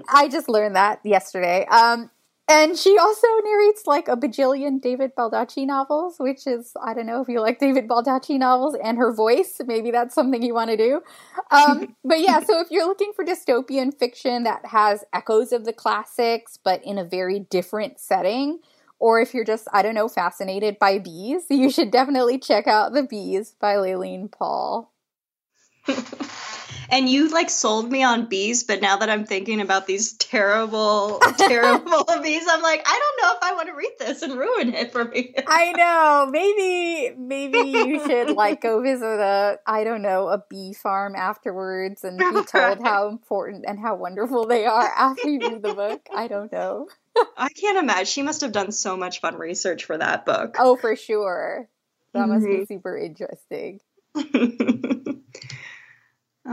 I 0.08 0.30
just 0.32 0.48
learned 0.48 0.78
that 0.78 1.02
yesterday. 1.04 1.66
Um, 1.66 2.10
and 2.52 2.78
she 2.78 2.98
also 2.98 3.28
narrates 3.46 3.88
like 3.88 4.10
a 4.10 4.18
bajillion 4.18 4.82
David 4.82 5.16
Baldacci 5.16 5.66
novels, 5.66 6.16
which 6.20 6.46
is, 6.46 6.74
I 6.84 6.94
don't 6.94 7.06
know 7.06 7.22
if 7.22 7.30
you 7.30 7.40
like 7.40 7.60
David 7.60 7.88
Baldacci 7.88 8.38
novels 8.38 8.76
and 8.84 8.98
her 8.98 9.14
voice. 9.14 9.62
Maybe 9.66 9.90
that's 9.90 10.14
something 10.14 10.44
you 10.44 10.54
want 10.54 10.70
to 10.70 10.76
do. 10.78 11.02
Um, 11.50 11.96
but 12.04 12.20
yeah, 12.20 12.42
so 12.42 12.60
if 12.60 12.70
you're 12.70 12.86
looking 12.86 13.14
for 13.16 13.24
dystopian 13.24 13.98
fiction 13.98 14.44
that 14.44 14.66
has 14.66 15.06
echoes 15.14 15.54
of 15.54 15.64
the 15.64 15.72
classics, 15.72 16.60
but 16.62 16.84
in 16.84 16.98
a 16.98 17.06
very 17.06 17.40
different 17.40 18.00
setting, 18.02 18.60
or 19.00 19.22
if 19.22 19.34
you're 19.34 19.46
just, 19.46 19.68
I 19.72 19.82
don't 19.82 19.96
know, 19.96 20.10
fascinated 20.10 20.78
by 20.78 21.00
bees, 21.00 21.46
you 21.50 21.70
should 21.70 21.90
definitely 21.90 22.38
check 22.38 22.68
out 22.68 22.94
The 22.94 23.04
Bees 23.04 23.56
by 23.62 23.76
Laline 23.76 24.30
Paull. 24.30 24.92
and 26.92 27.10
you 27.10 27.30
like 27.30 27.50
sold 27.50 27.90
me 27.90 28.04
on 28.04 28.26
bees 28.26 28.64
but 28.64 28.82
now 28.82 28.98
that 28.98 29.10
i'm 29.10 29.26
thinking 29.26 29.62
about 29.62 29.88
these 29.88 30.14
terrible 30.14 31.20
terrible 31.38 32.06
bees 32.22 32.44
i'm 32.50 32.62
like 32.62 32.84
i 32.86 33.00
don't 33.00 33.22
know 33.22 33.36
if 33.36 33.44
i 33.44 33.56
want 33.56 33.68
to 33.68 33.74
read 33.74 33.92
this 34.00 34.22
and 34.22 34.38
ruin 34.38 34.74
it 34.74 34.92
for 34.92 35.06
me. 35.06 35.34
I 35.48 35.72
know. 35.74 36.28
Maybe 36.32 37.16
maybe 37.18 37.70
you 37.70 38.06
should 38.06 38.32
like 38.36 38.62
go 38.62 38.82
visit 38.82 39.06
a 39.06 39.60
i 39.66 39.84
don't 39.84 40.02
know 40.02 40.28
a 40.28 40.44
bee 40.50 40.74
farm 40.74 41.16
afterwards 41.16 42.04
and 42.04 42.18
be 42.18 42.44
told 42.44 42.82
how 42.84 43.10
important 43.10 43.66
and 43.68 43.80
how 43.80 43.96
wonderful 43.96 44.46
they 44.46 44.66
are 44.66 44.92
after 44.96 45.30
you 45.30 45.40
read 45.40 45.62
the 45.62 45.74
book. 45.74 46.08
I 46.14 46.28
don't 46.28 46.52
know. 46.52 46.88
I 47.38 47.50
can't 47.50 47.78
imagine. 47.78 48.06
She 48.06 48.22
must 48.22 48.42
have 48.42 48.52
done 48.52 48.72
so 48.72 48.98
much 48.98 49.20
fun 49.20 49.36
research 49.36 49.86
for 49.86 49.98
that 49.98 50.26
book. 50.26 50.56
Oh 50.60 50.76
for 50.76 50.96
sure. 50.96 51.68
That 52.14 52.28
must 52.28 52.46
mm-hmm. 52.46 52.62
be 52.62 52.66
super 52.66 52.98
interesting 52.98 53.80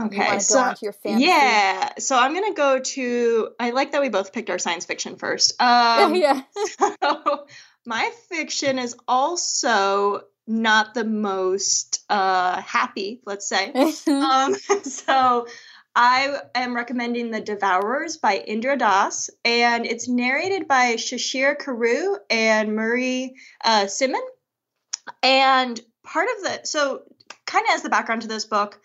Okay, 0.05 0.39
so 0.39 0.73
yeah, 1.05 1.89
so 1.99 2.17
I'm 2.17 2.33
gonna 2.33 2.53
go 2.53 2.79
to. 2.79 3.49
I 3.59 3.71
like 3.71 3.91
that 3.91 4.01
we 4.01 4.09
both 4.09 4.31
picked 4.33 4.49
our 4.49 4.59
science 4.59 4.85
fiction 4.85 5.15
first. 5.15 5.53
Um, 5.61 6.15
yeah. 6.15 6.41
So 7.03 7.47
my 7.85 8.11
fiction 8.29 8.79
is 8.79 8.95
also 9.07 10.21
not 10.47 10.93
the 10.93 11.03
most 11.03 12.03
uh, 12.09 12.61
happy, 12.61 13.21
let's 13.25 13.47
say. 13.47 13.71
um, 14.07 14.55
so 14.83 15.47
I 15.95 16.39
am 16.55 16.75
recommending 16.75 17.31
The 17.31 17.41
Devourers 17.41 18.17
by 18.17 18.37
Indra 18.37 18.77
Das, 18.77 19.29
and 19.43 19.85
it's 19.85 20.07
narrated 20.07 20.67
by 20.67 20.95
Shishir 20.95 21.57
Kurup 21.57 22.17
and 22.29 22.69
Meera 22.69 23.31
uh, 23.63 23.85
Simhan. 23.85 24.21
And 25.23 25.79
part 26.03 26.27
of 26.37 26.43
the 26.43 26.59
so 26.65 27.03
kind 27.45 27.65
of 27.67 27.75
as 27.75 27.81
the 27.81 27.89
background 27.89 28.21
to 28.21 28.27
this 28.27 28.45
book, 28.45 28.79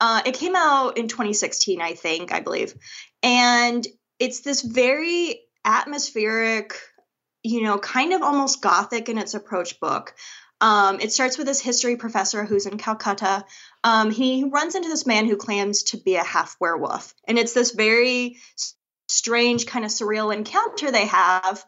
uh, 0.00 0.22
it 0.26 0.34
came 0.34 0.56
out 0.56 0.98
in 0.98 1.08
2016, 1.08 1.80
I 1.80 1.94
think, 1.94 2.32
I 2.32 2.40
believe, 2.40 2.74
and 3.22 3.86
it's 4.18 4.40
this 4.40 4.62
very 4.62 5.40
atmospheric, 5.64 6.78
you 7.42 7.62
know, 7.62 7.78
kind 7.78 8.12
of 8.12 8.22
almost 8.22 8.62
gothic 8.62 9.08
in 9.08 9.18
its 9.18 9.34
approach 9.34 9.80
book. 9.80 10.14
Um, 10.60 11.00
it 11.00 11.12
starts 11.12 11.36
with 11.36 11.46
this 11.46 11.60
history 11.60 11.96
professor 11.96 12.44
who's 12.44 12.66
in 12.66 12.78
Calcutta. 12.78 13.44
Um, 13.84 14.10
he 14.10 14.44
runs 14.44 14.74
into 14.74 14.88
this 14.88 15.06
man 15.06 15.26
who 15.26 15.36
claims 15.36 15.82
to 15.84 15.98
be 15.98 16.16
a 16.16 16.24
half 16.24 16.56
werewolf. 16.60 17.14
And 17.28 17.38
it's 17.38 17.52
this 17.52 17.72
very 17.72 18.38
strange, 19.08 19.66
kind 19.66 19.84
of 19.84 19.90
surreal 19.90 20.34
encounter 20.34 20.90
they 20.90 21.06
have. 21.06 21.64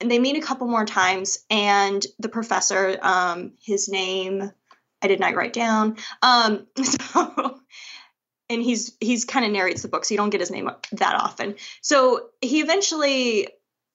And 0.00 0.10
they 0.10 0.18
meet 0.18 0.36
a 0.36 0.46
couple 0.46 0.66
more 0.66 0.86
times. 0.86 1.44
And 1.50 2.04
the 2.18 2.30
professor, 2.30 2.98
um, 3.02 3.52
his 3.62 3.88
name, 3.88 4.50
I 5.04 5.06
did 5.06 5.20
not 5.20 5.34
write 5.34 5.52
down. 5.52 5.98
Um, 6.22 6.66
so, 6.82 7.60
and 8.48 8.62
he's 8.62 8.96
he's 9.00 9.24
kind 9.24 9.44
of 9.44 9.52
narrates 9.52 9.82
the 9.82 9.88
book, 9.88 10.04
so 10.04 10.14
you 10.14 10.18
don't 10.18 10.30
get 10.30 10.40
his 10.40 10.50
name 10.50 10.70
that 10.92 11.14
often. 11.14 11.56
So 11.82 12.30
he 12.40 12.60
eventually 12.60 13.48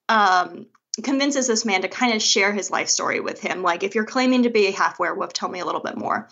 um, 0.08 0.68
convinces 1.04 1.48
this 1.48 1.66
man 1.66 1.82
to 1.82 1.88
kind 1.88 2.14
of 2.14 2.22
share 2.22 2.54
his 2.54 2.70
life 2.70 2.90
story 2.90 3.20
with 3.20 3.42
him. 3.42 3.64
Like, 3.64 3.84
if 3.84 3.96
you're 3.96 4.06
claiming 4.06 4.44
to 4.44 4.50
be 4.50 4.68
a 4.68 4.72
half 4.72 5.00
werewolf, 5.00 5.34
tell 5.34 5.50
me 5.50 5.60
a 5.60 5.66
little 5.66 5.82
bit 5.82 5.98
more. 5.98 6.30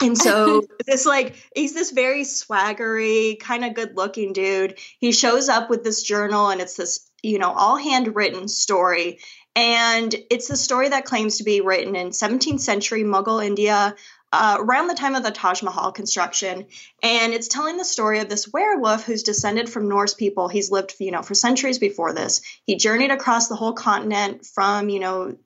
And 0.00 0.16
so 0.16 0.64
this 0.86 1.04
like 1.04 1.36
he's 1.54 1.74
this 1.74 1.90
very 1.90 2.22
swaggery, 2.22 3.38
kind 3.38 3.64
of 3.64 3.74
good 3.74 3.96
looking 3.96 4.32
dude. 4.32 4.78
He 4.98 5.12
shows 5.12 5.48
up 5.48 5.70
with 5.70 5.82
this 5.82 6.02
journal 6.02 6.50
and 6.50 6.60
it's 6.60 6.76
this, 6.76 7.10
you 7.22 7.38
know, 7.38 7.52
all 7.52 7.76
handwritten 7.76 8.48
story. 8.48 9.18
And 9.54 10.14
it's 10.30 10.50
a 10.50 10.56
story 10.56 10.88
that 10.88 11.04
claims 11.04 11.38
to 11.38 11.44
be 11.44 11.60
written 11.60 11.94
in 11.94 12.10
17th 12.10 12.60
century 12.60 13.04
Mughal 13.04 13.44
India 13.44 13.94
uh, 14.32 14.56
around 14.58 14.86
the 14.86 14.94
time 14.94 15.14
of 15.14 15.22
the 15.22 15.30
Taj 15.30 15.62
Mahal 15.62 15.92
construction, 15.92 16.66
and 17.02 17.34
it's 17.34 17.48
telling 17.48 17.76
the 17.76 17.84
story 17.84 18.20
of 18.20 18.30
this 18.30 18.50
werewolf 18.50 19.04
who's 19.04 19.22
descended 19.22 19.68
from 19.68 19.88
Norse 19.88 20.14
people. 20.14 20.48
He's 20.48 20.70
lived, 20.70 20.94
you 21.00 21.10
know, 21.10 21.20
for 21.20 21.34
centuries 21.34 21.78
before 21.78 22.14
this. 22.14 22.40
He 22.64 22.76
journeyed 22.76 23.10
across 23.10 23.48
the 23.48 23.56
whole 23.56 23.74
continent 23.74 24.46
from, 24.46 24.88
you 24.88 25.00
know, 25.00 25.36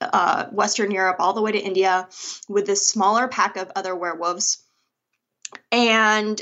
uh, 0.00 0.46
Western 0.52 0.92
Europe 0.92 1.16
all 1.18 1.32
the 1.32 1.42
way 1.42 1.52
to 1.52 1.58
India 1.58 2.08
with 2.48 2.66
this 2.66 2.86
smaller 2.86 3.26
pack 3.26 3.56
of 3.56 3.72
other 3.74 3.96
werewolves, 3.96 4.62
and 5.72 6.40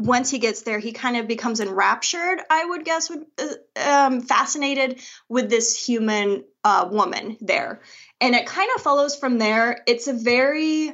once 0.00 0.30
he 0.30 0.38
gets 0.38 0.62
there, 0.62 0.78
he 0.78 0.92
kind 0.92 1.16
of 1.16 1.28
becomes 1.28 1.60
enraptured, 1.60 2.40
I 2.48 2.64
would 2.64 2.84
guess, 2.84 3.10
would, 3.10 3.26
uh, 3.38 4.06
um, 4.06 4.20
fascinated 4.20 5.00
with 5.28 5.50
this 5.50 5.76
human 5.76 6.44
uh, 6.64 6.88
woman 6.90 7.36
there 7.40 7.80
and 8.20 8.34
it 8.34 8.46
kind 8.46 8.70
of 8.76 8.82
follows 8.82 9.16
from 9.16 9.38
there. 9.38 9.82
It's 9.86 10.06
a 10.08 10.12
very, 10.12 10.92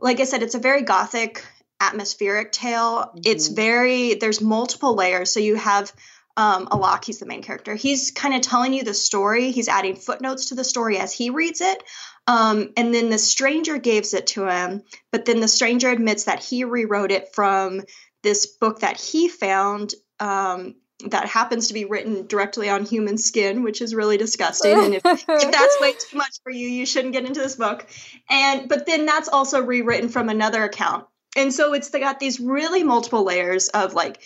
like 0.00 0.20
I 0.20 0.24
said, 0.24 0.42
it's 0.42 0.54
a 0.54 0.60
very 0.60 0.82
gothic, 0.82 1.44
atmospheric 1.80 2.52
tale. 2.52 2.98
Mm-hmm. 2.98 3.20
It's 3.24 3.48
very 3.48 4.14
there's 4.14 4.40
multiple 4.40 4.94
layers. 4.94 5.30
So 5.30 5.40
you 5.40 5.54
have 5.56 5.92
um, 6.36 6.66
Alok, 6.66 7.04
he's 7.04 7.20
the 7.20 7.26
main 7.26 7.42
character. 7.42 7.76
He's 7.76 8.10
kind 8.10 8.34
of 8.34 8.40
telling 8.40 8.72
you 8.72 8.82
the 8.82 8.94
story. 8.94 9.52
He's 9.52 9.68
adding 9.68 9.94
footnotes 9.94 10.48
to 10.48 10.56
the 10.56 10.64
story 10.64 10.98
as 10.98 11.12
he 11.12 11.30
reads 11.30 11.60
it. 11.60 11.80
Um, 12.26 12.72
and 12.76 12.92
then 12.92 13.08
the 13.08 13.18
stranger 13.18 13.78
gives 13.78 14.14
it 14.14 14.28
to 14.28 14.48
him, 14.48 14.82
but 15.12 15.26
then 15.26 15.40
the 15.40 15.46
stranger 15.46 15.90
admits 15.90 16.24
that 16.24 16.42
he 16.42 16.64
rewrote 16.64 17.12
it 17.12 17.34
from 17.34 17.82
this 18.24 18.46
book 18.46 18.80
that 18.80 19.00
he 19.00 19.28
found 19.28 19.94
um, 20.18 20.74
that 21.10 21.26
happens 21.26 21.68
to 21.68 21.74
be 21.74 21.84
written 21.84 22.26
directly 22.26 22.68
on 22.68 22.84
human 22.84 23.18
skin, 23.18 23.62
which 23.62 23.80
is 23.82 23.94
really 23.94 24.16
disgusting. 24.16 24.72
And 24.72 24.94
if, 24.94 25.02
if, 25.04 25.26
that's 25.26 25.80
way 25.80 25.92
too 25.92 26.16
much 26.16 26.38
for 26.42 26.50
you, 26.50 26.66
you 26.66 26.86
shouldn't 26.86 27.12
get 27.12 27.26
into 27.26 27.40
this 27.40 27.56
book. 27.56 27.86
And 28.28 28.68
but 28.68 28.86
then 28.86 29.06
that's 29.06 29.28
also 29.28 29.62
rewritten 29.62 30.08
from 30.08 30.28
another 30.28 30.64
account. 30.64 31.06
And 31.36 31.52
so 31.52 31.74
it's 31.74 31.90
got 31.90 32.18
these 32.18 32.40
really 32.40 32.82
multiple 32.82 33.24
layers 33.24 33.68
of 33.68 33.94
like 33.94 34.22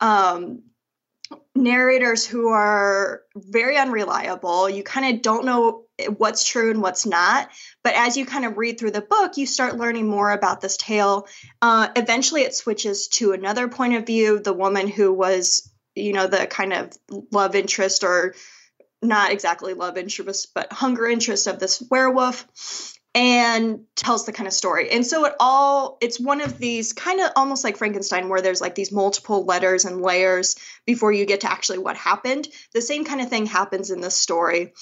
um, 0.00 0.62
narrators 1.54 2.26
who 2.26 2.48
are 2.48 3.22
very 3.36 3.76
unreliable. 3.76 4.70
You 4.70 4.82
kind 4.82 5.14
of 5.14 5.22
don't 5.22 5.44
know 5.44 5.81
what's 6.16 6.44
true 6.44 6.70
and 6.70 6.82
what's 6.82 7.06
not. 7.06 7.48
But 7.84 7.94
as 7.94 8.16
you 8.16 8.26
kind 8.26 8.44
of 8.44 8.58
read 8.58 8.78
through 8.78 8.92
the 8.92 9.00
book, 9.00 9.36
you 9.36 9.46
start 9.46 9.76
learning 9.76 10.08
more 10.08 10.30
about 10.30 10.60
this 10.60 10.76
tale. 10.76 11.26
Uh, 11.60 11.88
eventually, 11.96 12.42
it 12.42 12.54
switches 12.54 13.08
to 13.08 13.32
another 13.32 13.68
point 13.68 13.94
of 13.94 14.06
view. 14.06 14.38
The 14.38 14.52
woman 14.52 14.88
who 14.88 15.12
was 15.12 15.72
you 15.94 16.12
know 16.12 16.26
the 16.26 16.46
kind 16.46 16.72
of 16.72 16.90
love 17.30 17.54
interest 17.54 18.04
or 18.04 18.34
not 19.02 19.32
exactly 19.32 19.74
love 19.74 19.98
interest 19.98 20.52
but 20.54 20.72
hunger 20.72 21.06
interest 21.06 21.46
of 21.46 21.58
this 21.58 21.82
werewolf 21.90 22.96
and 23.14 23.80
tells 23.94 24.24
the 24.24 24.32
kind 24.32 24.46
of 24.46 24.54
story 24.54 24.90
and 24.90 25.06
so 25.06 25.26
it 25.26 25.34
all 25.38 25.98
it's 26.00 26.18
one 26.18 26.40
of 26.40 26.58
these 26.58 26.94
kind 26.94 27.20
of 27.20 27.30
almost 27.36 27.62
like 27.62 27.76
frankenstein 27.76 28.28
where 28.28 28.40
there's 28.40 28.60
like 28.60 28.74
these 28.74 28.92
multiple 28.92 29.44
letters 29.44 29.84
and 29.84 30.00
layers 30.00 30.56
before 30.86 31.12
you 31.12 31.26
get 31.26 31.42
to 31.42 31.50
actually 31.50 31.78
what 31.78 31.96
happened 31.96 32.48
the 32.72 32.80
same 32.80 33.04
kind 33.04 33.20
of 33.20 33.28
thing 33.28 33.44
happens 33.44 33.90
in 33.90 34.00
this 34.00 34.16
story 34.16 34.72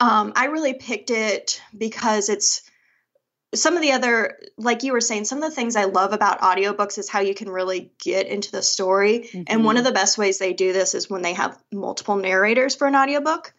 um, 0.00 0.32
i 0.36 0.46
really 0.46 0.74
picked 0.74 1.10
it 1.10 1.60
because 1.76 2.28
it's 2.28 2.62
some 3.54 3.76
of 3.76 3.82
the 3.82 3.92
other 3.92 4.38
like 4.56 4.82
you 4.82 4.92
were 4.92 5.00
saying 5.00 5.24
some 5.24 5.42
of 5.42 5.48
the 5.48 5.54
things 5.54 5.76
i 5.76 5.84
love 5.84 6.12
about 6.12 6.40
audiobooks 6.40 6.98
is 6.98 7.08
how 7.08 7.20
you 7.20 7.34
can 7.34 7.48
really 7.48 7.92
get 8.02 8.26
into 8.26 8.50
the 8.50 8.62
story 8.62 9.20
mm-hmm. 9.20 9.42
and 9.46 9.64
one 9.64 9.76
of 9.76 9.80
mm-hmm. 9.80 9.92
the 9.92 10.00
best 10.00 10.18
ways 10.18 10.38
they 10.38 10.52
do 10.52 10.72
this 10.72 10.94
is 10.94 11.08
when 11.08 11.22
they 11.22 11.34
have 11.34 11.56
multiple 11.72 12.16
narrators 12.16 12.74
for 12.74 12.86
an 12.86 12.96
audiobook 12.96 13.52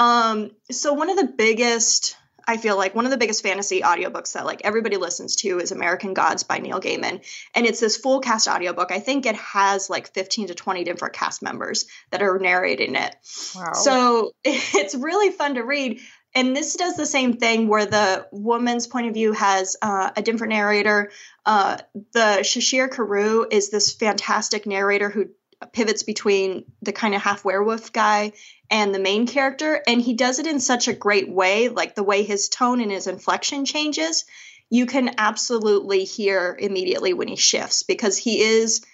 um, 0.00 0.52
so 0.70 0.92
one 0.92 1.10
of 1.10 1.16
the 1.16 1.32
biggest 1.36 2.16
i 2.48 2.56
feel 2.56 2.76
like 2.76 2.94
one 2.94 3.04
of 3.04 3.10
the 3.10 3.16
biggest 3.16 3.42
fantasy 3.42 3.82
audiobooks 3.82 4.32
that 4.32 4.44
like 4.44 4.62
everybody 4.64 4.96
listens 4.96 5.36
to 5.36 5.60
is 5.60 5.70
american 5.70 6.14
gods 6.14 6.42
by 6.42 6.58
neil 6.58 6.80
gaiman 6.80 7.24
and 7.54 7.66
it's 7.66 7.80
this 7.80 7.96
full 7.96 8.20
cast 8.20 8.48
audiobook 8.48 8.90
i 8.90 8.98
think 8.98 9.26
it 9.26 9.36
has 9.36 9.88
like 9.88 10.12
15 10.14 10.48
to 10.48 10.54
20 10.54 10.84
different 10.84 11.14
cast 11.14 11.42
members 11.42 11.86
that 12.10 12.22
are 12.22 12.38
narrating 12.38 12.96
it 12.96 13.14
wow. 13.54 13.72
so 13.72 14.32
it's 14.44 14.94
really 14.94 15.30
fun 15.30 15.54
to 15.54 15.62
read 15.62 16.00
and 16.34 16.54
this 16.54 16.74
does 16.76 16.96
the 16.96 17.06
same 17.06 17.36
thing 17.38 17.68
where 17.68 17.86
the 17.86 18.26
woman's 18.30 18.86
point 18.86 19.06
of 19.06 19.14
view 19.14 19.32
has 19.32 19.76
uh, 19.80 20.10
a 20.16 20.22
different 20.22 20.52
narrator. 20.52 21.10
Uh, 21.44 21.78
the 22.12 22.38
Shishir 22.42 22.88
Kurup 22.88 23.46
is 23.50 23.70
this 23.70 23.94
fantastic 23.94 24.66
narrator 24.66 25.08
who 25.08 25.30
pivots 25.72 26.02
between 26.02 26.64
the 26.82 26.92
kind 26.92 27.14
of 27.14 27.22
half 27.22 27.44
werewolf 27.44 27.92
guy 27.92 28.32
and 28.70 28.94
the 28.94 28.98
main 28.98 29.26
character, 29.26 29.82
and 29.86 30.00
he 30.00 30.14
does 30.14 30.38
it 30.38 30.46
in 30.46 30.60
such 30.60 30.88
a 30.88 30.92
great 30.92 31.28
way, 31.28 31.68
like 31.68 31.94
the 31.94 32.02
way 32.02 32.22
his 32.22 32.48
tone 32.48 32.80
and 32.80 32.90
his 32.90 33.06
inflection 33.06 33.64
changes. 33.64 34.24
You 34.70 34.86
can 34.86 35.14
absolutely 35.18 36.04
hear 36.04 36.56
immediately 36.58 37.12
when 37.14 37.28
he 37.28 37.36
shifts 37.36 37.82
because 37.82 38.16
he 38.16 38.40
is 38.40 38.84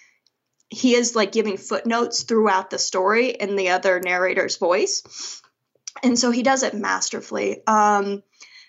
he 0.69 0.95
is 0.95 1.15
like 1.15 1.31
giving 1.31 1.57
footnotes 1.57 2.23
throughout 2.23 2.69
the 2.71 2.79
story 2.79 3.29
in 3.29 3.55
the 3.55 3.69
other 3.69 3.99
narrator's 3.99 4.57
voice 4.57 5.41
and 6.03 6.17
so 6.17 6.31
he 6.31 6.43
does 6.43 6.63
it 6.63 6.73
masterfully. 6.73 7.61
Um, 7.67 8.23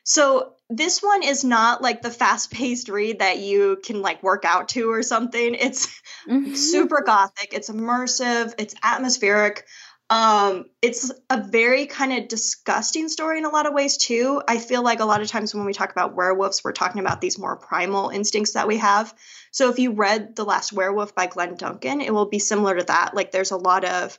so 0.05 0.55
this 0.71 1.03
one 1.03 1.23
is 1.23 1.45
not 1.45 1.83
like 1.83 2.03
the 2.03 2.11
fast-paced 2.11 2.89
read 2.89 3.19
that 3.19 3.39
you 3.39 3.79
can 3.85 4.03
like 4.03 4.23
work 4.23 4.45
out 4.45 4.69
to 4.71 4.91
or 4.91 5.03
something. 5.03 5.55
It's 5.55 6.01
mm-hmm. 6.29 6.55
super 6.55 7.03
gothic. 7.03 7.53
It's 7.53 7.71
immersive. 7.71 8.55
It's 8.59 8.75
atmospheric. 8.83 9.65
Um, 10.09 10.67
it's 10.83 11.11
a 11.31 11.43
very 11.43 11.87
kind 11.87 12.13
of 12.13 12.29
disgusting 12.29 13.09
story 13.09 13.39
in 13.39 13.45
a 13.45 13.51
lot 13.51 13.67
of 13.67 13.75
ways 13.75 13.97
too. 13.97 14.41
I 14.47 14.59
feel 14.59 14.83
like 14.83 15.01
a 15.01 15.05
lot 15.05 15.21
of 15.21 15.29
times 15.29 15.53
when 15.53 15.65
we 15.65 15.73
talk 15.73 15.91
about 15.91 16.15
werewolves, 16.15 16.63
we're 16.63 16.73
talking 16.73 17.01
about 17.01 17.21
these 17.21 17.39
more 17.39 17.57
primal 17.57 18.11
instincts 18.11 18.53
that 18.53 18.69
we 18.69 18.77
have. 18.79 19.13
So 19.51 19.69
if 19.69 19.81
you 19.81 19.93
read 19.93 20.37
The 20.37 20.45
Last 20.45 20.73
Werewolf 20.73 21.15
by 21.15 21.27
Glen 21.27 21.57
Duncan, 21.57 22.01
it 22.01 22.15
will 22.15 22.27
be 22.27 22.39
similar 22.39 22.77
to 22.79 22.85
that. 22.85 23.15
Like 23.15 23.33
there's 23.33 23.51
a 23.51 23.57
lot 23.57 23.85
of 23.85 24.17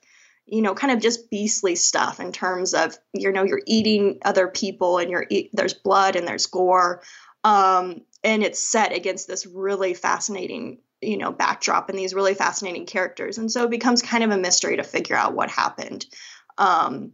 you 0.47 0.61
know, 0.61 0.73
kind 0.73 0.93
of 0.93 1.01
just 1.01 1.29
beastly 1.29 1.75
stuff 1.75 2.19
in 2.21 2.31
terms 2.31 2.73
of, 2.73 2.97
you 3.13 3.31
know, 3.31 3.43
you're 3.43 3.61
eating 3.67 4.19
other 4.23 4.47
people 4.47 4.97
and 4.97 5.11
you're 5.11 5.25
eat, 5.29 5.49
there's 5.53 5.73
blood 5.73 6.15
and 6.15 6.25
there's 6.25 6.45
gore. 6.45 7.01
Um, 7.43 8.01
and 8.23 8.43
it's 8.43 8.59
set 8.59 8.93
against 8.93 9.27
this 9.27 9.45
really 9.45 9.93
fascinating, 9.93 10.79
you 11.01 11.17
know, 11.17 11.31
backdrop 11.31 11.89
and 11.89 11.97
these 11.97 12.13
really 12.13 12.33
fascinating 12.33 12.85
characters. 12.85 13.37
And 13.37 13.51
so 13.51 13.65
it 13.65 13.69
becomes 13.69 14.01
kind 14.01 14.23
of 14.23 14.31
a 14.31 14.37
mystery 14.37 14.77
to 14.77 14.83
figure 14.83 15.15
out 15.15 15.33
what 15.33 15.49
happened. 15.49 16.05
Um, 16.57 17.11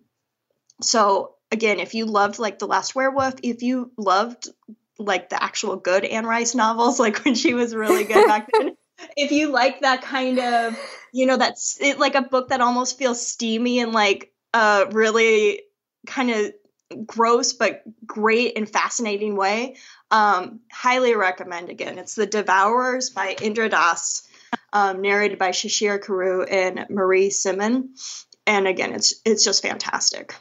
so 0.82 1.36
again, 1.52 1.80
if 1.80 1.94
you 1.94 2.06
loved 2.06 2.40
like 2.40 2.60
The 2.60 2.68
Last 2.68 2.96
Werewolf, 2.96 3.36
if 3.44 3.62
you 3.62 3.92
loved 3.98 4.50
like 4.98 5.30
the 5.30 5.42
actual 5.42 5.76
good 5.76 6.06
Anne 6.06 6.26
Rice 6.26 6.56
novels, 6.56 7.00
like 7.00 7.24
when 7.26 7.36
she 7.36 7.54
was 7.54 7.76
really 7.76 8.04
good 8.04 8.28
back 8.28 8.50
then, 8.52 8.76
if 9.18 9.32
you 9.32 9.50
like 9.50 9.82
that 9.82 10.02
kind 10.02 10.40
of, 10.40 10.80
you 11.12 11.26
know, 11.26 11.38
that's 11.38 11.80
it, 11.82 12.00
like 12.00 12.16
a 12.16 12.22
book 12.22 12.50
that 12.50 12.62
almost 12.62 12.98
feels 12.98 13.26
steamy 13.26 13.80
and 13.80 13.92
like 13.92 14.32
uh, 14.54 14.86
really 14.92 15.62
kind 16.08 16.30
of 16.30 16.54
gross 17.06 17.54
but 17.54 17.84
great 18.06 18.58
and 18.58 18.70
fascinating 18.70 19.36
way, 19.36 19.76
um, 20.14 20.60
highly 20.72 21.16
recommend 21.16 21.70
again. 21.70 21.98
It's 21.98 22.14
The 22.14 22.28
Devourers 22.28 23.10
by 23.10 23.36
Indra 23.42 23.68
Das, 23.68 24.22
um, 24.72 25.02
narrated 25.02 25.40
by 25.40 25.50
Shishir 25.50 26.00
Kurup 26.00 26.48
and 26.52 26.86
Meera 26.92 27.32
Simhan. 27.32 27.90
And 28.46 28.68
again, 28.68 28.94
it's 28.94 29.16
it's 29.26 29.44
just 29.44 29.64
fantastic. 29.64 30.36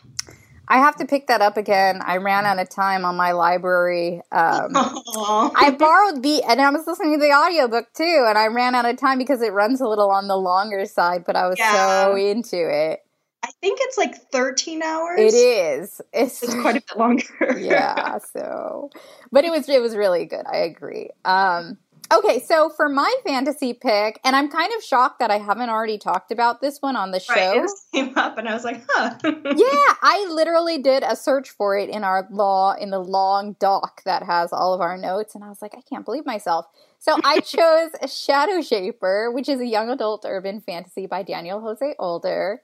I 0.68 0.78
have 0.78 0.96
to 0.96 1.06
pick 1.06 1.26
that 1.26 1.40
up 1.40 1.56
again. 1.56 2.00
I 2.04 2.18
ran 2.18 2.44
out 2.44 2.58
of 2.58 2.68
time 2.68 3.04
on 3.04 3.16
my 3.16 3.32
library. 3.32 4.20
Um, 4.30 4.72
I 4.74 5.74
borrowed 5.78 6.22
the, 6.22 6.42
and 6.44 6.60
I 6.60 6.70
was 6.70 6.86
listening 6.86 7.14
to 7.14 7.18
the 7.18 7.32
audiobook 7.32 7.92
too, 7.94 8.26
and 8.28 8.38
I 8.38 8.46
ran 8.46 8.74
out 8.74 8.86
of 8.86 8.96
time 8.96 9.18
because 9.18 9.42
it 9.42 9.52
runs 9.52 9.80
a 9.80 9.88
little 9.88 10.10
on 10.10 10.28
the 10.28 10.36
longer 10.36 10.84
side, 10.84 11.24
but 11.26 11.36
I 11.36 11.48
was 11.48 11.58
yeah. 11.58 12.04
so 12.04 12.16
into 12.16 12.56
it. 12.56 13.00
I 13.45 13.51
think 13.61 13.78
it's 13.82 13.99
like 13.99 14.30
13 14.30 14.82
hours. 14.82 15.18
It 15.18 15.34
is. 15.34 16.01
It's, 16.12 16.43
it's 16.43 16.55
quite 16.55 16.76
a 16.76 16.80
bit 16.80 16.97
longer. 16.97 17.59
yeah, 17.59 18.18
so 18.18 18.90
but 19.30 19.45
it 19.45 19.51
was 19.51 19.68
it 19.68 19.82
was 19.82 19.97
really 19.97 20.26
good. 20.26 20.47
I 20.47 20.59
agree. 20.59 21.11
Um 21.24 21.78
Okay, 22.12 22.40
so 22.40 22.68
for 22.68 22.90
my 22.90 23.14
fantasy 23.24 23.72
pick, 23.72 24.20
and 24.22 24.36
I'm 24.36 24.51
kind 24.51 24.70
of 24.76 24.82
shocked 24.82 25.18
that 25.20 25.30
I 25.30 25.38
haven't 25.38 25.70
already 25.70 25.97
talked 25.97 26.30
about 26.30 26.61
this 26.61 26.82
one 26.82 26.95
on 26.95 27.11
the 27.11 27.20
show. 27.20 27.32
Right, 27.34 27.64
it 27.64 27.70
came 27.90 28.12
up, 28.18 28.36
and 28.36 28.47
I 28.47 28.53
was 28.53 28.64
like, 28.64 28.84
"Huh." 28.86 29.16
yeah, 29.24 29.95
I 30.03 30.26
literally 30.30 30.76
did 30.76 31.05
a 31.05 31.16
search 31.16 31.49
for 31.51 31.76
it 31.76 31.88
in 31.88 32.05
our 32.05 32.28
law 32.30 32.74
in 32.74 32.90
the 32.90 32.99
long 32.99 33.57
doc 33.59 34.03
that 34.05 34.24
has 34.24 34.53
all 34.53 34.74
of 34.74 34.82
our 34.82 34.99
notes, 34.99 35.34
and 35.34 35.43
I 35.43 35.49
was 35.49 35.62
like, 35.62 35.74
"I 35.74 35.80
can't 35.88 36.05
believe 36.05 36.26
myself." 36.26 36.66
So 36.99 37.18
I 37.24 37.40
chose 37.40 37.93
Shadowshaper, 38.03 39.32
which 39.32 39.49
is 39.49 39.61
a 39.61 39.66
young 39.66 39.88
adult 39.88 40.26
urban 40.28 40.61
fantasy 40.61 41.07
by 41.07 41.22
Daniel 41.22 41.61
Jose 41.61 41.95
Older. 41.99 42.61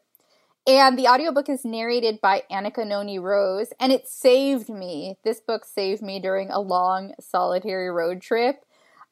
And 0.68 0.98
the 0.98 1.08
audiobook 1.08 1.48
is 1.48 1.64
narrated 1.64 2.20
by 2.20 2.42
Anika 2.52 2.86
Noni 2.86 3.18
Rose, 3.18 3.68
and 3.80 3.90
it 3.90 4.06
saved 4.06 4.68
me. 4.68 5.16
This 5.24 5.40
book 5.40 5.64
saved 5.64 6.02
me 6.02 6.20
during 6.20 6.50
a 6.50 6.60
long 6.60 7.14
solitary 7.18 7.90
road 7.90 8.20
trip 8.20 8.66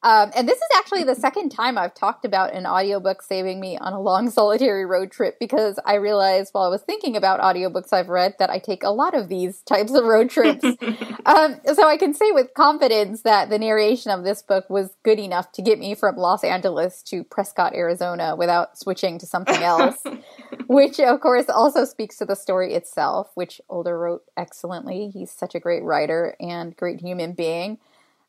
um, 0.07 0.31
and 0.37 0.49
this 0.49 0.59
is 0.59 0.69
actually 0.77 1.03
the 1.03 1.17
second 1.17 1.49
time 1.49 1.77
I've 1.77 1.93
talked 1.93 2.25
about 2.25 2.55
an 2.55 2.65
audiobook 2.65 3.23
saving 3.23 3.59
me 3.59 3.77
on 3.77 3.93
a 3.93 4.01
long 4.01 4.31
solitary 4.39 4.87
road 4.87 5.11
trip 5.11 5.37
because 5.41 5.81
I 5.85 5.97
realized 5.97 6.51
while 6.53 6.63
I 6.63 6.69
was 6.69 6.83
thinking 6.83 7.17
about 7.17 7.41
audiobooks 7.41 7.93
I've 7.93 8.09
read 8.09 8.37
that 8.39 8.49
I 8.49 8.61
take 8.61 8.85
a 8.85 8.91
lot 8.91 9.17
of 9.17 9.29
these 9.29 9.63
types 9.63 9.93
of 9.93 10.05
road 10.05 10.31
trips. 10.31 10.65
um, 11.27 11.61
so 11.75 11.89
I 11.89 11.97
can 11.99 12.15
say 12.15 12.31
with 12.31 12.55
confidence 12.55 13.23
that 13.23 13.51
the 13.51 13.59
narration 13.59 14.13
of 14.13 14.23
this 14.23 14.43
book 14.43 14.71
was 14.71 14.95
good 15.03 15.19
enough 15.19 15.51
to 15.53 15.63
get 15.63 15.81
me 15.81 15.97
from 15.97 16.17
Los 16.17 16.45
Angeles 16.45 17.03
to 17.05 17.25
Prescott, 17.25 17.75
Arizona 17.75 18.37
without 18.37 18.79
switching 18.79 19.19
to 19.19 19.27
something 19.27 19.61
else, 19.61 19.97
which 20.69 21.01
of 21.01 21.21
course 21.21 21.47
also 21.49 21.85
speaks 21.85 22.17
to 22.19 22.25
the 22.25 22.37
story 22.37 22.75
itself, 22.75 23.33
which 23.35 23.61
Older 23.69 23.99
wrote 23.99 24.23
excellently. 24.37 25.11
He's 25.13 25.33
such 25.33 25.57
a 25.57 25.61
great 25.61 25.83
writer 25.83 26.37
and 26.39 26.77
great 26.77 27.01
human 27.01 27.33
being. 27.33 27.79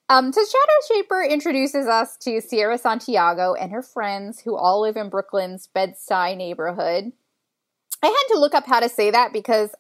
Um, 0.10 0.32
so 0.32 0.42
Shadowshaper 0.42 1.30
introduces 1.30 1.86
us 1.86 2.16
to 2.18 2.40
Sierra 2.40 2.78
Santiago 2.78 3.54
and 3.54 3.72
her 3.72 3.82
friends 3.82 4.40
who 4.40 4.56
all 4.56 4.82
live 4.82 4.96
in 4.96 5.10
Brooklyn's 5.10 5.68
Bed-Stuy 5.68 6.38
neighborhood. 6.38 7.12
I 8.02 8.08
had 8.08 8.34
to 8.34 8.40
look 8.40 8.54
up 8.54 8.66
how 8.66 8.80
to 8.80 8.90
say 8.90 9.12
that 9.12 9.34
because 9.34 9.72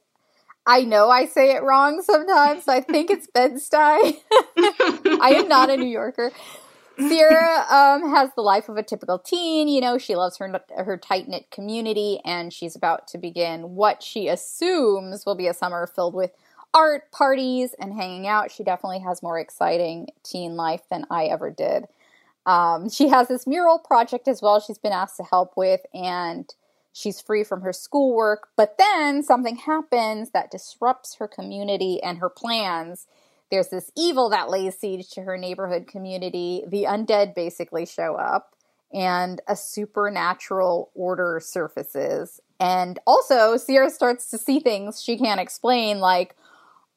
I 0.65 0.81
know 0.81 1.09
I 1.09 1.27
say 1.27 1.51
it 1.51 1.63
wrong 1.63 2.01
sometimes. 2.01 2.65
So 2.65 2.73
I 2.73 2.81
think 2.81 3.09
it's 3.09 3.27
Bed-Stuy. 3.33 4.17
I 5.21 5.35
am 5.37 5.47
not 5.47 5.69
a 5.69 5.77
New 5.77 5.87
Yorker. 5.87 6.31
Sierra 6.99 7.65
um, 7.69 8.09
has 8.13 8.31
the 8.35 8.41
life 8.41 8.69
of 8.69 8.75
a 8.75 8.83
typical 8.83 9.19
teen. 9.19 9.67
You 9.67 9.81
know, 9.81 9.97
she 9.97 10.15
loves 10.15 10.37
her 10.37 10.61
her 10.75 10.97
tight 10.97 11.27
knit 11.27 11.51
community, 11.51 12.19
and 12.25 12.51
she's 12.51 12.75
about 12.75 13.07
to 13.09 13.19
begin 13.19 13.75
what 13.75 14.01
she 14.01 14.27
assumes 14.27 15.25
will 15.25 15.35
be 15.35 15.47
a 15.47 15.53
summer 15.53 15.85
filled 15.85 16.15
with 16.15 16.31
art, 16.73 17.11
parties, 17.11 17.75
and 17.79 17.93
hanging 17.93 18.27
out. 18.27 18.51
She 18.51 18.63
definitely 18.63 18.99
has 18.99 19.23
more 19.23 19.39
exciting 19.39 20.09
teen 20.23 20.55
life 20.55 20.81
than 20.89 21.05
I 21.09 21.25
ever 21.25 21.49
did. 21.49 21.85
Um, 22.45 22.89
she 22.89 23.09
has 23.09 23.27
this 23.27 23.45
mural 23.45 23.79
project 23.79 24.27
as 24.27 24.41
well 24.41 24.59
she's 24.59 24.77
been 24.77 24.93
asked 24.93 25.17
to 25.17 25.23
help 25.23 25.57
with, 25.57 25.81
and 25.93 26.47
she's 26.93 27.21
free 27.21 27.43
from 27.43 27.61
her 27.61 27.73
schoolwork. 27.73 28.49
But 28.55 28.77
then 28.77 29.21
something 29.23 29.57
happens 29.57 30.31
that 30.31 30.51
disrupts 30.51 31.15
her 31.15 31.27
community 31.27 32.01
and 32.01 32.19
her 32.19 32.29
plans. 32.29 33.07
There's 33.51 33.69
this 33.69 33.91
evil 33.95 34.29
that 34.29 34.49
lays 34.49 34.77
siege 34.77 35.09
to 35.11 35.21
her 35.21 35.37
neighborhood 35.37 35.87
community. 35.87 36.63
The 36.67 36.83
undead 36.83 37.35
basically 37.35 37.85
show 37.85 38.15
up, 38.15 38.55
and 38.93 39.41
a 39.47 39.55
supernatural 39.55 40.89
order 40.95 41.41
surfaces. 41.43 42.39
And 42.59 42.99
also, 43.05 43.57
Sierra 43.57 43.89
starts 43.89 44.29
to 44.31 44.37
see 44.37 44.59
things 44.59 45.03
she 45.03 45.17
can't 45.17 45.39
explain, 45.39 45.99
like 45.99 46.35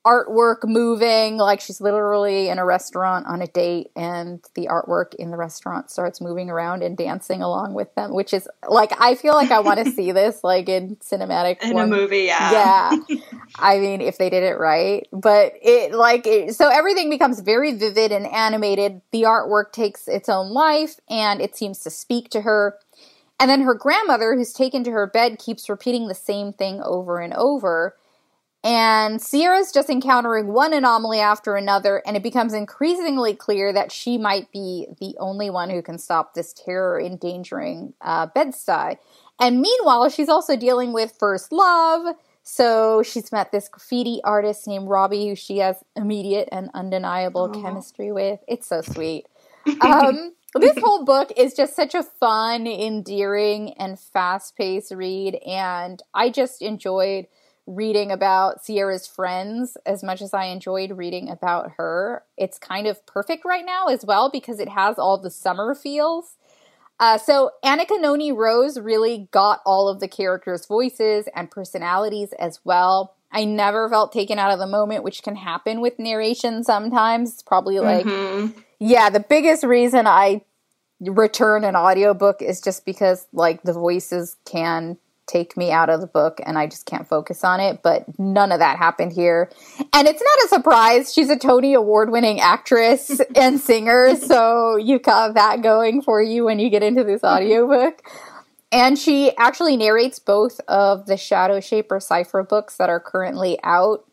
artwork 0.07 0.65
moving 0.65 1.37
like 1.37 1.61
she's 1.61 1.81
literally 1.81 2.49
in 2.49 2.59
a 2.59 2.65
restaurant 2.65 3.27
on 3.27 3.43
a 3.43 3.47
date 3.47 3.91
and 3.95 4.43
the 4.55 4.67
artwork 4.67 5.15
in 5.17 5.31
the 5.31 5.37
restaurant 5.37 5.91
starts 5.91 6.23
moving 6.23 6.49
around 6.49 6.83
and 6.83 6.97
dancing 6.97 7.43
along 7.43 7.75
with 7.75 7.95
them 7.97 8.15
which 8.15 8.33
is 8.33 8.49
like 8.69 8.93
i 8.99 9.15
feel 9.15 9.35
like 9.35 9.51
i 9.51 9.61
want 9.61 9.79
to 9.85 9.91
see 9.93 10.11
this 10.11 10.43
like 10.43 10.71
in 10.71 10.97
cinematic 10.97 11.63
in 11.63 11.73
form. 11.73 11.93
a 11.93 11.97
movie 11.97 12.21
yeah. 12.21 12.51
Yeah. 12.51 13.17
I 13.59 13.79
mean 13.79 14.01
if 14.01 14.17
they 14.17 14.31
did 14.31 14.43
it 14.43 14.59
right 14.59 15.07
but 15.13 15.53
it 15.61 15.93
like 15.93 16.27
it, 16.27 16.55
so 16.55 16.69
everything 16.69 17.11
becomes 17.11 17.41
very 17.41 17.73
vivid 17.75 18.13
and 18.13 18.27
animated. 18.27 19.03
The 19.13 19.23
artwork 19.23 19.73
takes 19.73 20.09
its 20.09 20.29
own 20.29 20.51
life 20.51 20.99
and 21.09 21.41
it 21.41 21.57
seems 21.57 21.81
to 21.81 21.91
speak 21.91 22.31
to 22.31 22.43
her. 22.43 22.79
And 23.39 23.49
then 23.49 23.63
her 23.63 23.75
grandmother 23.75 24.35
who's 24.35 24.53
taken 24.53 24.85
to 24.85 24.91
her 24.91 25.07
bed 25.07 25.39
keeps 25.39 25.69
repeating 25.69 26.09
the 26.09 26.15
same 26.15 26.53
thing 26.53 26.83
over 26.83 27.21
and 27.21 27.33
over 27.35 27.97
and 28.63 29.23
Sierra's 29.23 29.73
just 29.73 29.89
encountering 29.89 30.49
one 30.49 30.75
anomaly 30.75 31.19
after 31.19 31.57
another, 31.57 32.03
and 32.07 32.17
it 32.17 32.23
becomes 32.23 32.53
increasingly 32.53 33.35
clear 33.35 33.73
that 33.73 33.91
she 33.91 34.19
might 34.19 34.53
be 34.53 34.87
the 35.01 35.17
only 35.19 35.49
one 35.49 35.71
who 35.71 35.81
can 35.81 35.97
stop 35.97 36.35
this 36.35 36.53
terror 36.53 37.01
endangering 37.01 37.95
uh. 38.03 38.27
And 39.41 39.61
meanwhile, 39.63 40.11
she's 40.11 40.29
also 40.29 40.57
dealing 40.57 40.93
with 40.93 41.17
first 41.19 41.53
love. 41.53 42.15
So 42.43 43.03
she's 43.03 43.33
met 43.33 43.53
this 43.53 43.69
graffiti 43.69 44.21
artist 44.25 44.67
named 44.67 44.89
Robbie, 44.89 45.29
who 45.29 45.35
she 45.35 45.59
has 45.59 45.77
immediate 45.97 46.49
and 46.53 46.69
undeniable 46.75 47.49
Aww. 47.49 47.63
chemistry 47.63 48.13
with. 48.13 48.41
It's 48.47 48.67
so 48.67 48.83
sweet. 48.83 49.27
Um, 49.83 50.33
this 50.55 50.77
whole 50.79 51.05
book 51.05 51.33
is 51.37 51.55
just 51.55 51.77
such 51.77 51.95
a 51.95 52.03
fun, 52.03 52.67
endearing, 52.67 53.75
and 53.75 54.01
fast 54.01 54.57
paced 54.57 54.91
read. 54.91 55.35
And 55.47 56.03
I 56.13 56.31
just 56.31 56.61
enjoyed 56.61 57.27
reading 57.71 58.11
about 58.11 58.65
Sierra's 58.65 59.07
friends 59.07 59.77
as 59.87 60.03
much 60.03 60.21
as 60.21 60.35
I 60.35 60.47
enjoyed 60.47 60.91
reading 60.93 61.29
about 61.29 61.73
her. 61.77 62.25
It's 62.37 62.59
kind 62.59 62.87
of 62.87 63.05
perfect 63.07 63.45
right 63.45 63.65
now 63.65 63.87
as 63.87 64.05
well 64.05 64.29
because 64.29 64.59
it 64.59 64.69
has 64.69 64.99
all 64.99 65.19
the 65.19 65.31
summer 65.31 65.75
feels. 65.75 66.37
Uh, 66.99 67.17
so 67.17 67.53
Anika 67.65 67.99
Noni 68.01 68.33
Rose 68.33 68.79
really 68.79 69.29
got 69.31 69.61
all 69.65 69.89
of 69.89 70.01
the 70.01 70.09
characters' 70.09 70.67
voices 70.67 71.29
and 71.35 71.51
personalities 71.51 72.33
as 72.39 72.61
well. 72.65 73.15
I 73.33 73.45
never 73.45 73.89
felt 73.89 74.13
taken 74.13 74.39
out 74.39 74.51
of 74.51 74.59
the 74.59 74.67
moment, 74.67 75.05
which 75.05 75.23
can 75.23 75.37
happen 75.37 75.81
with 75.81 75.99
narration 75.99 76.65
sometimes. 76.65 77.35
It's 77.35 77.43
probably 77.43 77.79
like, 77.79 78.05
mm-hmm. 78.05 78.59
yeah, 78.81 79.09
the 79.09 79.21
biggest 79.21 79.63
reason 79.63 80.09
I 80.09 80.43
return 81.01 81.65
an 81.65 81.77
audiobook 81.77 82.43
is 82.43 82.61
just 82.61 82.85
because 82.85 83.27
like 83.33 83.63
the 83.63 83.73
voices 83.73 84.37
can 84.45 84.99
take 85.31 85.57
me 85.57 85.71
out 85.71 85.89
of 85.89 86.01
the 86.01 86.07
book 86.07 86.41
and 86.45 86.59
I 86.59 86.67
just 86.67 86.87
can't 86.87 87.07
focus 87.07 87.45
on 87.45 87.61
it. 87.61 87.83
But 87.83 88.19
none 88.19 88.53
of 88.53 88.59
that 88.59 88.79
happened 88.79 89.13
here. 89.13 89.51
And 89.93 90.09
it's 90.09 90.23
not 90.23 90.45
a 90.45 90.49
surprise. 90.49 91.13
She's 91.13 91.31
a 91.31 91.39
Tony 91.39 91.75
Award 91.75 92.11
winning 92.11 92.41
actress 92.41 93.21
and 93.37 93.61
singer. 93.61 94.17
So 94.17 94.77
you've 94.77 95.03
got 95.03 95.35
that 95.35 95.63
going 95.63 96.03
for 96.03 96.23
you 96.23 96.45
when 96.45 96.59
you 96.59 96.71
get 96.71 96.83
into 96.83 97.05
this 97.05 97.23
audiobook. 97.23 98.03
And 98.73 98.99
she 98.99 99.37
actually 99.37 99.77
narrates 99.77 100.19
both 100.19 100.61
of 100.69 101.07
the 101.07 101.17
Shadow 101.17 101.59
Shadowshaper 101.59 102.01
Cypher 102.01 102.43
books 102.43 102.77
that 102.77 102.89
are 102.89 103.01
currently 103.01 103.59
out. 103.65 104.05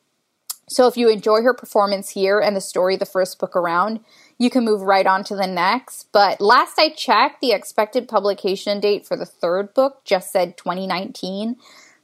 So 0.70 0.88
if 0.88 0.98
you 0.98 1.10
enjoy 1.10 1.44
her 1.44 1.54
performance 1.54 2.10
here 2.10 2.40
and 2.40 2.56
the 2.56 2.62
story 2.62 2.98
the 2.98 3.06
first 3.06 3.40
book 3.40 3.56
around, 3.56 4.00
you 4.38 4.50
can 4.50 4.66
move 4.66 4.82
right 4.82 5.08
on 5.08 5.24
to 5.26 5.36
the 5.36 5.48
next. 5.48 6.08
But 6.12 6.40
last 6.42 6.78
I 6.78 6.90
checked, 6.90 7.42
the 7.42 7.52
expected 7.52 8.08
publication 8.08 8.80
date 8.80 9.06
for 9.06 9.18
the 9.18 9.26
third 9.26 9.74
book 9.74 10.02
just 10.06 10.32
said 10.32 10.58
2019. 10.58 11.56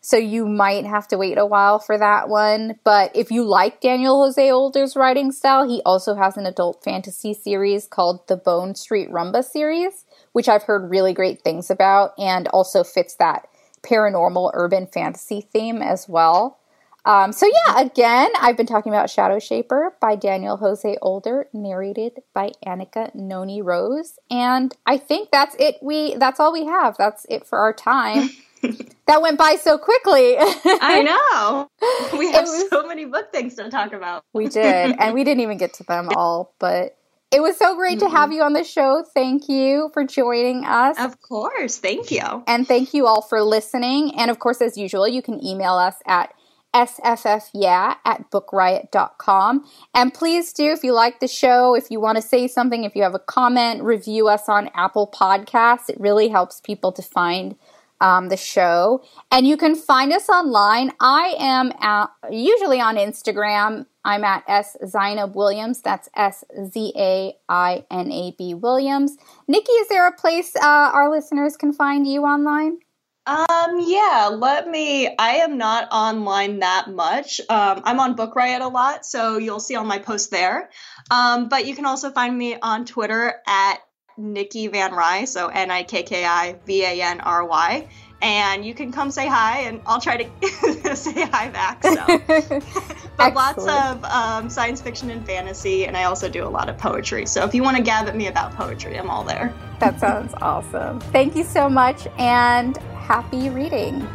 So 0.06 0.18
you 0.18 0.46
might 0.46 0.86
have 0.86 1.08
to 1.10 1.18
wait 1.18 1.38
a 1.38 1.46
while 1.46 1.80
for 1.80 1.98
that 1.98 2.28
one. 2.28 2.78
But 2.84 3.16
if 3.16 3.32
you 3.32 3.46
like 3.46 3.80
Daniel 3.80 4.22
Jose 4.22 4.52
Older's 4.52 4.98
writing 4.98 5.32
style, 5.32 5.68
he 5.68 5.82
also 5.86 6.16
has 6.16 6.36
an 6.36 6.46
adult 6.46 6.84
fantasy 6.84 7.34
series 7.34 7.88
called 7.88 8.28
the 8.28 8.36
Bone 8.36 8.76
Street 8.76 9.10
Rumba 9.10 9.46
series, 9.46 10.04
which 10.34 10.50
I've 10.50 10.64
heard 10.64 10.92
really 10.92 11.14
great 11.14 11.42
things 11.42 11.70
about 11.70 12.12
and 12.18 12.50
also 12.50 12.84
fits 12.84 13.16
that 13.16 13.48
paranormal 13.82 14.52
urban 14.54 14.88
fantasy 14.88 15.40
theme 15.40 15.82
as 15.82 16.10
well. 16.10 16.60
Um, 17.06 17.34
so 17.34 17.46
yeah, 17.46 17.82
again, 17.82 18.30
I've 18.40 18.56
been 18.56 18.66
talking 18.66 18.92
about 18.92 19.10
Shadowshaper 19.10 19.92
by 20.00 20.16
Daniel 20.16 20.58
Jose 20.58 20.98
Older, 21.02 21.48
narrated 21.54 22.14
by 22.34 22.52
Anika 22.66 23.14
Noni 23.14 23.62
Rose, 23.62 24.18
and 24.32 24.74
I 24.86 24.98
think 24.98 25.30
that's 25.32 25.56
it. 25.60 25.76
We 25.82 26.16
that's 26.16 26.40
all 26.40 26.54
we 26.54 26.66
have. 26.66 26.96
That's 26.98 27.26
it 27.30 27.46
for 27.46 27.60
our 27.60 27.74
time. 27.74 28.30
that 29.08 29.22
went 29.22 29.38
by 29.38 29.56
so 29.56 29.78
quickly. 29.78 30.36
I 30.38 31.02
know. 31.04 31.70
We 32.18 32.32
have 32.32 32.46
was, 32.46 32.70
so 32.70 32.88
many 32.88 33.06
book 33.06 33.34
things 33.34 33.56
to 33.56 33.70
talk 33.70 33.92
about. 33.92 34.24
we 34.34 34.48
did, 34.48 34.96
and 34.98 35.14
we 35.14 35.24
didn't 35.24 35.42
even 35.42 35.58
get 35.58 35.74
to 35.76 35.84
them 35.84 36.10
all, 36.16 36.54
but 36.60 36.96
it 37.32 37.42
was 37.42 37.58
so 37.58 37.76
great 37.76 37.98
mm-hmm. 37.98 38.08
to 38.08 38.16
have 38.16 38.32
you 38.32 38.44
on 38.44 38.54
the 38.54 38.64
show. 38.64 39.04
Thank 39.14 39.50
you 39.50 39.90
for 39.94 40.06
joining 40.06 40.64
us. 40.66 40.98
Of 41.00 41.22
course. 41.22 41.78
Thank 41.80 42.12
you. 42.12 42.44
And 42.48 42.68
thank 42.68 42.94
you 42.94 43.08
all 43.08 43.22
for 43.22 43.42
listening. 43.42 44.18
And 44.18 44.32
of 44.32 44.40
course, 44.40 44.62
as 44.62 44.78
usual, 44.78 45.08
you 45.08 45.22
can 45.22 45.44
email 45.44 45.74
us 45.74 45.96
at 46.06 46.34
sffyeah 46.74 47.98
at 48.06 48.30
bookriot.com. 48.32 49.66
And 49.94 50.14
please 50.14 50.54
do, 50.54 50.72
if 50.72 50.84
you 50.84 50.94
like 50.94 51.20
the 51.20 51.28
show, 51.28 51.76
if 51.76 51.92
you 51.92 52.00
want 52.00 52.16
to 52.18 52.22
say 52.22 52.48
something, 52.48 52.84
if 52.84 52.96
you 52.96 53.04
have 53.04 53.16
a 53.16 53.20
comment, 53.20 53.84
review 53.84 54.28
us 54.28 54.50
on 54.50 54.70
Apple 54.74 55.08
Podcasts. 55.08 55.90
It 55.90 56.00
really 56.00 56.30
helps 56.30 56.62
people 56.62 56.92
to 56.94 57.02
find 57.02 57.56
um, 58.02 58.30
the 58.30 58.38
show. 58.38 59.02
And 59.32 59.48
you 59.48 59.56
can 59.56 59.76
find 59.76 60.12
us 60.12 60.30
online. 60.30 60.92
I 61.00 61.36
am 61.40 61.72
at, 61.80 62.10
usually 62.30 62.82
on 62.82 62.98
Instagram. 62.98 63.86
I'm 64.06 64.26
at 64.26 64.44
S 64.48 64.76
Zainab 64.86 65.36
Williams. 65.36 65.82
That's 65.82 66.10
S 66.16 66.44
Z 66.70 66.94
A 66.98 67.34
I 67.48 67.86
N 67.90 68.12
A 68.12 68.36
B 68.38 68.54
Williams. 68.54 69.16
Nikki, 69.48 69.72
is 69.72 69.88
there 69.88 70.06
a 70.06 70.12
place 70.12 70.54
uh, 70.58 70.92
our 70.94 71.10
listeners 71.10 71.56
can 71.56 71.72
find 71.72 72.06
you 72.06 72.24
online? 72.24 72.80
Um, 73.26 73.80
yeah, 73.80 74.30
let 74.34 74.68
me. 74.68 75.16
I 75.18 75.36
am 75.36 75.58
not 75.58 75.88
online 75.92 76.60
that 76.60 76.90
much. 76.90 77.40
Um, 77.50 77.82
I'm 77.86 78.00
on 78.00 78.16
Book 78.16 78.36
Riot 78.36 78.62
a 78.62 78.68
lot, 78.68 79.06
so 79.06 79.38
you'll 79.38 79.62
see 79.62 79.76
all 79.76 79.86
my 79.86 80.00
posts 80.00 80.28
there. 80.28 80.70
Um, 81.10 81.48
but 81.48 81.66
you 81.66 81.74
can 81.76 81.86
also 81.86 82.12
find 82.12 82.38
me 82.38 82.58
on 82.62 82.84
Twitter 82.84 83.36
at 83.48 83.78
Nikki 84.18 84.68
Van 84.68 84.94
Ry, 84.94 85.24
so 85.24 85.48
N 85.48 85.72
I 85.72 85.84
K 85.84 86.04
K 86.04 86.26
I 86.26 86.58
V 86.66 86.84
A 86.84 87.02
N 87.02 87.22
R 87.22 87.46
Y. 87.46 87.88
And 88.22 88.66
you 88.66 88.74
can 88.74 88.92
come 88.92 89.10
say 89.10 89.28
hi, 89.28 89.62
and 89.62 89.82
I'll 89.86 90.00
try 90.02 90.18
to 90.18 90.96
say 90.96 91.26
hi 91.26 91.50
back. 91.50 91.84
So, 91.84 92.62
but 93.18 93.34
lots 93.34 93.66
of 93.66 94.04
um, 94.06 94.50
science 94.50 94.82
fiction 94.82 95.10
and 95.10 95.26
fantasy, 95.26 95.86
and 95.86 95.96
I 95.96 96.06
also 96.06 96.28
do 96.30 96.46
a 96.46 96.48
lot 96.48 96.68
of 96.68 96.78
poetry. 96.78 97.26
So 97.26 97.44
if 97.46 97.56
you 97.56 97.64
want 97.64 97.78
to 97.78 97.84
gab 97.84 98.08
at 98.08 98.16
me 98.16 98.28
about 98.28 98.54
poetry, 98.54 98.98
I'm 98.98 99.10
all 99.10 99.24
there. 99.24 99.54
That 99.80 100.00
sounds 100.00 100.34
awesome. 100.42 101.00
Thank 101.02 101.36
you 101.36 101.44
so 101.44 101.70
much, 101.70 102.08
and 102.18 102.80
happy 103.04 103.50
reading. 103.50 104.08